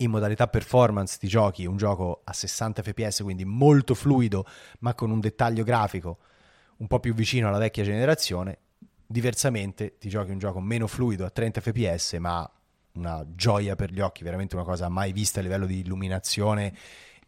In 0.02 0.12
modalità 0.12 0.48
performance 0.48 1.18
ti 1.20 1.28
giochi 1.28 1.66
un 1.66 1.76
gioco 1.76 2.22
a 2.24 2.32
60 2.32 2.82
fps, 2.84 3.20
quindi 3.22 3.44
molto 3.44 3.94
fluido, 3.96 4.46
ma 4.80 4.94
con 4.94 5.12
un 5.12 5.20
dettaglio 5.20 5.66
grafico 5.66 6.20
un 6.80 6.88
po' 6.88 7.00
più 7.00 7.14
vicino 7.14 7.48
alla 7.48 7.58
vecchia 7.58 7.84
generazione. 7.84 8.58
Diversamente 9.06 9.98
ti 9.98 10.10
giochi 10.10 10.32
un 10.32 10.38
gioco 10.38 10.60
meno 10.60 10.88
fluido 10.88 11.26
a 11.26 11.30
30 11.30 11.62
fps, 11.62 12.14
ma 12.20 12.50
una 12.94 13.26
gioia 13.34 13.76
per 13.76 13.92
gli 13.92 14.00
occhi, 14.00 14.24
veramente 14.24 14.56
una 14.56 14.66
cosa 14.66 14.90
mai 14.90 15.12
vista 15.12 15.40
a 15.40 15.44
livello 15.44 15.66
di 15.66 15.80
illuminazione 15.80 16.74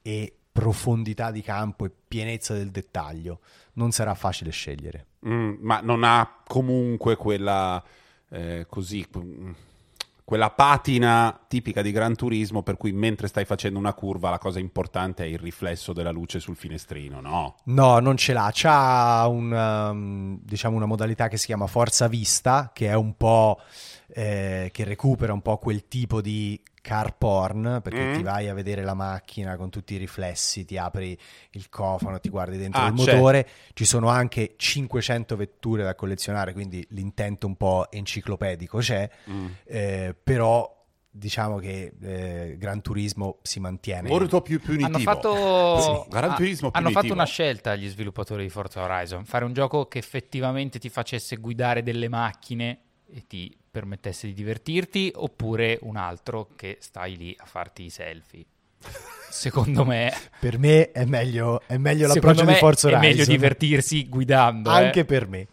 e 0.02 0.36
profondità 0.52 1.32
di 1.32 1.42
campo 1.42 1.86
e 1.86 1.92
pienezza 2.08 2.54
del 2.54 2.72
dettaglio. 2.72 3.40
Non 3.74 3.92
sarà 3.92 4.14
facile 4.16 4.52
scegliere. 4.52 5.08
Mm, 5.28 5.56
ma 5.60 5.80
non 5.82 6.04
ha 6.04 6.42
comunque 6.46 7.16
quella 7.16 7.84
eh, 8.30 8.66
così 8.68 9.06
mm, 9.18 9.52
quella 10.32 10.50
patina 10.50 11.38
tipica 11.46 11.82
di 11.82 11.92
Gran 11.92 12.16
Turismo 12.16 12.64
per 12.64 12.78
cui 12.78 12.94
mentre 12.94 13.28
stai 13.28 13.44
facendo 13.44 13.78
una 13.78 13.94
curva 13.94 14.30
la 14.30 14.38
cosa 14.38 14.60
importante 14.60 15.26
è 15.26 15.28
il 15.28 15.38
riflesso 15.38 15.92
della 15.92 16.12
luce 16.12 16.40
sul 16.40 16.56
finestrino, 16.56 17.20
no? 17.20 17.58
No, 17.66 18.00
non 18.00 18.16
ce 18.16 18.32
l'ha. 18.32 18.50
C'ha 18.54 19.28
un, 19.28 19.52
um, 19.52 20.40
diciamo 20.42 20.78
una 20.78 20.86
modalità 20.86 21.28
che 21.28 21.36
si 21.36 21.48
chiama 21.48 21.68
Forza 21.68 22.08
Vista, 22.08 22.72
che 22.74 22.88
è 22.88 22.94
un 22.94 23.18
po' 23.18 23.60
eh, 24.08 24.70
che 24.72 24.86
recupera 24.86 25.34
un 25.34 25.42
po' 25.42 25.58
quel 25.58 25.90
tipo 25.90 26.22
di 26.22 26.58
car 26.82 27.16
porn, 27.16 27.80
perché 27.84 28.04
Mm. 28.06 28.14
ti 28.16 28.24
vai 28.24 28.50
a 28.50 28.54
vedere 28.56 28.84
la 28.84 28.96
macchina 28.96 29.56
con 29.56 29.70
tutti 29.70 29.94
i 29.94 29.98
riflessi, 29.98 30.66
ti 30.66 30.78
apri 30.78 31.18
il 31.52 31.70
cofano, 31.70 32.20
ti 32.20 32.30
guardi 32.30 32.58
dentro 32.58 32.82
Ah, 32.82 32.88
il 32.88 32.96
c'è. 32.96 33.14
motore. 33.14 33.48
Ci 33.74 33.86
sono 33.86 34.10
anche 34.10 34.56
500 34.58 35.36
vetture 35.36 35.84
da 35.84 35.94
collezionare, 35.96 36.54
quindi 36.54 36.84
l'intento 36.90 37.46
un 37.48 37.56
po' 37.56 37.90
enciclopedico 37.92 38.80
c'è, 38.80 39.08
Mm. 39.30 39.46
eh, 39.66 40.16
però 40.24 40.80
diciamo 41.14 41.58
che 41.58 41.94
eh, 42.02 42.56
Gran 42.58 42.82
Turismo 42.82 43.40
si 43.42 43.60
mantiene. 43.60 44.08
Molto 44.08 44.42
più 44.42 44.60
punitivo. 44.62 44.88
Hanno 44.88 45.00
fatto, 45.00 45.80
Sì, 45.82 46.10
Gran 46.10 46.32
ha- 46.32 46.36
Turismo 46.36 46.70
hanno 46.72 46.86
punitivo. 46.86 47.02
fatto 47.02 47.14
una 47.14 47.26
scelta 47.26 47.76
gli 47.76 47.88
sviluppatori 47.90 48.44
di 48.44 48.50
Forza 48.50 48.82
Horizon, 48.82 49.26
fare 49.26 49.44
un 49.46 49.54
gioco 49.54 49.88
che 49.88 49.98
effettivamente 50.00 50.80
ti 50.80 50.88
facesse 50.90 51.36
guidare 51.36 51.84
delle 51.84 52.08
macchine 52.08 52.80
ti 53.28 53.56
permettesse 53.70 54.28
di 54.28 54.34
divertirti, 54.34 55.12
oppure 55.16 55.80
un 55.84 55.96
altro 55.98 56.50
che 56.56 56.78
stai 56.80 57.18
lì 57.18 57.36
a 57.38 57.46
farti 57.46 57.84
i 57.84 57.90
selfie. 57.90 58.46
Secondo 59.30 59.86
me, 59.86 60.12
Per 60.40 60.58
me 60.58 60.92
è 60.92 61.06
meglio, 61.06 61.62
è 61.66 61.78
meglio 61.78 62.08
l'approccio 62.08 62.44
di 62.46 62.54
Forza 62.56 62.90
è 62.90 62.94
Horizon. 62.94 63.10
meglio 63.10 63.26
divertirsi 63.26 64.10
guidando. 64.10 64.70
eh. 64.70 64.74
Anche 64.74 65.06
per 65.06 65.28
me. 65.28 65.48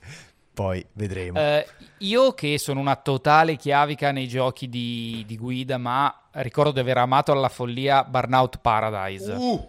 Poi 0.53 0.85
vedremo. 0.95 1.39
Eh, 1.39 1.65
io 1.99 2.33
che 2.33 2.59
sono 2.59 2.81
una 2.81 2.97
totale 2.97 3.55
chiavica 3.57 4.11
nei 4.11 4.27
giochi 4.27 4.69
di, 4.69 5.23
di 5.25 5.37
guida, 5.37 5.79
ma 5.79 6.13
ricordo 6.33 6.73
di 6.73 6.81
aver 6.81 6.99
amato 6.99 7.31
alla 7.31 7.49
follia 7.49 8.03
Burnout 8.03 8.59
Paradise. 8.59 9.31
Uh, 9.31 9.69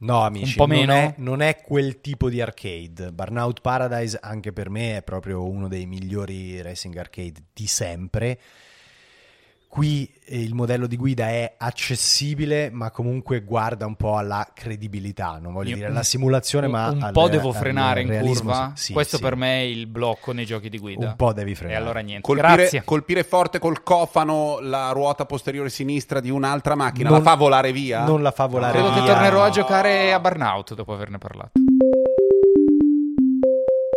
No, 0.00 0.22
amici, 0.22 0.56
po' 0.56 0.66
non, 0.66 0.76
meno? 0.76 0.92
È, 0.94 1.14
non 1.18 1.42
è 1.42 1.60
quel 1.60 2.00
tipo 2.00 2.30
di 2.30 2.40
arcade. 2.40 3.12
Burnout 3.12 3.60
Paradise 3.60 4.18
anche 4.20 4.52
per 4.52 4.70
me 4.70 4.98
è 4.98 5.02
proprio 5.02 5.46
uno 5.46 5.68
dei 5.68 5.86
migliori 5.86 6.62
racing 6.62 6.96
arcade 6.96 7.44
di 7.52 7.66
sempre. 7.66 8.38
Qui 9.72 10.12
eh, 10.24 10.40
il 10.42 10.52
modello 10.52 10.88
di 10.88 10.96
guida 10.96 11.28
è 11.28 11.54
accessibile, 11.56 12.70
ma 12.72 12.90
comunque 12.90 13.42
guarda 13.42 13.86
un 13.86 13.94
po' 13.94 14.16
alla 14.16 14.50
credibilità, 14.52 15.38
non 15.40 15.52
voglio 15.52 15.68
Io- 15.68 15.74
dire 15.76 15.86
alla 15.86 16.02
simulazione, 16.02 16.66
un, 16.66 16.72
ma 16.72 16.90
un 16.90 17.00
al- 17.00 17.12
po' 17.12 17.28
devo 17.28 17.50
al 17.50 17.54
frenare 17.54 18.00
in 18.02 18.08
realismo, 18.08 18.50
curva. 18.50 18.72
sì, 18.74 18.92
Questo 18.92 19.18
sì. 19.18 19.22
per 19.22 19.36
me 19.36 19.60
è 19.60 19.62
il 19.62 19.86
blocco 19.86 20.32
nei 20.32 20.44
giochi 20.44 20.70
di 20.70 20.78
guida. 20.78 21.06
Un 21.06 21.14
po' 21.14 21.32
devi 21.32 21.52
E 21.52 21.54
frenare. 21.54 21.78
allora 21.78 22.00
niente. 22.00 22.22
colpire, 22.26 22.56
Grazie. 22.56 22.82
colpire 22.82 23.22
forte 23.22 23.60
col 23.60 23.84
cofano 23.84 24.58
la 24.58 24.90
ruota 24.90 25.24
posteriore 25.24 25.68
sinistra 25.70 26.18
di 26.18 26.30
un'altra 26.30 26.74
macchina, 26.74 27.08
Non- 27.08 27.18
la 27.22 27.30
fa 27.30 27.36
volare 27.36 27.70
via? 27.70 28.02
non 28.04 28.22
la 28.22 28.32
fa 28.32 28.46
volare 28.46 28.72
Credo 28.76 28.92
che 28.92 29.00
via. 29.02 29.12
tornerò 29.14 29.44
a 29.44 29.50
giocare 29.50 30.12
a 30.12 30.18
Burnout 30.18 30.74
dopo 30.74 30.92
averne 30.92 31.18
parlato. 31.18 31.52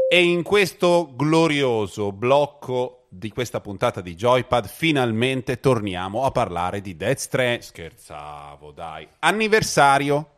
E 0.07 0.21
in 0.23 0.43
questo 0.43 1.11
glorioso 1.15 2.11
blocco 2.11 3.02
di 3.15 3.29
questa 3.29 3.61
puntata 3.61 4.01
di 4.01 4.15
Joypad 4.15 4.67
finalmente 4.67 5.59
torniamo 5.59 6.23
a 6.23 6.31
parlare 6.31 6.81
di 6.81 6.95
Death 6.95 7.17
Stranding. 7.17 7.61
Scherzavo, 7.61 8.71
dai. 8.71 9.07
Anniversario. 9.19 10.29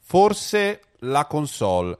Forse 0.00 0.80
la 1.00 1.26
console 1.26 1.96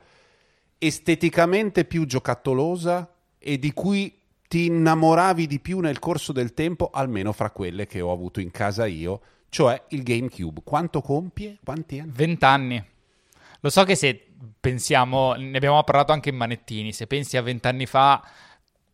esteticamente 0.78 1.84
più 1.84 2.06
giocattolosa 2.06 3.10
e 3.38 3.58
di 3.58 3.72
cui 3.72 4.16
ti 4.48 4.66
innamoravi 4.66 5.46
di 5.46 5.60
più 5.60 5.80
nel 5.80 5.98
corso 5.98 6.32
del 6.32 6.54
tempo, 6.54 6.90
almeno 6.92 7.32
fra 7.32 7.50
quelle 7.50 7.86
che 7.86 8.00
ho 8.00 8.12
avuto 8.12 8.40
in 8.40 8.50
casa 8.50 8.86
io, 8.86 9.20
cioè 9.48 9.82
il 9.88 10.02
GameCube. 10.02 10.62
Quanto 10.64 11.00
compie? 11.00 11.58
Quanti 11.62 11.98
anni? 11.98 12.12
Vent'anni. 12.14 12.84
Lo 13.60 13.70
so 13.70 13.84
che 13.84 13.94
se 13.94 14.26
pensiamo, 14.60 15.34
ne 15.34 15.56
abbiamo 15.56 15.82
parlato 15.84 16.12
anche 16.12 16.28
in 16.28 16.36
Manettini, 16.36 16.92
se 16.92 17.06
pensi 17.06 17.36
a 17.36 17.42
vent'anni 17.42 17.86
fa, 17.86 18.24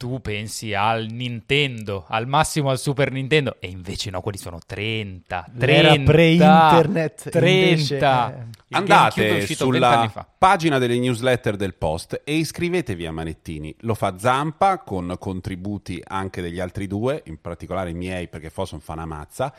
tu 0.04 0.20
pensi 0.20 0.74
al 0.74 1.06
Nintendo, 1.06 2.04
al 2.08 2.26
massimo 2.26 2.68
al 2.68 2.78
Super 2.78 3.10
Nintendo, 3.10 3.56
e 3.58 3.68
invece 3.68 4.10
no, 4.10 4.20
quelli 4.20 4.36
sono 4.36 4.58
30, 4.64 5.46
30, 5.58 5.66
Era 5.66 6.02
pre-internet, 6.02 7.30
30. 7.30 7.64
invece, 7.64 7.96
eh. 7.96 8.76
Andate 8.76 9.46
sulla 9.46 10.26
pagina 10.36 10.76
delle 10.76 10.98
newsletter 10.98 11.56
del 11.56 11.72
post 11.72 12.20
e 12.22 12.34
iscrivetevi 12.34 13.06
a 13.06 13.12
Manettini. 13.12 13.74
Lo 13.80 13.94
fa 13.94 14.18
Zampa 14.18 14.80
con 14.80 15.16
contributi 15.18 16.02
anche 16.06 16.42
degli 16.42 16.60
altri 16.60 16.86
due, 16.86 17.22
in 17.24 17.40
particolare 17.40 17.88
i 17.88 17.94
miei 17.94 18.28
perché 18.28 18.50
Foson 18.50 18.80
fa 18.80 18.92
una 18.92 19.06
mazza. 19.06 19.54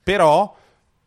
Però 0.00 0.54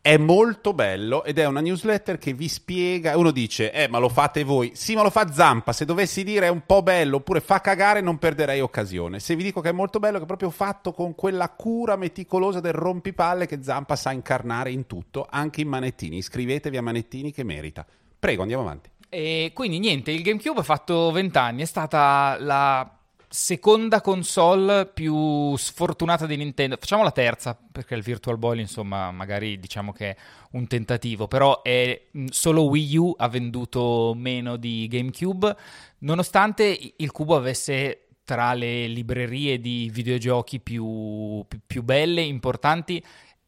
è 0.02 0.16
molto 0.16 0.74
bello 0.74 1.22
ed 1.22 1.38
è 1.38 1.46
una 1.46 1.60
newsletter 1.60 2.18
che 2.18 2.32
vi 2.32 2.48
spiega. 2.48 3.16
Uno 3.16 3.30
dice, 3.30 3.70
eh, 3.70 3.86
ma 3.86 3.98
lo 3.98 4.08
fate 4.08 4.42
voi. 4.42 4.72
Sì, 4.74 4.96
ma 4.96 5.02
lo 5.02 5.10
fa 5.10 5.32
Zampa. 5.32 5.72
Se 5.72 5.84
dovessi 5.84 6.24
dire 6.24 6.46
è 6.46 6.50
un 6.50 6.66
po' 6.66 6.82
bello 6.82 7.18
oppure 7.18 7.40
fa 7.40 7.60
cagare, 7.60 8.00
non 8.00 8.18
perderei 8.18 8.60
occasione. 8.60 9.20
Se 9.20 9.36
vi 9.36 9.44
dico 9.44 9.60
che 9.60 9.68
è 9.68 9.72
molto 9.72 10.00
bello, 10.00 10.18
che 10.18 10.24
è 10.24 10.26
proprio 10.26 10.50
fatto 10.50 10.92
con 10.92 11.14
quella 11.14 11.48
cura 11.50 11.94
meticolosa 11.94 12.58
del 12.58 12.72
rompipalle 12.72 13.46
che 13.46 13.62
Zampa 13.62 13.94
sa 13.94 14.10
incarnare 14.10 14.72
in 14.72 14.88
tutto, 14.88 15.24
anche 15.30 15.60
in 15.60 15.68
Manettini. 15.68 16.16
Iscrivetevi 16.16 16.76
a 16.76 16.82
Manettini 16.82 17.30
che 17.30 17.44
merita. 17.44 17.86
Prego, 18.18 18.42
andiamo 18.42 18.64
avanti. 18.64 18.90
E 19.08 19.52
quindi 19.54 19.78
niente, 19.78 20.10
il 20.10 20.22
GameCube 20.22 20.60
ha 20.60 20.64
fatto 20.64 21.12
20 21.12 21.38
anni, 21.38 21.62
è 21.62 21.66
stata 21.66 22.36
la 22.40 22.98
seconda 23.32 24.02
console 24.02 24.84
più 24.84 25.56
sfortunata 25.56 26.26
di 26.26 26.36
Nintendo. 26.36 26.76
Facciamo 26.78 27.02
la 27.02 27.12
terza, 27.12 27.58
perché 27.72 27.94
il 27.94 28.02
Virtual 28.02 28.36
Boy, 28.36 28.60
insomma, 28.60 29.10
magari 29.10 29.58
diciamo 29.58 29.90
che 29.90 30.10
è 30.10 30.16
un 30.52 30.66
tentativo, 30.66 31.28
però 31.28 31.62
è, 31.62 32.08
mh, 32.10 32.26
solo 32.26 32.64
Wii 32.64 32.96
U 32.98 33.14
ha 33.16 33.28
venduto 33.28 34.12
meno 34.14 34.56
di 34.56 34.86
GameCube, 34.86 35.56
nonostante 36.00 36.78
il 36.94 37.10
cubo 37.10 37.34
avesse 37.34 38.08
tra 38.22 38.52
le 38.52 38.86
librerie 38.86 39.58
di 39.58 39.90
videogiochi 39.90 40.60
più, 40.60 41.42
più- 41.48 41.60
più 41.66 41.82
belle, 41.82 42.20
importanti 42.20 43.02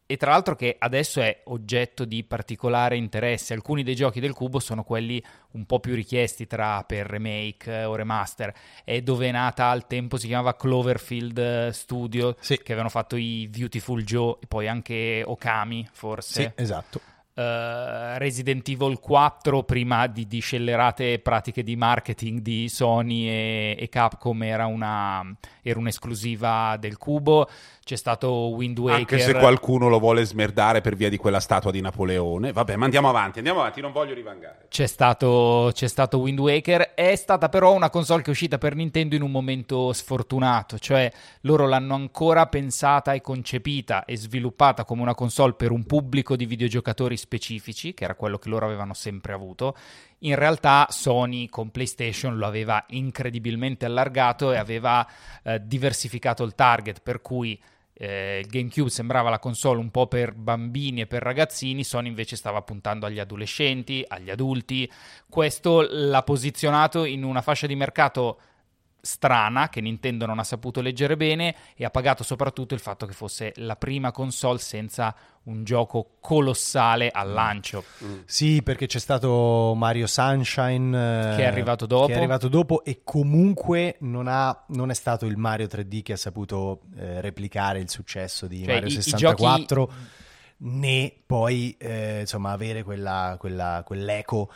e 0.07 0.17
tra 0.17 0.31
l'altro 0.31 0.55
che 0.55 0.75
adesso 0.77 1.19
è 1.21 1.41
oggetto 1.45 2.05
di 2.05 2.23
particolare 2.23 2.95
interesse. 2.95 3.53
Alcuni 3.53 3.81
dei 3.83 3.95
giochi 3.95 4.19
del 4.19 4.33
cubo 4.33 4.59
sono 4.59 4.83
quelli 4.83 5.21
un 5.51 5.65
po' 5.65 5.79
più 5.79 5.95
richiesti 5.95 6.45
tra 6.45 6.83
per 6.83 7.07
remake 7.07 7.71
eh, 7.71 7.85
o 7.85 7.95
remaster. 7.95 8.53
È 8.83 9.01
dove 9.01 9.27
è 9.27 9.31
nata 9.31 9.69
al 9.69 9.87
tempo, 9.87 10.17
si 10.17 10.27
chiamava 10.27 10.55
Cloverfield 10.55 11.37
eh, 11.37 11.69
Studio, 11.73 12.35
Sì. 12.39 12.57
che 12.57 12.71
avevano 12.71 12.89
fatto 12.89 13.15
i 13.15 13.47
Beautiful 13.49 14.03
Joe 14.03 14.37
e 14.41 14.47
poi 14.47 14.67
anche 14.67 15.23
Okami, 15.25 15.87
forse. 15.91 16.53
Sì, 16.55 16.61
esatto. 16.61 17.01
Eh, 17.37 18.17
Resident 18.17 18.65
Evil 18.69 18.97
4 18.97 19.63
prima 19.63 20.07
di, 20.07 20.25
di 20.25 20.39
scellerate 20.39 21.19
pratiche 21.19 21.63
di 21.63 21.75
marketing 21.75 22.39
di 22.39 22.69
Sony 22.69 23.27
e, 23.27 23.75
e 23.77 23.89
Capcom 23.89 24.41
era, 24.41 24.67
una, 24.67 25.21
era 25.61 25.77
un'esclusiva 25.77 26.77
del 26.79 26.97
cubo 26.97 27.49
c'è 27.85 27.97
stato 27.97 28.49
Wind 28.49 28.79
Waker 28.79 28.99
Anche 28.99 29.19
se 29.19 29.35
qualcuno 29.35 29.87
lo 29.87 29.99
vuole 29.99 30.25
smerdare 30.25 30.81
per 30.81 30.95
via 30.95 31.07
di 31.07 31.17
quella 31.17 31.39
statua 31.39 31.69
di 31.69 31.81
Napoleone. 31.81 32.51
Vabbè, 32.51 32.77
ma 32.77 32.85
andiamo 32.85 33.09
avanti, 33.09 33.37
andiamo 33.37 33.59
avanti, 33.59 33.79
non 33.79 33.91
voglio 33.91 34.15
rivangare. 34.15 34.65
C'è 34.69 34.87
stato, 34.87 35.69
c'è 35.71 35.87
stato 35.87 36.17
Wind 36.17 36.39
Waker, 36.39 36.95
è 36.95 37.15
stata 37.15 37.47
però 37.47 37.73
una 37.73 37.91
console 37.91 38.23
che 38.23 38.29
è 38.29 38.31
uscita 38.31 38.57
per 38.57 38.73
Nintendo 38.73 39.13
in 39.13 39.21
un 39.21 39.29
momento 39.29 39.93
sfortunato, 39.93 40.79
cioè 40.79 41.11
loro 41.41 41.67
l'hanno 41.67 41.93
ancora 41.93 42.47
pensata 42.47 43.13
e 43.13 43.21
concepita 43.21 44.03
e 44.05 44.17
sviluppata 44.17 44.83
come 44.83 45.03
una 45.03 45.13
console 45.13 45.53
per 45.53 45.69
un 45.69 45.85
pubblico 45.85 46.35
di 46.35 46.47
videogiocatori 46.47 47.15
specifici, 47.15 47.93
che 47.93 48.05
era 48.05 48.15
quello 48.15 48.39
che 48.39 48.49
loro 48.49 48.65
avevano 48.65 48.95
sempre 48.95 49.33
avuto. 49.33 49.77
In 50.19 50.33
realtà 50.33 50.87
Sony 50.89 51.49
con 51.49 51.69
PlayStation 51.69 52.35
lo 52.35 52.47
aveva 52.47 52.83
incredibilmente 52.87 53.85
allargato 53.85 54.53
e 54.53 54.57
aveva 54.57 55.07
eh, 55.43 55.61
diversificato 55.63 56.43
il 56.43 56.55
target, 56.55 57.01
per 57.03 57.21
cui 57.21 57.61
eh, 57.97 58.45
GameCube 58.47 58.89
sembrava 58.89 59.29
la 59.29 59.39
console 59.39 59.79
un 59.79 59.89
po' 59.89 60.07
per 60.07 60.33
bambini 60.33 61.01
e 61.01 61.07
per 61.07 61.21
ragazzini, 61.23 61.83
Sony 61.83 62.09
invece 62.09 62.35
stava 62.35 62.61
puntando 62.61 63.05
agli 63.05 63.19
adolescenti, 63.19 64.03
agli 64.05 64.29
adulti. 64.29 64.91
Questo 65.29 65.85
l'ha 65.89 66.21
posizionato 66.21 67.05
in 67.05 67.23
una 67.23 67.41
fascia 67.41 67.67
di 67.67 67.75
mercato 67.75 68.39
strana 69.05 69.69
che 69.69 69.81
Nintendo 69.81 70.25
non 70.25 70.39
ha 70.39 70.43
saputo 70.43 70.81
leggere 70.81 71.15
bene 71.15 71.55
e 71.75 71.85
ha 71.85 71.89
pagato 71.91 72.23
soprattutto 72.23 72.73
il 72.73 72.79
fatto 72.79 73.05
che 73.05 73.13
fosse 73.13 73.53
la 73.57 73.75
prima 73.75 74.11
console 74.11 74.57
senza 74.59 75.15
un 75.43 75.63
gioco 75.63 76.15
colossale 76.19 77.11
al 77.11 77.31
lancio. 77.31 77.83
Sì, 78.25 78.63
perché 78.63 78.87
c'è 78.87 78.97
stato 78.97 79.73
Mario 79.75 80.07
Sunshine 80.07 81.33
eh, 81.33 81.35
Che 81.35 81.43
è 81.43 81.45
arrivato 81.45 81.85
dopo. 81.85 82.07
Che 82.07 82.13
è 82.13 82.17
arrivato 82.17 82.47
dopo 82.47 82.83
e 82.83 83.01
comunque 83.03 83.97
non, 83.99 84.27
ha- 84.27 84.63
non 84.69 84.89
è 84.89 84.95
stato 84.95 85.27
il 85.27 85.37
Mario 85.37 85.67
3D 85.67 86.01
che 86.01 86.13
ha 86.13 86.17
saputo 86.17 86.81
eh, 86.97 87.21
replicare 87.21 87.79
il 87.79 87.89
successo 87.91 88.47
di 88.47 88.63
Cioè, 88.63 88.73
Mario 88.73 88.87
i- 88.87 88.91
i 88.91 89.01
64 89.01 89.93
né 90.57 91.13
poi 91.25 91.75
eh, 91.77 92.21
insomma 92.21 92.51
avere 92.51 92.81
quella, 92.83 93.35
quella- 93.37 93.83
quell'eco 93.85 94.51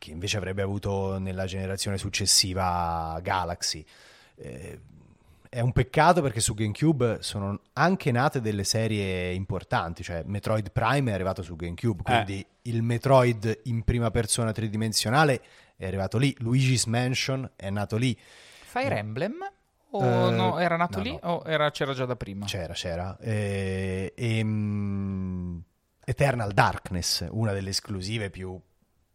che 0.00 0.10
invece 0.10 0.38
avrebbe 0.38 0.62
avuto 0.62 1.18
nella 1.18 1.44
generazione 1.44 1.98
successiva 1.98 3.20
Galaxy. 3.22 3.84
Eh, 4.34 4.80
è 5.50 5.60
un 5.60 5.72
peccato 5.72 6.22
perché 6.22 6.40
su 6.40 6.54
GameCube 6.54 7.18
sono 7.20 7.60
anche 7.74 8.10
nate 8.10 8.40
delle 8.40 8.64
serie 8.64 9.32
importanti, 9.32 10.02
cioè 10.02 10.22
Metroid 10.24 10.70
Prime 10.70 11.10
è 11.10 11.14
arrivato 11.14 11.42
su 11.42 11.54
GameCube, 11.54 12.02
quindi 12.02 12.44
il 12.62 12.82
Metroid 12.82 13.60
in 13.64 13.82
prima 13.82 14.10
persona 14.10 14.52
tridimensionale 14.52 15.42
è 15.76 15.86
arrivato 15.86 16.18
lì, 16.18 16.34
Luigi's 16.38 16.86
Mansion 16.86 17.50
è 17.56 17.68
nato 17.68 17.96
lì. 17.96 18.16
Fire 18.64 18.96
Emblem? 18.96 19.34
O 19.90 20.04
Eh, 20.04 20.30
no, 20.30 20.58
era 20.58 20.76
nato 20.76 20.98
no, 20.98 21.04
lì 21.04 21.10
no. 21.10 21.28
o 21.28 21.42
era- 21.44 21.70
c'era 21.72 21.92
già 21.92 22.06
da 22.06 22.14
prima? 22.16 22.46
C'era, 22.46 22.72
c'era. 22.72 23.18
Eh, 23.18 24.12
ehm, 24.16 25.62
Eternal 26.04 26.52
Darkness, 26.52 27.26
una 27.30 27.52
delle 27.52 27.70
esclusive 27.70 28.30
più 28.30 28.58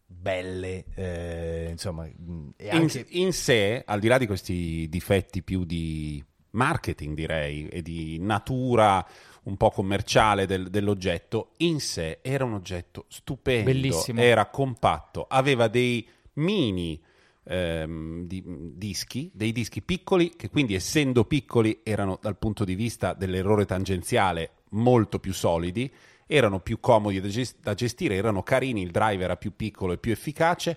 belle, 0.06 0.84
eh, 0.94 1.68
insomma, 1.70 2.04
mh, 2.04 2.50
e 2.56 2.66
In, 2.66 2.70
anche... 2.72 3.06
in 3.10 3.32
sé, 3.32 3.82
al 3.84 4.00
di 4.00 4.08
là 4.08 4.18
di 4.18 4.26
questi 4.26 4.86
difetti 4.88 5.42
più 5.42 5.64
di 5.64 6.22
marketing, 6.50 7.14
direi, 7.14 7.68
e 7.68 7.82
di 7.82 8.18
natura 8.20 9.04
un 9.44 9.56
po' 9.56 9.70
commerciale 9.70 10.46
del- 10.46 10.70
dell'oggetto, 10.70 11.52
in 11.58 11.80
sé 11.80 12.18
era 12.22 12.44
un 12.44 12.54
oggetto 12.54 13.04
stupendo, 13.08 13.64
Bellissimo. 13.70 14.20
era 14.20 14.46
compatto, 14.46 15.26
aveva 15.28 15.68
dei 15.68 16.06
mini 16.34 17.00
ehm, 17.44 18.26
di- 18.26 18.42
dischi, 18.74 19.30
dei 19.32 19.52
dischi 19.52 19.82
piccoli 19.82 20.34
che 20.36 20.50
quindi 20.50 20.74
essendo 20.74 21.24
piccoli 21.24 21.80
erano 21.84 22.18
dal 22.20 22.36
punto 22.36 22.64
di 22.64 22.74
vista 22.74 23.12
dell'errore 23.14 23.66
tangenziale 23.66 24.50
molto 24.70 25.18
più 25.20 25.32
solidi, 25.32 25.92
erano 26.26 26.60
più 26.60 26.80
comodi 26.80 27.20
da, 27.20 27.28
ges- 27.28 27.56
da 27.60 27.74
gestire, 27.74 28.16
erano 28.16 28.42
carini, 28.42 28.82
il 28.82 28.90
drive 28.90 29.22
era 29.22 29.36
più 29.36 29.54
piccolo 29.54 29.92
e 29.92 29.98
più 29.98 30.12
efficace, 30.12 30.76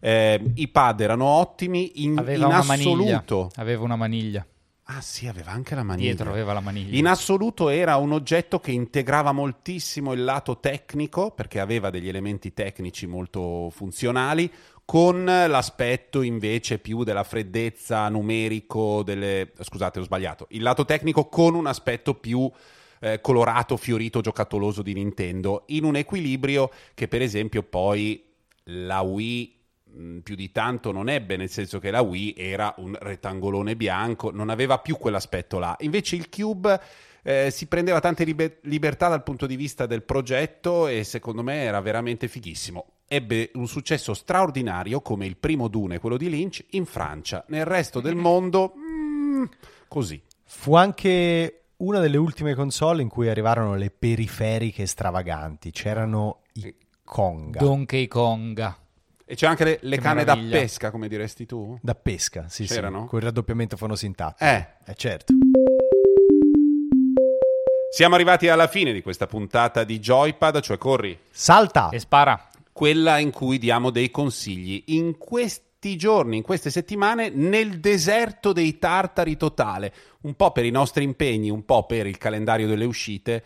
ehm, 0.00 0.52
i 0.54 0.68
pad 0.68 1.00
erano 1.00 1.24
ottimi, 1.24 2.02
in, 2.04 2.18
Aveva 2.18 2.46
in 2.46 2.52
una 2.52 2.62
maniglia. 2.64 2.90
assoluto... 2.90 3.50
Aveva 3.56 3.84
una 3.84 3.96
maniglia. 3.96 4.46
Ah 4.92 5.00
sì, 5.00 5.28
aveva 5.28 5.52
anche 5.52 5.76
la 5.76 5.84
maniglia. 5.84 6.14
Dietro 6.14 6.30
aveva 6.32 6.52
la 6.52 6.58
maniglia. 6.58 6.98
In 6.98 7.06
assoluto 7.06 7.68
era 7.68 7.96
un 7.96 8.10
oggetto 8.10 8.58
che 8.58 8.72
integrava 8.72 9.30
moltissimo 9.30 10.12
il 10.12 10.24
lato 10.24 10.58
tecnico, 10.58 11.30
perché 11.30 11.60
aveva 11.60 11.90
degli 11.90 12.08
elementi 12.08 12.52
tecnici 12.52 13.06
molto 13.06 13.70
funzionali, 13.70 14.50
con 14.84 15.24
l'aspetto 15.24 16.22
invece 16.22 16.80
più 16.80 17.04
della 17.04 17.22
freddezza 17.22 18.08
numerico 18.08 19.04
delle... 19.04 19.52
Scusate, 19.60 20.00
ho 20.00 20.02
sbagliato. 20.02 20.46
Il 20.50 20.62
lato 20.62 20.84
tecnico 20.84 21.28
con 21.28 21.54
un 21.54 21.68
aspetto 21.68 22.14
più 22.14 22.50
eh, 23.00 23.20
colorato, 23.20 23.76
fiorito, 23.76 24.20
giocattoloso 24.20 24.82
di 24.82 24.92
Nintendo, 24.92 25.64
in 25.68 25.84
un 25.84 25.96
equilibrio 25.96 26.70
che 26.94 27.08
per 27.08 27.22
esempio 27.22 27.62
poi 27.62 28.24
la 28.64 29.00
Wii 29.00 29.56
mh, 29.84 30.18
più 30.18 30.34
di 30.34 30.52
tanto 30.52 30.92
non 30.92 31.08
ebbe, 31.08 31.36
nel 31.36 31.50
senso 31.50 31.78
che 31.78 31.90
la 31.90 32.02
Wii 32.02 32.34
era 32.36 32.74
un 32.78 32.96
rettangolone 32.98 33.74
bianco, 33.74 34.30
non 34.30 34.50
aveva 34.50 34.78
più 34.78 34.96
quell'aspetto 34.96 35.58
là. 35.58 35.76
Invece 35.80 36.16
il 36.16 36.28
Cube 36.28 36.80
eh, 37.22 37.50
si 37.50 37.66
prendeva 37.66 38.00
tante 38.00 38.24
libe- 38.24 38.58
libertà 38.62 39.08
dal 39.08 39.22
punto 39.22 39.46
di 39.46 39.56
vista 39.56 39.86
del 39.86 40.02
progetto 40.02 40.86
e 40.86 41.04
secondo 41.04 41.42
me 41.42 41.62
era 41.62 41.80
veramente 41.80 42.28
fighissimo. 42.28 42.86
Ebbe 43.08 43.50
un 43.54 43.66
successo 43.66 44.14
straordinario 44.14 45.00
come 45.00 45.26
il 45.26 45.36
primo 45.36 45.68
Dune, 45.68 45.98
quello 45.98 46.16
di 46.16 46.30
Lynch, 46.30 46.64
in 46.70 46.84
Francia. 46.84 47.44
Nel 47.48 47.64
resto 47.64 48.00
del 48.00 48.14
mondo, 48.14 48.74
mm, 48.76 49.44
così. 49.88 50.20
Fu 50.44 50.74
anche 50.74 51.59
una 51.80 51.98
delle 51.98 52.16
ultime 52.16 52.54
console 52.54 53.02
in 53.02 53.08
cui 53.08 53.28
arrivarono 53.28 53.74
le 53.74 53.90
periferiche 53.90 54.86
stravaganti. 54.86 55.70
C'erano 55.70 56.40
i 56.54 56.74
Konga 57.04 57.58
Donkey 57.60 58.06
Konga. 58.06 58.76
E 59.24 59.34
c'è 59.34 59.46
anche 59.46 59.64
le, 59.64 59.78
le 59.82 59.98
canne 59.98 60.24
da 60.24 60.34
meraviglia. 60.34 60.58
pesca, 60.58 60.90
come 60.90 61.06
diresti 61.08 61.46
tu? 61.46 61.78
da 61.80 61.94
pesca, 61.94 62.46
sì, 62.48 62.66
sì, 62.66 62.74
C'erano? 62.74 63.06
con 63.06 63.20
il 63.20 63.26
raddoppiamento 63.26 63.76
fonosintattico. 63.76 64.44
Eh. 64.44 64.66
Eh, 64.86 64.94
certo. 64.94 65.32
Siamo 67.92 68.14
arrivati 68.14 68.48
alla 68.48 68.66
fine 68.66 68.92
di 68.92 69.02
questa 69.02 69.26
puntata 69.26 69.84
di 69.84 69.98
Joypad, 70.00 70.60
cioè 70.60 70.78
corri. 70.78 71.18
Salta! 71.30 71.90
E 71.90 71.98
spara. 72.00 72.48
quella 72.72 73.18
in 73.18 73.30
cui 73.30 73.58
diamo 73.58 73.90
dei 73.90 74.10
consigli 74.10 74.82
in 74.86 75.16
questi 75.80 75.96
giorni, 75.96 76.36
in 76.36 76.42
queste 76.42 76.68
settimane, 76.68 77.30
nel 77.30 77.80
deserto 77.80 78.52
dei 78.52 78.78
tartari 78.78 79.38
totale, 79.38 79.94
un 80.22 80.34
po' 80.34 80.52
per 80.52 80.66
i 80.66 80.70
nostri 80.70 81.04
impegni, 81.04 81.48
un 81.48 81.64
po' 81.64 81.86
per 81.86 82.06
il 82.06 82.18
calendario 82.18 82.66
delle 82.66 82.84
uscite. 82.84 83.42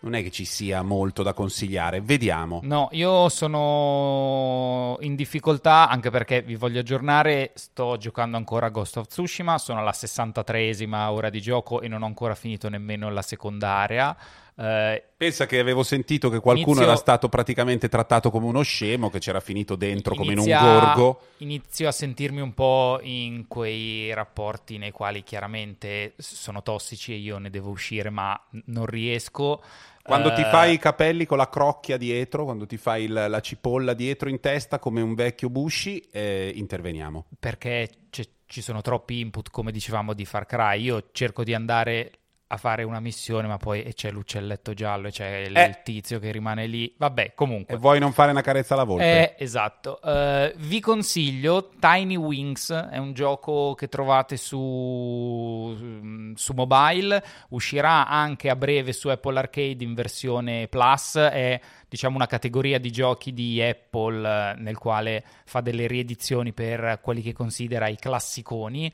Non 0.00 0.14
è 0.14 0.22
che 0.22 0.30
ci 0.30 0.46
sia 0.46 0.80
molto 0.82 1.22
da 1.22 1.34
consigliare, 1.34 2.00
vediamo. 2.00 2.60
No, 2.62 2.88
io 2.92 3.28
sono 3.28 4.96
in 5.00 5.14
difficoltà 5.14 5.88
anche 5.90 6.08
perché 6.08 6.40
vi 6.40 6.56
voglio 6.56 6.80
aggiornare. 6.80 7.52
Sto 7.54 7.98
giocando 7.98 8.38
ancora 8.38 8.66
a 8.66 8.70
Ghost 8.70 8.96
of 8.96 9.06
Tsushima. 9.06 9.58
Sono 9.58 9.80
alla 9.80 9.92
63esima 9.94 11.08
ora 11.08 11.28
di 11.28 11.40
gioco 11.42 11.82
e 11.82 11.88
non 11.88 12.02
ho 12.02 12.06
ancora 12.06 12.34
finito 12.34 12.70
nemmeno 12.70 13.10
la 13.10 13.22
secondaria. 13.22 14.16
Eh, 14.56 15.02
Pensa 15.16 15.46
che 15.46 15.58
avevo 15.58 15.82
sentito 15.82 16.28
che 16.28 16.38
qualcuno 16.38 16.66
Inizio- 16.76 16.84
era 16.86 16.96
stato 16.96 17.28
praticamente 17.28 17.88
trattato 17.88 18.30
come 18.30 18.46
uno 18.46 18.62
scemo, 18.62 19.10
che 19.10 19.18
c'era 19.18 19.40
finito 19.40 19.74
dentro 19.74 20.14
come 20.14 20.32
in 20.32 20.38
un 20.38 20.46
gorgo. 20.46 21.20
Inizio 21.38 21.88
a 21.88 21.92
sentirmi 21.92 22.40
un 22.40 22.54
po' 22.54 23.00
in 23.02 23.46
quei 23.48 24.12
rapporti 24.14 24.78
nei 24.78 24.90
quali 24.92 25.22
chiaramente 25.22 26.14
sono 26.18 26.62
tossici 26.62 27.12
e 27.12 27.16
io 27.16 27.38
ne 27.38 27.50
devo 27.50 27.70
uscire, 27.70 28.10
ma 28.10 28.38
non 28.66 28.86
riesco. 28.86 29.60
Quando 30.02 30.34
ti 30.34 30.42
Eh, 30.42 30.44
fai 30.50 30.74
i 30.74 30.78
capelli 30.78 31.24
con 31.24 31.38
la 31.38 31.48
crocchia 31.48 31.96
dietro, 31.96 32.44
quando 32.44 32.66
ti 32.66 32.76
fai 32.76 33.04
il- 33.04 33.24
la 33.28 33.40
cipolla 33.40 33.94
dietro 33.94 34.28
in 34.28 34.38
testa 34.38 34.78
come 34.78 35.00
un 35.00 35.14
vecchio 35.14 35.48
Bushi, 35.48 35.98
eh, 36.12 36.52
interveniamo. 36.54 37.24
perché 37.40 37.88
c'è- 38.10 38.28
ci 38.46 38.60
sono 38.60 38.82
troppi 38.82 39.18
input, 39.20 39.48
come 39.50 39.72
dicevamo, 39.72 40.12
di 40.12 40.26
Far 40.26 40.44
Cry. 40.44 40.82
Io 40.82 41.08
cerco 41.12 41.42
di 41.42 41.54
andare 41.54 42.10
a 42.54 42.56
fare 42.56 42.82
una 42.82 43.00
missione, 43.00 43.46
ma 43.46 43.56
poi 43.56 43.92
c'è 43.94 44.10
l'uccelletto 44.10 44.74
giallo 44.74 45.08
e 45.08 45.10
c'è 45.10 45.36
il, 45.48 45.56
Eh. 45.56 45.64
il 45.66 45.82
tizio 45.82 46.18
che 46.18 46.32
rimane 46.32 46.66
lì. 46.66 46.92
Vabbè, 46.96 47.34
comunque. 47.34 47.74
E 47.74 47.78
vuoi 47.78 47.98
non 47.98 48.12
fare 48.12 48.30
una 48.30 48.40
carezza 48.40 48.74
alla 48.74 48.84
volpe? 48.84 49.36
Eh, 49.36 49.44
esatto. 49.44 50.00
Eh, 50.02 50.54
vi 50.56 50.80
consiglio 50.80 51.70
Tiny 51.78 52.16
Wings, 52.16 52.72
è 52.72 52.98
un 52.98 53.12
gioco 53.12 53.74
che 53.74 53.88
trovate 53.88 54.36
su, 54.36 56.32
su 56.34 56.52
mobile, 56.54 57.22
uscirà 57.50 58.06
anche 58.08 58.48
a 58.50 58.56
breve 58.56 58.92
su 58.92 59.08
Apple 59.08 59.38
Arcade 59.38 59.84
in 59.84 59.94
versione 59.94 60.68
Plus, 60.68 61.16
è 61.16 61.60
diciamo 61.88 62.16
una 62.16 62.26
categoria 62.26 62.78
di 62.78 62.90
giochi 62.90 63.32
di 63.32 63.62
Apple 63.62 64.26
eh, 64.28 64.54
nel 64.58 64.78
quale 64.78 65.24
fa 65.44 65.60
delle 65.60 65.86
riedizioni 65.86 66.52
per 66.52 66.98
quelli 67.00 67.22
che 67.22 67.32
considera 67.32 67.86
i 67.88 67.96
classiconi. 67.96 68.92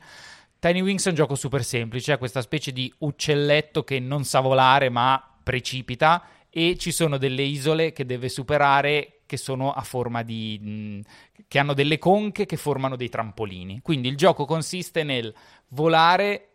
Tiny 0.61 0.81
Wings 0.81 1.03
è 1.07 1.09
un 1.09 1.15
gioco 1.15 1.33
super 1.33 1.63
semplice, 1.63 2.13
è 2.13 2.17
questa 2.19 2.43
specie 2.43 2.71
di 2.71 2.93
uccelletto 2.99 3.83
che 3.83 3.99
non 3.99 4.23
sa 4.25 4.41
volare 4.41 4.89
ma 4.89 5.19
precipita 5.41 6.23
e 6.51 6.77
ci 6.77 6.91
sono 6.91 7.17
delle 7.17 7.41
isole 7.41 7.91
che 7.93 8.05
deve 8.05 8.29
superare 8.29 9.21
che 9.25 9.37
sono 9.37 9.71
a 9.71 9.81
forma 9.81 10.21
di 10.21 11.03
che 11.47 11.57
hanno 11.57 11.73
delle 11.73 11.97
conche 11.97 12.45
che 12.45 12.57
formano 12.57 12.95
dei 12.95 13.09
trampolini. 13.09 13.81
Quindi 13.81 14.07
il 14.07 14.15
gioco 14.15 14.45
consiste 14.45 15.01
nel 15.01 15.33
volare 15.69 16.49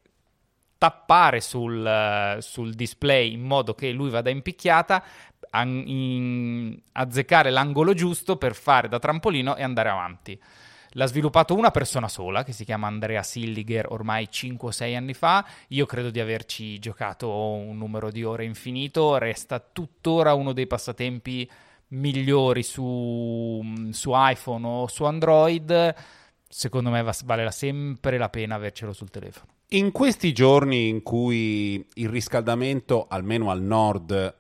tappare 0.79 1.41
sul, 1.41 1.85
eh, 1.85 2.37
sul 2.41 2.75
display 2.75 3.33
in 3.33 3.43
modo 3.43 3.75
che 3.75 3.91
lui 3.91 4.11
vada 4.11 4.31
in 4.31 4.41
picchiata, 4.41 5.03
azzeccare 6.93 7.51
l'angolo 7.51 7.93
giusto 7.93 8.37
per 8.37 8.55
fare 8.55 8.87
da 8.87 9.01
trampolino 9.01 9.57
e 9.57 9.65
andare 9.65 9.89
avanti. 9.89 10.41
L'ha 10.97 11.07
sviluppato 11.07 11.55
una 11.55 11.71
persona 11.71 12.09
sola 12.09 12.43
che 12.43 12.53
si 12.53 12.65
chiama 12.65 12.87
Andrea 12.87 13.23
Silliger 13.23 13.87
ormai 13.91 14.29
5-6 14.33 14.97
anni 14.97 15.13
fa. 15.13 15.47
Io 15.69 15.85
credo 15.85 16.09
di 16.09 16.21
averci 16.21 16.79
giocato 16.79 17.31
un 17.31 17.77
numero 17.77 18.11
di 18.11 18.25
ore 18.25 18.45
infinito. 18.45 19.19
Resta 19.19 19.61
tuttora 19.61 20.33
uno 20.33 20.55
dei 20.55 20.67
passatempi 20.67 21.49
migliori 21.89 22.63
su, 22.63 23.63
su 23.91 24.11
iPhone 24.15 24.67
o 24.67 24.87
su 24.87 25.05
Android. 25.05 25.95
Secondo 26.49 26.89
me 26.89 27.03
va- 27.03 27.15
vale 27.27 27.51
sempre 27.51 28.17
la 28.17 28.31
pena 28.31 28.55
avercelo 28.55 28.95
sul 28.95 29.11
telefono. 29.11 29.53
In 29.71 29.93
questi 29.93 30.33
giorni 30.33 30.89
in 30.89 31.03
cui 31.03 31.87
il 31.95 32.09
riscaldamento, 32.09 33.07
almeno 33.07 33.51
al 33.51 33.61
nord, 33.61 34.35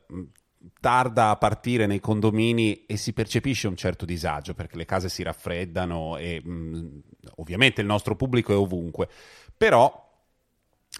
tarda 0.80 1.30
a 1.30 1.36
partire 1.36 1.86
nei 1.86 2.00
condomini 2.00 2.86
e 2.86 2.96
si 2.96 3.12
percepisce 3.12 3.68
un 3.68 3.76
certo 3.76 4.04
disagio 4.04 4.54
perché 4.54 4.76
le 4.76 4.84
case 4.84 5.08
si 5.08 5.22
raffreddano 5.22 6.16
e 6.16 6.40
mh, 6.42 7.02
ovviamente 7.36 7.80
il 7.80 7.86
nostro 7.86 8.16
pubblico 8.16 8.52
è 8.52 8.56
ovunque, 8.56 9.08
però 9.56 10.04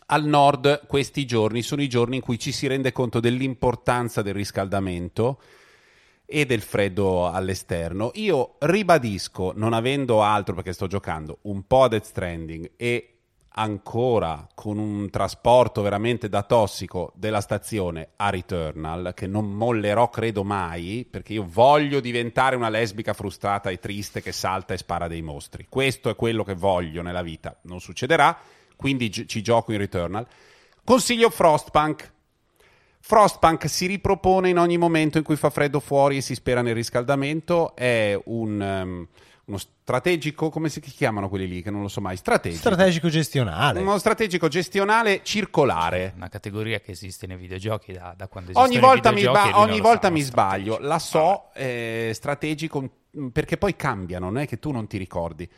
al 0.06 0.24
nord 0.24 0.86
questi 0.86 1.24
giorni 1.24 1.62
sono 1.62 1.82
i 1.82 1.88
giorni 1.88 2.16
in 2.16 2.22
cui 2.22 2.38
ci 2.38 2.52
si 2.52 2.66
rende 2.66 2.92
conto 2.92 3.20
dell'importanza 3.20 4.22
del 4.22 4.34
riscaldamento 4.34 5.40
e 6.26 6.44
del 6.44 6.60
freddo 6.60 7.26
all'esterno. 7.28 8.10
Io 8.14 8.56
ribadisco, 8.58 9.52
non 9.54 9.72
avendo 9.72 10.22
altro 10.22 10.54
perché 10.54 10.72
sto 10.72 10.86
giocando 10.86 11.38
un 11.42 11.66
po' 11.66 11.84
a 11.84 11.88
Death 11.88 12.04
Stranding 12.04 12.72
e 12.76 13.15
ancora 13.58 14.46
con 14.54 14.78
un 14.78 15.08
trasporto 15.08 15.80
veramente 15.80 16.28
da 16.28 16.42
tossico 16.42 17.12
della 17.14 17.40
stazione 17.40 18.10
a 18.16 18.28
Returnal, 18.28 19.12
che 19.14 19.26
non 19.26 19.50
mollerò 19.50 20.10
credo 20.10 20.44
mai, 20.44 21.06
perché 21.08 21.34
io 21.34 21.46
voglio 21.48 22.00
diventare 22.00 22.56
una 22.56 22.68
lesbica 22.68 23.14
frustrata 23.14 23.70
e 23.70 23.78
triste 23.78 24.20
che 24.20 24.32
salta 24.32 24.74
e 24.74 24.78
spara 24.78 25.08
dei 25.08 25.22
mostri. 25.22 25.66
Questo 25.68 26.10
è 26.10 26.16
quello 26.16 26.44
che 26.44 26.54
voglio 26.54 27.00
nella 27.00 27.22
vita. 27.22 27.58
Non 27.62 27.80
succederà, 27.80 28.36
quindi 28.76 29.08
gi- 29.08 29.26
ci 29.26 29.42
gioco 29.42 29.72
in 29.72 29.78
Returnal. 29.78 30.26
Consiglio 30.84 31.30
Frostpunk. 31.30 32.12
Frostpunk 33.00 33.68
si 33.68 33.86
ripropone 33.86 34.50
in 34.50 34.58
ogni 34.58 34.76
momento 34.76 35.16
in 35.16 35.24
cui 35.24 35.36
fa 35.36 35.48
freddo 35.48 35.80
fuori 35.80 36.18
e 36.18 36.20
si 36.20 36.34
spera 36.34 36.60
nel 36.60 36.74
riscaldamento. 36.74 37.74
È 37.74 38.20
un, 38.24 38.60
um, 38.60 39.08
uno 39.46 39.58
strategico, 39.58 40.50
come 40.50 40.68
si 40.68 40.80
chiamano 40.80 41.28
quelli 41.28 41.46
lì? 41.46 41.62
Che 41.62 41.70
non 41.70 41.82
lo 41.82 41.88
so 41.88 42.00
mai. 42.00 42.16
Strategico. 42.16 42.60
Strategico 42.60 43.08
gestionale. 43.08 43.80
Uno 43.80 43.96
strategico 43.98 44.48
gestionale 44.48 45.20
circolare. 45.22 46.12
Una 46.16 46.28
categoria 46.28 46.80
che 46.80 46.90
esiste 46.90 47.28
nei 47.28 47.36
videogiochi 47.36 47.92
da, 47.92 48.12
da 48.16 48.26
quando 48.26 48.50
Ogni 48.54 48.76
esistono 48.76 48.86
i 48.86 48.94
volta 48.94 49.12
mi, 49.12 49.24
ba- 49.24 49.60
ogni 49.60 49.80
volta 49.80 50.10
mi 50.10 50.20
sbaglio, 50.20 50.78
la 50.80 50.98
so, 50.98 51.50
eh, 51.54 52.10
strategico, 52.12 52.90
mm, 53.16 53.28
perché 53.28 53.56
poi 53.56 53.76
cambiano, 53.76 54.26
non 54.26 54.38
è 54.38 54.48
che 54.48 54.58
tu 54.58 54.72
non 54.72 54.88
ti 54.88 54.98
ricordi, 54.98 55.48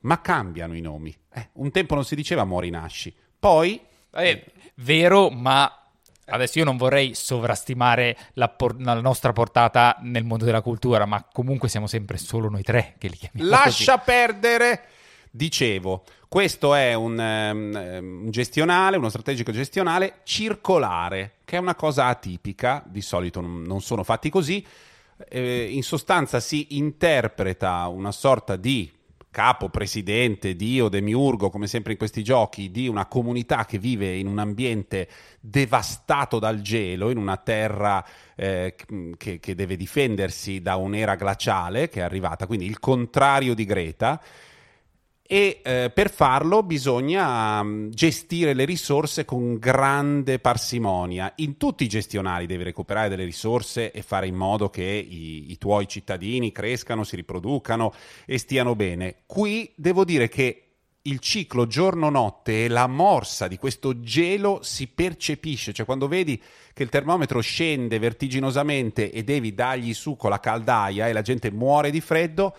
ma 0.00 0.20
cambiano 0.20 0.74
i 0.74 0.80
nomi. 0.80 1.16
Eh, 1.32 1.50
un 1.54 1.70
tempo 1.70 1.94
non 1.94 2.04
si 2.04 2.16
diceva 2.16 2.42
Mori 2.44 2.70
Nasci, 2.70 3.14
poi 3.38 3.80
È 4.10 4.44
vero, 4.76 5.30
ma 5.30 5.85
adesso 6.26 6.58
io 6.58 6.64
non 6.64 6.76
vorrei 6.76 7.14
sovrastimare 7.14 8.16
la, 8.34 8.48
por- 8.48 8.80
la 8.80 9.00
nostra 9.00 9.32
portata 9.32 9.96
nel 10.00 10.24
mondo 10.24 10.44
della 10.44 10.62
cultura, 10.62 11.06
ma 11.06 11.24
comunque 11.32 11.68
siamo 11.68 11.86
sempre 11.86 12.18
solo 12.18 12.48
noi 12.48 12.62
tre 12.62 12.94
che 12.98 13.08
li 13.08 13.16
chiamiamo 13.16 13.50
lascia 13.50 13.98
perdere. 13.98 14.82
Dicevo, 15.30 16.04
questo 16.28 16.74
è 16.74 16.94
un, 16.94 17.20
ehm, 17.20 18.22
un 18.24 18.30
gestionale, 18.30 18.96
uno 18.96 19.10
strategico 19.10 19.52
gestionale 19.52 20.20
circolare, 20.24 21.36
che 21.44 21.56
è 21.56 21.60
una 21.60 21.74
cosa 21.74 22.06
atipica, 22.06 22.82
di 22.86 23.02
solito 23.02 23.40
non, 23.40 23.62
non 23.62 23.80
sono 23.82 24.02
fatti 24.02 24.30
così. 24.30 24.64
Eh, 25.28 25.68
in 25.70 25.82
sostanza 25.82 26.40
si 26.40 26.76
interpreta 26.76 27.86
una 27.88 28.12
sorta 28.12 28.56
di 28.56 28.90
capo, 29.36 29.68
presidente, 29.68 30.56
dio, 30.56 30.88
demiurgo, 30.88 31.50
come 31.50 31.66
sempre 31.66 31.92
in 31.92 31.98
questi 31.98 32.24
giochi, 32.24 32.70
di 32.70 32.88
una 32.88 33.04
comunità 33.04 33.66
che 33.66 33.76
vive 33.76 34.16
in 34.16 34.28
un 34.28 34.38
ambiente 34.38 35.10
devastato 35.38 36.38
dal 36.38 36.62
gelo, 36.62 37.10
in 37.10 37.18
una 37.18 37.36
terra 37.36 38.02
eh, 38.34 38.74
che, 39.18 39.38
che 39.38 39.54
deve 39.54 39.76
difendersi 39.76 40.62
da 40.62 40.76
un'era 40.76 41.16
glaciale 41.16 41.90
che 41.90 42.00
è 42.00 42.02
arrivata, 42.02 42.46
quindi 42.46 42.64
il 42.64 42.80
contrario 42.80 43.54
di 43.54 43.66
Greta. 43.66 44.22
E 45.28 45.60
eh, 45.62 45.90
per 45.92 46.10
farlo 46.10 46.62
bisogna 46.62 47.62
mm, 47.62 47.90
gestire 47.90 48.54
le 48.54 48.64
risorse 48.64 49.24
con 49.24 49.58
grande 49.58 50.38
parsimonia. 50.38 51.32
In 51.36 51.56
tutti 51.56 51.84
i 51.84 51.88
gestionali 51.88 52.46
devi 52.46 52.62
recuperare 52.62 53.08
delle 53.08 53.24
risorse 53.24 53.90
e 53.90 54.02
fare 54.02 54.26
in 54.28 54.36
modo 54.36 54.70
che 54.70 54.84
i, 54.84 55.50
i 55.50 55.58
tuoi 55.58 55.88
cittadini 55.88 56.52
crescano, 56.52 57.02
si 57.02 57.16
riproducano 57.16 57.92
e 58.24 58.38
stiano 58.38 58.76
bene. 58.76 59.22
Qui 59.26 59.72
devo 59.74 60.04
dire 60.04 60.28
che 60.28 60.66
il 61.06 61.20
ciclo 61.20 61.66
giorno-notte 61.66 62.64
e 62.64 62.68
la 62.68 62.86
morsa 62.86 63.48
di 63.48 63.56
questo 63.56 64.00
gelo 64.00 64.60
si 64.62 64.88
percepisce, 64.88 65.72
cioè 65.72 65.86
quando 65.86 66.08
vedi 66.08 66.40
che 66.72 66.82
il 66.82 66.88
termometro 66.88 67.40
scende 67.40 67.98
vertiginosamente 67.98 69.10
e 69.10 69.22
devi 69.24 69.54
dargli 69.54 69.94
su 69.94 70.16
con 70.16 70.30
la 70.30 70.40
caldaia 70.40 71.08
e 71.08 71.12
la 71.12 71.22
gente 71.22 71.50
muore 71.50 71.90
di 71.90 72.00
freddo, 72.00 72.54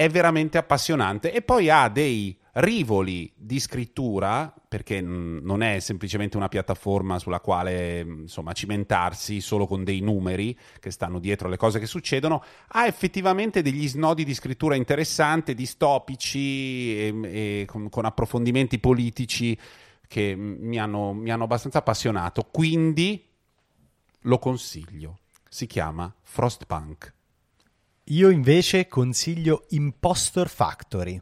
è 0.00 0.08
veramente 0.08 0.56
appassionante. 0.56 1.30
E 1.30 1.42
poi 1.42 1.68
ha 1.68 1.90
dei 1.90 2.34
rivoli 2.52 3.30
di 3.36 3.60
scrittura 3.60 4.50
perché 4.66 4.98
mh, 4.98 5.40
non 5.42 5.62
è 5.62 5.78
semplicemente 5.78 6.38
una 6.38 6.48
piattaforma 6.48 7.18
sulla 7.18 7.40
quale 7.40 8.02
mh, 8.02 8.20
insomma 8.22 8.52
cimentarsi 8.52 9.42
solo 9.42 9.66
con 9.66 9.84
dei 9.84 10.00
numeri 10.00 10.58
che 10.78 10.90
stanno 10.90 11.18
dietro 11.18 11.48
alle 11.48 11.58
cose 11.58 11.78
che 11.78 11.84
succedono 11.84 12.42
ha 12.68 12.86
effettivamente 12.86 13.60
degli 13.60 13.86
snodi 13.86 14.24
di 14.24 14.32
scrittura 14.32 14.74
interessanti 14.74 15.54
distopici 15.54 16.96
e, 16.96 17.14
e 17.22 17.64
con, 17.66 17.90
con 17.90 18.06
approfondimenti 18.06 18.78
politici 18.78 19.56
che 20.08 20.34
mi 20.34 20.78
hanno, 20.78 21.12
mi 21.12 21.30
hanno 21.30 21.44
abbastanza 21.44 21.76
appassionato. 21.80 22.48
Quindi 22.50 23.22
lo 24.20 24.38
consiglio. 24.38 25.18
Si 25.46 25.66
chiama 25.66 26.10
Frostpunk 26.22 27.18
Io 28.10 28.28
invece 28.28 28.88
consiglio 28.88 29.66
Impostor 29.68 30.48
Factory, 30.48 31.20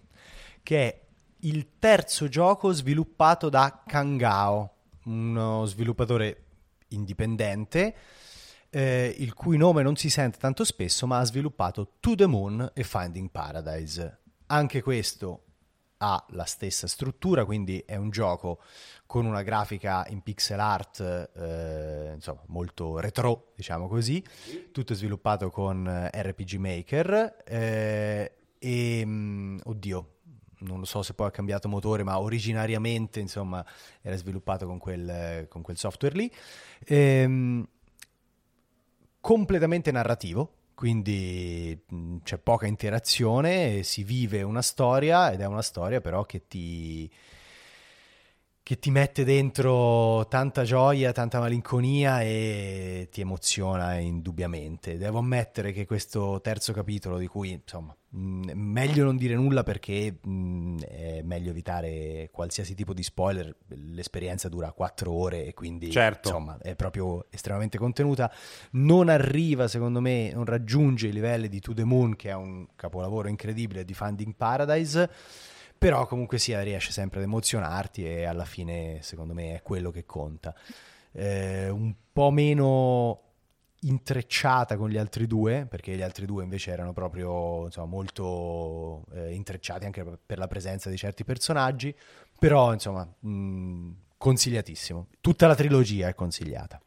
che 0.62 0.89
è 0.89 1.07
il 1.41 1.72
terzo 1.78 2.28
gioco 2.28 2.72
sviluppato 2.72 3.51
da 3.51 3.82
Kangao, 3.86 4.72
uno 5.05 5.66
sviluppatore 5.66 6.45
indipendente, 6.89 7.95
eh, 8.70 9.14
il 9.18 9.34
cui 9.34 9.59
nome 9.59 9.82
non 9.82 9.97
si 9.97 10.09
sente 10.09 10.39
tanto 10.39 10.64
spesso, 10.64 11.07
ma 11.07 11.18
ha 11.18 11.24
sviluppato 11.24 11.97
To 12.01 12.14
the 12.14 12.24
Moon 12.24 12.70
e 12.72 12.84
Finding 12.84 13.30
Paradise. 13.30 14.20
Anche 14.47 14.80
questo 14.80 15.47
ha 15.99 16.24
la 16.30 16.44
stessa 16.44 16.86
struttura, 16.86 17.44
quindi 17.44 17.82
è 17.84 17.96
un 17.96 18.11
gioco 18.11 18.61
con 19.07 19.24
una 19.24 19.42
grafica 19.42 20.07
in 20.09 20.20
pixel 20.22 20.61
art 20.61 21.01
eh, 21.36 22.12
insomma, 22.14 22.42
molto 22.46 22.99
retro, 22.99 23.53
diciamo 23.57 23.88
così, 23.88 24.22
tutto 24.72 24.94
sviluppato 24.94 25.51
con 25.51 25.86
eh, 25.86 26.11
RPG 26.22 26.55
Maker 26.55 27.42
eh, 27.46 28.32
e 28.59 29.03
mm, 29.05 29.59
oddio, 29.64 30.12
non 30.61 30.78
lo 30.78 30.84
so 30.84 31.03
se 31.03 31.14
poi 31.14 31.28
ha 31.28 31.30
cambiato 31.30 31.68
motore, 31.68 32.03
ma 32.03 32.20
originariamente 32.20 33.20
insomma 33.20 33.64
era 34.01 34.16
sviluppato 34.16 34.66
con 34.66 34.78
quel, 34.78 35.46
con 35.49 35.62
quel 35.62 35.76
software 35.76 36.16
lì. 36.16 36.32
Ehm, 36.86 37.66
completamente 39.20 39.90
narrativo, 39.90 40.58
quindi 40.79 41.76
mh, 41.89 42.18
c'è 42.22 42.39
poca 42.39 42.66
interazione, 42.66 43.83
si 43.83 44.05
vive 44.05 44.43
una 44.43 44.62
storia 44.62 45.33
ed 45.33 45.41
è 45.41 45.45
una 45.45 45.61
storia 45.61 46.01
però 46.01 46.22
che 46.22 46.47
ti, 46.47 47.11
che 48.69 48.79
ti 48.79 48.91
mette 48.91 49.25
dentro 49.25 50.27
tanta 50.29 50.62
gioia, 50.62 51.11
tanta 51.12 51.39
malinconia 51.39 52.21
e 52.21 53.09
ti 53.11 53.23
emoziona 53.23 53.95
indubbiamente. 53.95 54.99
Devo 54.99 55.21
ammettere 55.21 55.73
che 55.73 55.87
questo 55.87 56.39
terzo 56.43 56.75
capitolo, 56.75 57.16
di 57.16 57.27
cui 57.27 57.53
insomma, 57.53 57.97
mh, 58.11 58.51
meglio 58.53 59.05
non 59.05 59.16
dire 59.16 59.37
nulla 59.37 59.62
perché 59.62 60.19
mh, 60.21 60.81
è 60.83 61.23
meglio 61.23 61.49
evitare 61.49 62.29
qualsiasi 62.31 62.75
tipo 62.75 62.93
di 62.93 63.03
spoiler, 63.03 63.57
l'esperienza 63.69 64.51
dura 64.51 64.71
quattro 64.73 65.12
ore 65.12 65.47
e 65.47 65.55
quindi 65.55 65.91
Certo. 65.91 66.29
insomma 66.29 66.59
è 66.61 66.75
proprio 66.75 67.25
estremamente 67.31 67.79
contenuta. 67.79 68.31
Non 68.73 69.09
arriva, 69.09 69.66
secondo 69.66 70.03
me, 70.03 70.31
non 70.35 70.45
raggiunge 70.45 71.07
i 71.07 71.12
livelli 71.12 71.49
di 71.49 71.61
To 71.61 71.73
The 71.73 71.85
Moon, 71.85 72.16
che 72.16 72.29
è 72.29 72.35
un 72.35 72.66
capolavoro 72.77 73.29
incredibile 73.29 73.87
di 73.87 73.95
Finding 73.95 74.35
Paradise. 74.37 75.57
Però 75.79 76.07
comunque 76.07 76.39
sia 76.39 76.61
riesce 76.62 76.91
sempre 76.91 77.20
ad 77.20 77.24
emozionarti 77.24 78.05
e 78.05 78.24
alla 78.24 78.45
fine 78.45 78.99
secondo 79.03 79.33
me 79.33 79.55
è 79.55 79.62
quello 79.62 79.91
che 79.93 80.05
conta. 80.05 80.55
Eh, 81.12 81.68
un 81.68 81.95
po' 82.12 82.31
meno 82.31 83.22
intrecciata 83.83 84.76
con 84.76 84.91
gli 84.91 84.97
altri 84.97 85.26
due, 85.26 85.66
perché 85.68 85.95
gli 85.95 86.03
altri 86.03 86.26
due 86.26 86.43
invece 86.43 86.72
erano 86.72 86.93
proprio 86.93 87.66
insomma, 87.66 87.87
molto 87.87 89.05
eh, 89.12 89.33
intrecciati 89.33 89.85
anche 89.85 90.05
per 90.05 90.39
la 90.39 90.49
presenza 90.49 90.91
di 90.91 90.97
certi 90.97 91.24
personaggi, 91.24 91.95
però 92.39 92.72
insomma 92.72 93.09
mh, 93.20 93.91
consigliatissimo. 94.16 95.07
Tutta 95.20 95.47
la 95.47 95.55
trilogia 95.55 96.09
è 96.09 96.14
consigliata. 96.14 96.81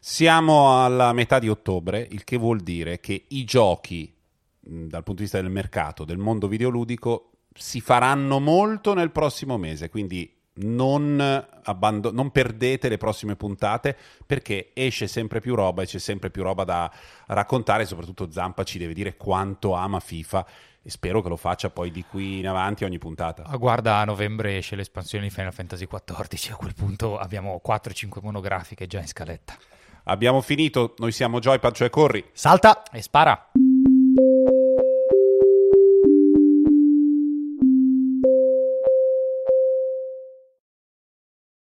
Siamo 0.00 0.82
alla 0.82 1.12
metà 1.12 1.38
di 1.38 1.48
ottobre, 1.48 2.06
il 2.10 2.24
che 2.24 2.36
vuol 2.36 2.60
dire 2.60 3.00
che 3.00 3.26
i 3.28 3.44
giochi, 3.44 4.14
dal 4.60 5.02
punto 5.02 5.14
di 5.14 5.22
vista 5.22 5.40
del 5.40 5.50
mercato, 5.50 6.04
del 6.04 6.18
mondo 6.18 6.48
videoludico, 6.48 7.32
si 7.58 7.80
faranno 7.80 8.38
molto 8.40 8.94
nel 8.94 9.10
prossimo 9.10 9.58
mese, 9.58 9.88
quindi 9.90 10.32
non, 10.60 11.20
abbando- 11.64 12.12
non 12.12 12.30
perdete 12.30 12.88
le 12.88 12.96
prossime 12.96 13.36
puntate 13.36 13.96
perché 14.26 14.70
esce 14.74 15.06
sempre 15.06 15.40
più 15.40 15.54
roba 15.54 15.82
e 15.82 15.86
c'è 15.86 15.98
sempre 15.98 16.30
più 16.30 16.42
roba 16.42 16.64
da 16.64 16.90
raccontare, 17.26 17.84
soprattutto 17.84 18.30
Zampa 18.30 18.64
ci 18.64 18.78
deve 18.78 18.94
dire 18.94 19.16
quanto 19.16 19.74
ama 19.74 20.00
FIFA 20.00 20.46
e 20.82 20.90
spero 20.90 21.20
che 21.20 21.28
lo 21.28 21.36
faccia 21.36 21.70
poi 21.70 21.90
di 21.90 22.04
qui 22.08 22.38
in 22.38 22.48
avanti 22.48 22.84
ogni 22.84 22.98
puntata. 22.98 23.44
Ah, 23.44 23.56
guarda, 23.56 23.96
a 23.96 24.04
novembre 24.04 24.56
esce 24.56 24.76
l'espansione 24.76 25.24
di 25.24 25.30
Final 25.30 25.52
Fantasy 25.52 25.86
XIV, 25.86 26.52
a 26.52 26.56
quel 26.56 26.74
punto 26.74 27.18
abbiamo 27.18 27.60
4-5 27.64 28.20
monografiche 28.22 28.86
già 28.86 29.00
in 29.00 29.06
scaletta. 29.06 29.56
Abbiamo 30.04 30.40
finito, 30.40 30.94
noi 30.98 31.12
siamo 31.12 31.38
Joypad, 31.38 31.74
cioè 31.74 31.90
Corri. 31.90 32.24
Salta! 32.32 32.82
E 32.90 33.02
spara! 33.02 33.50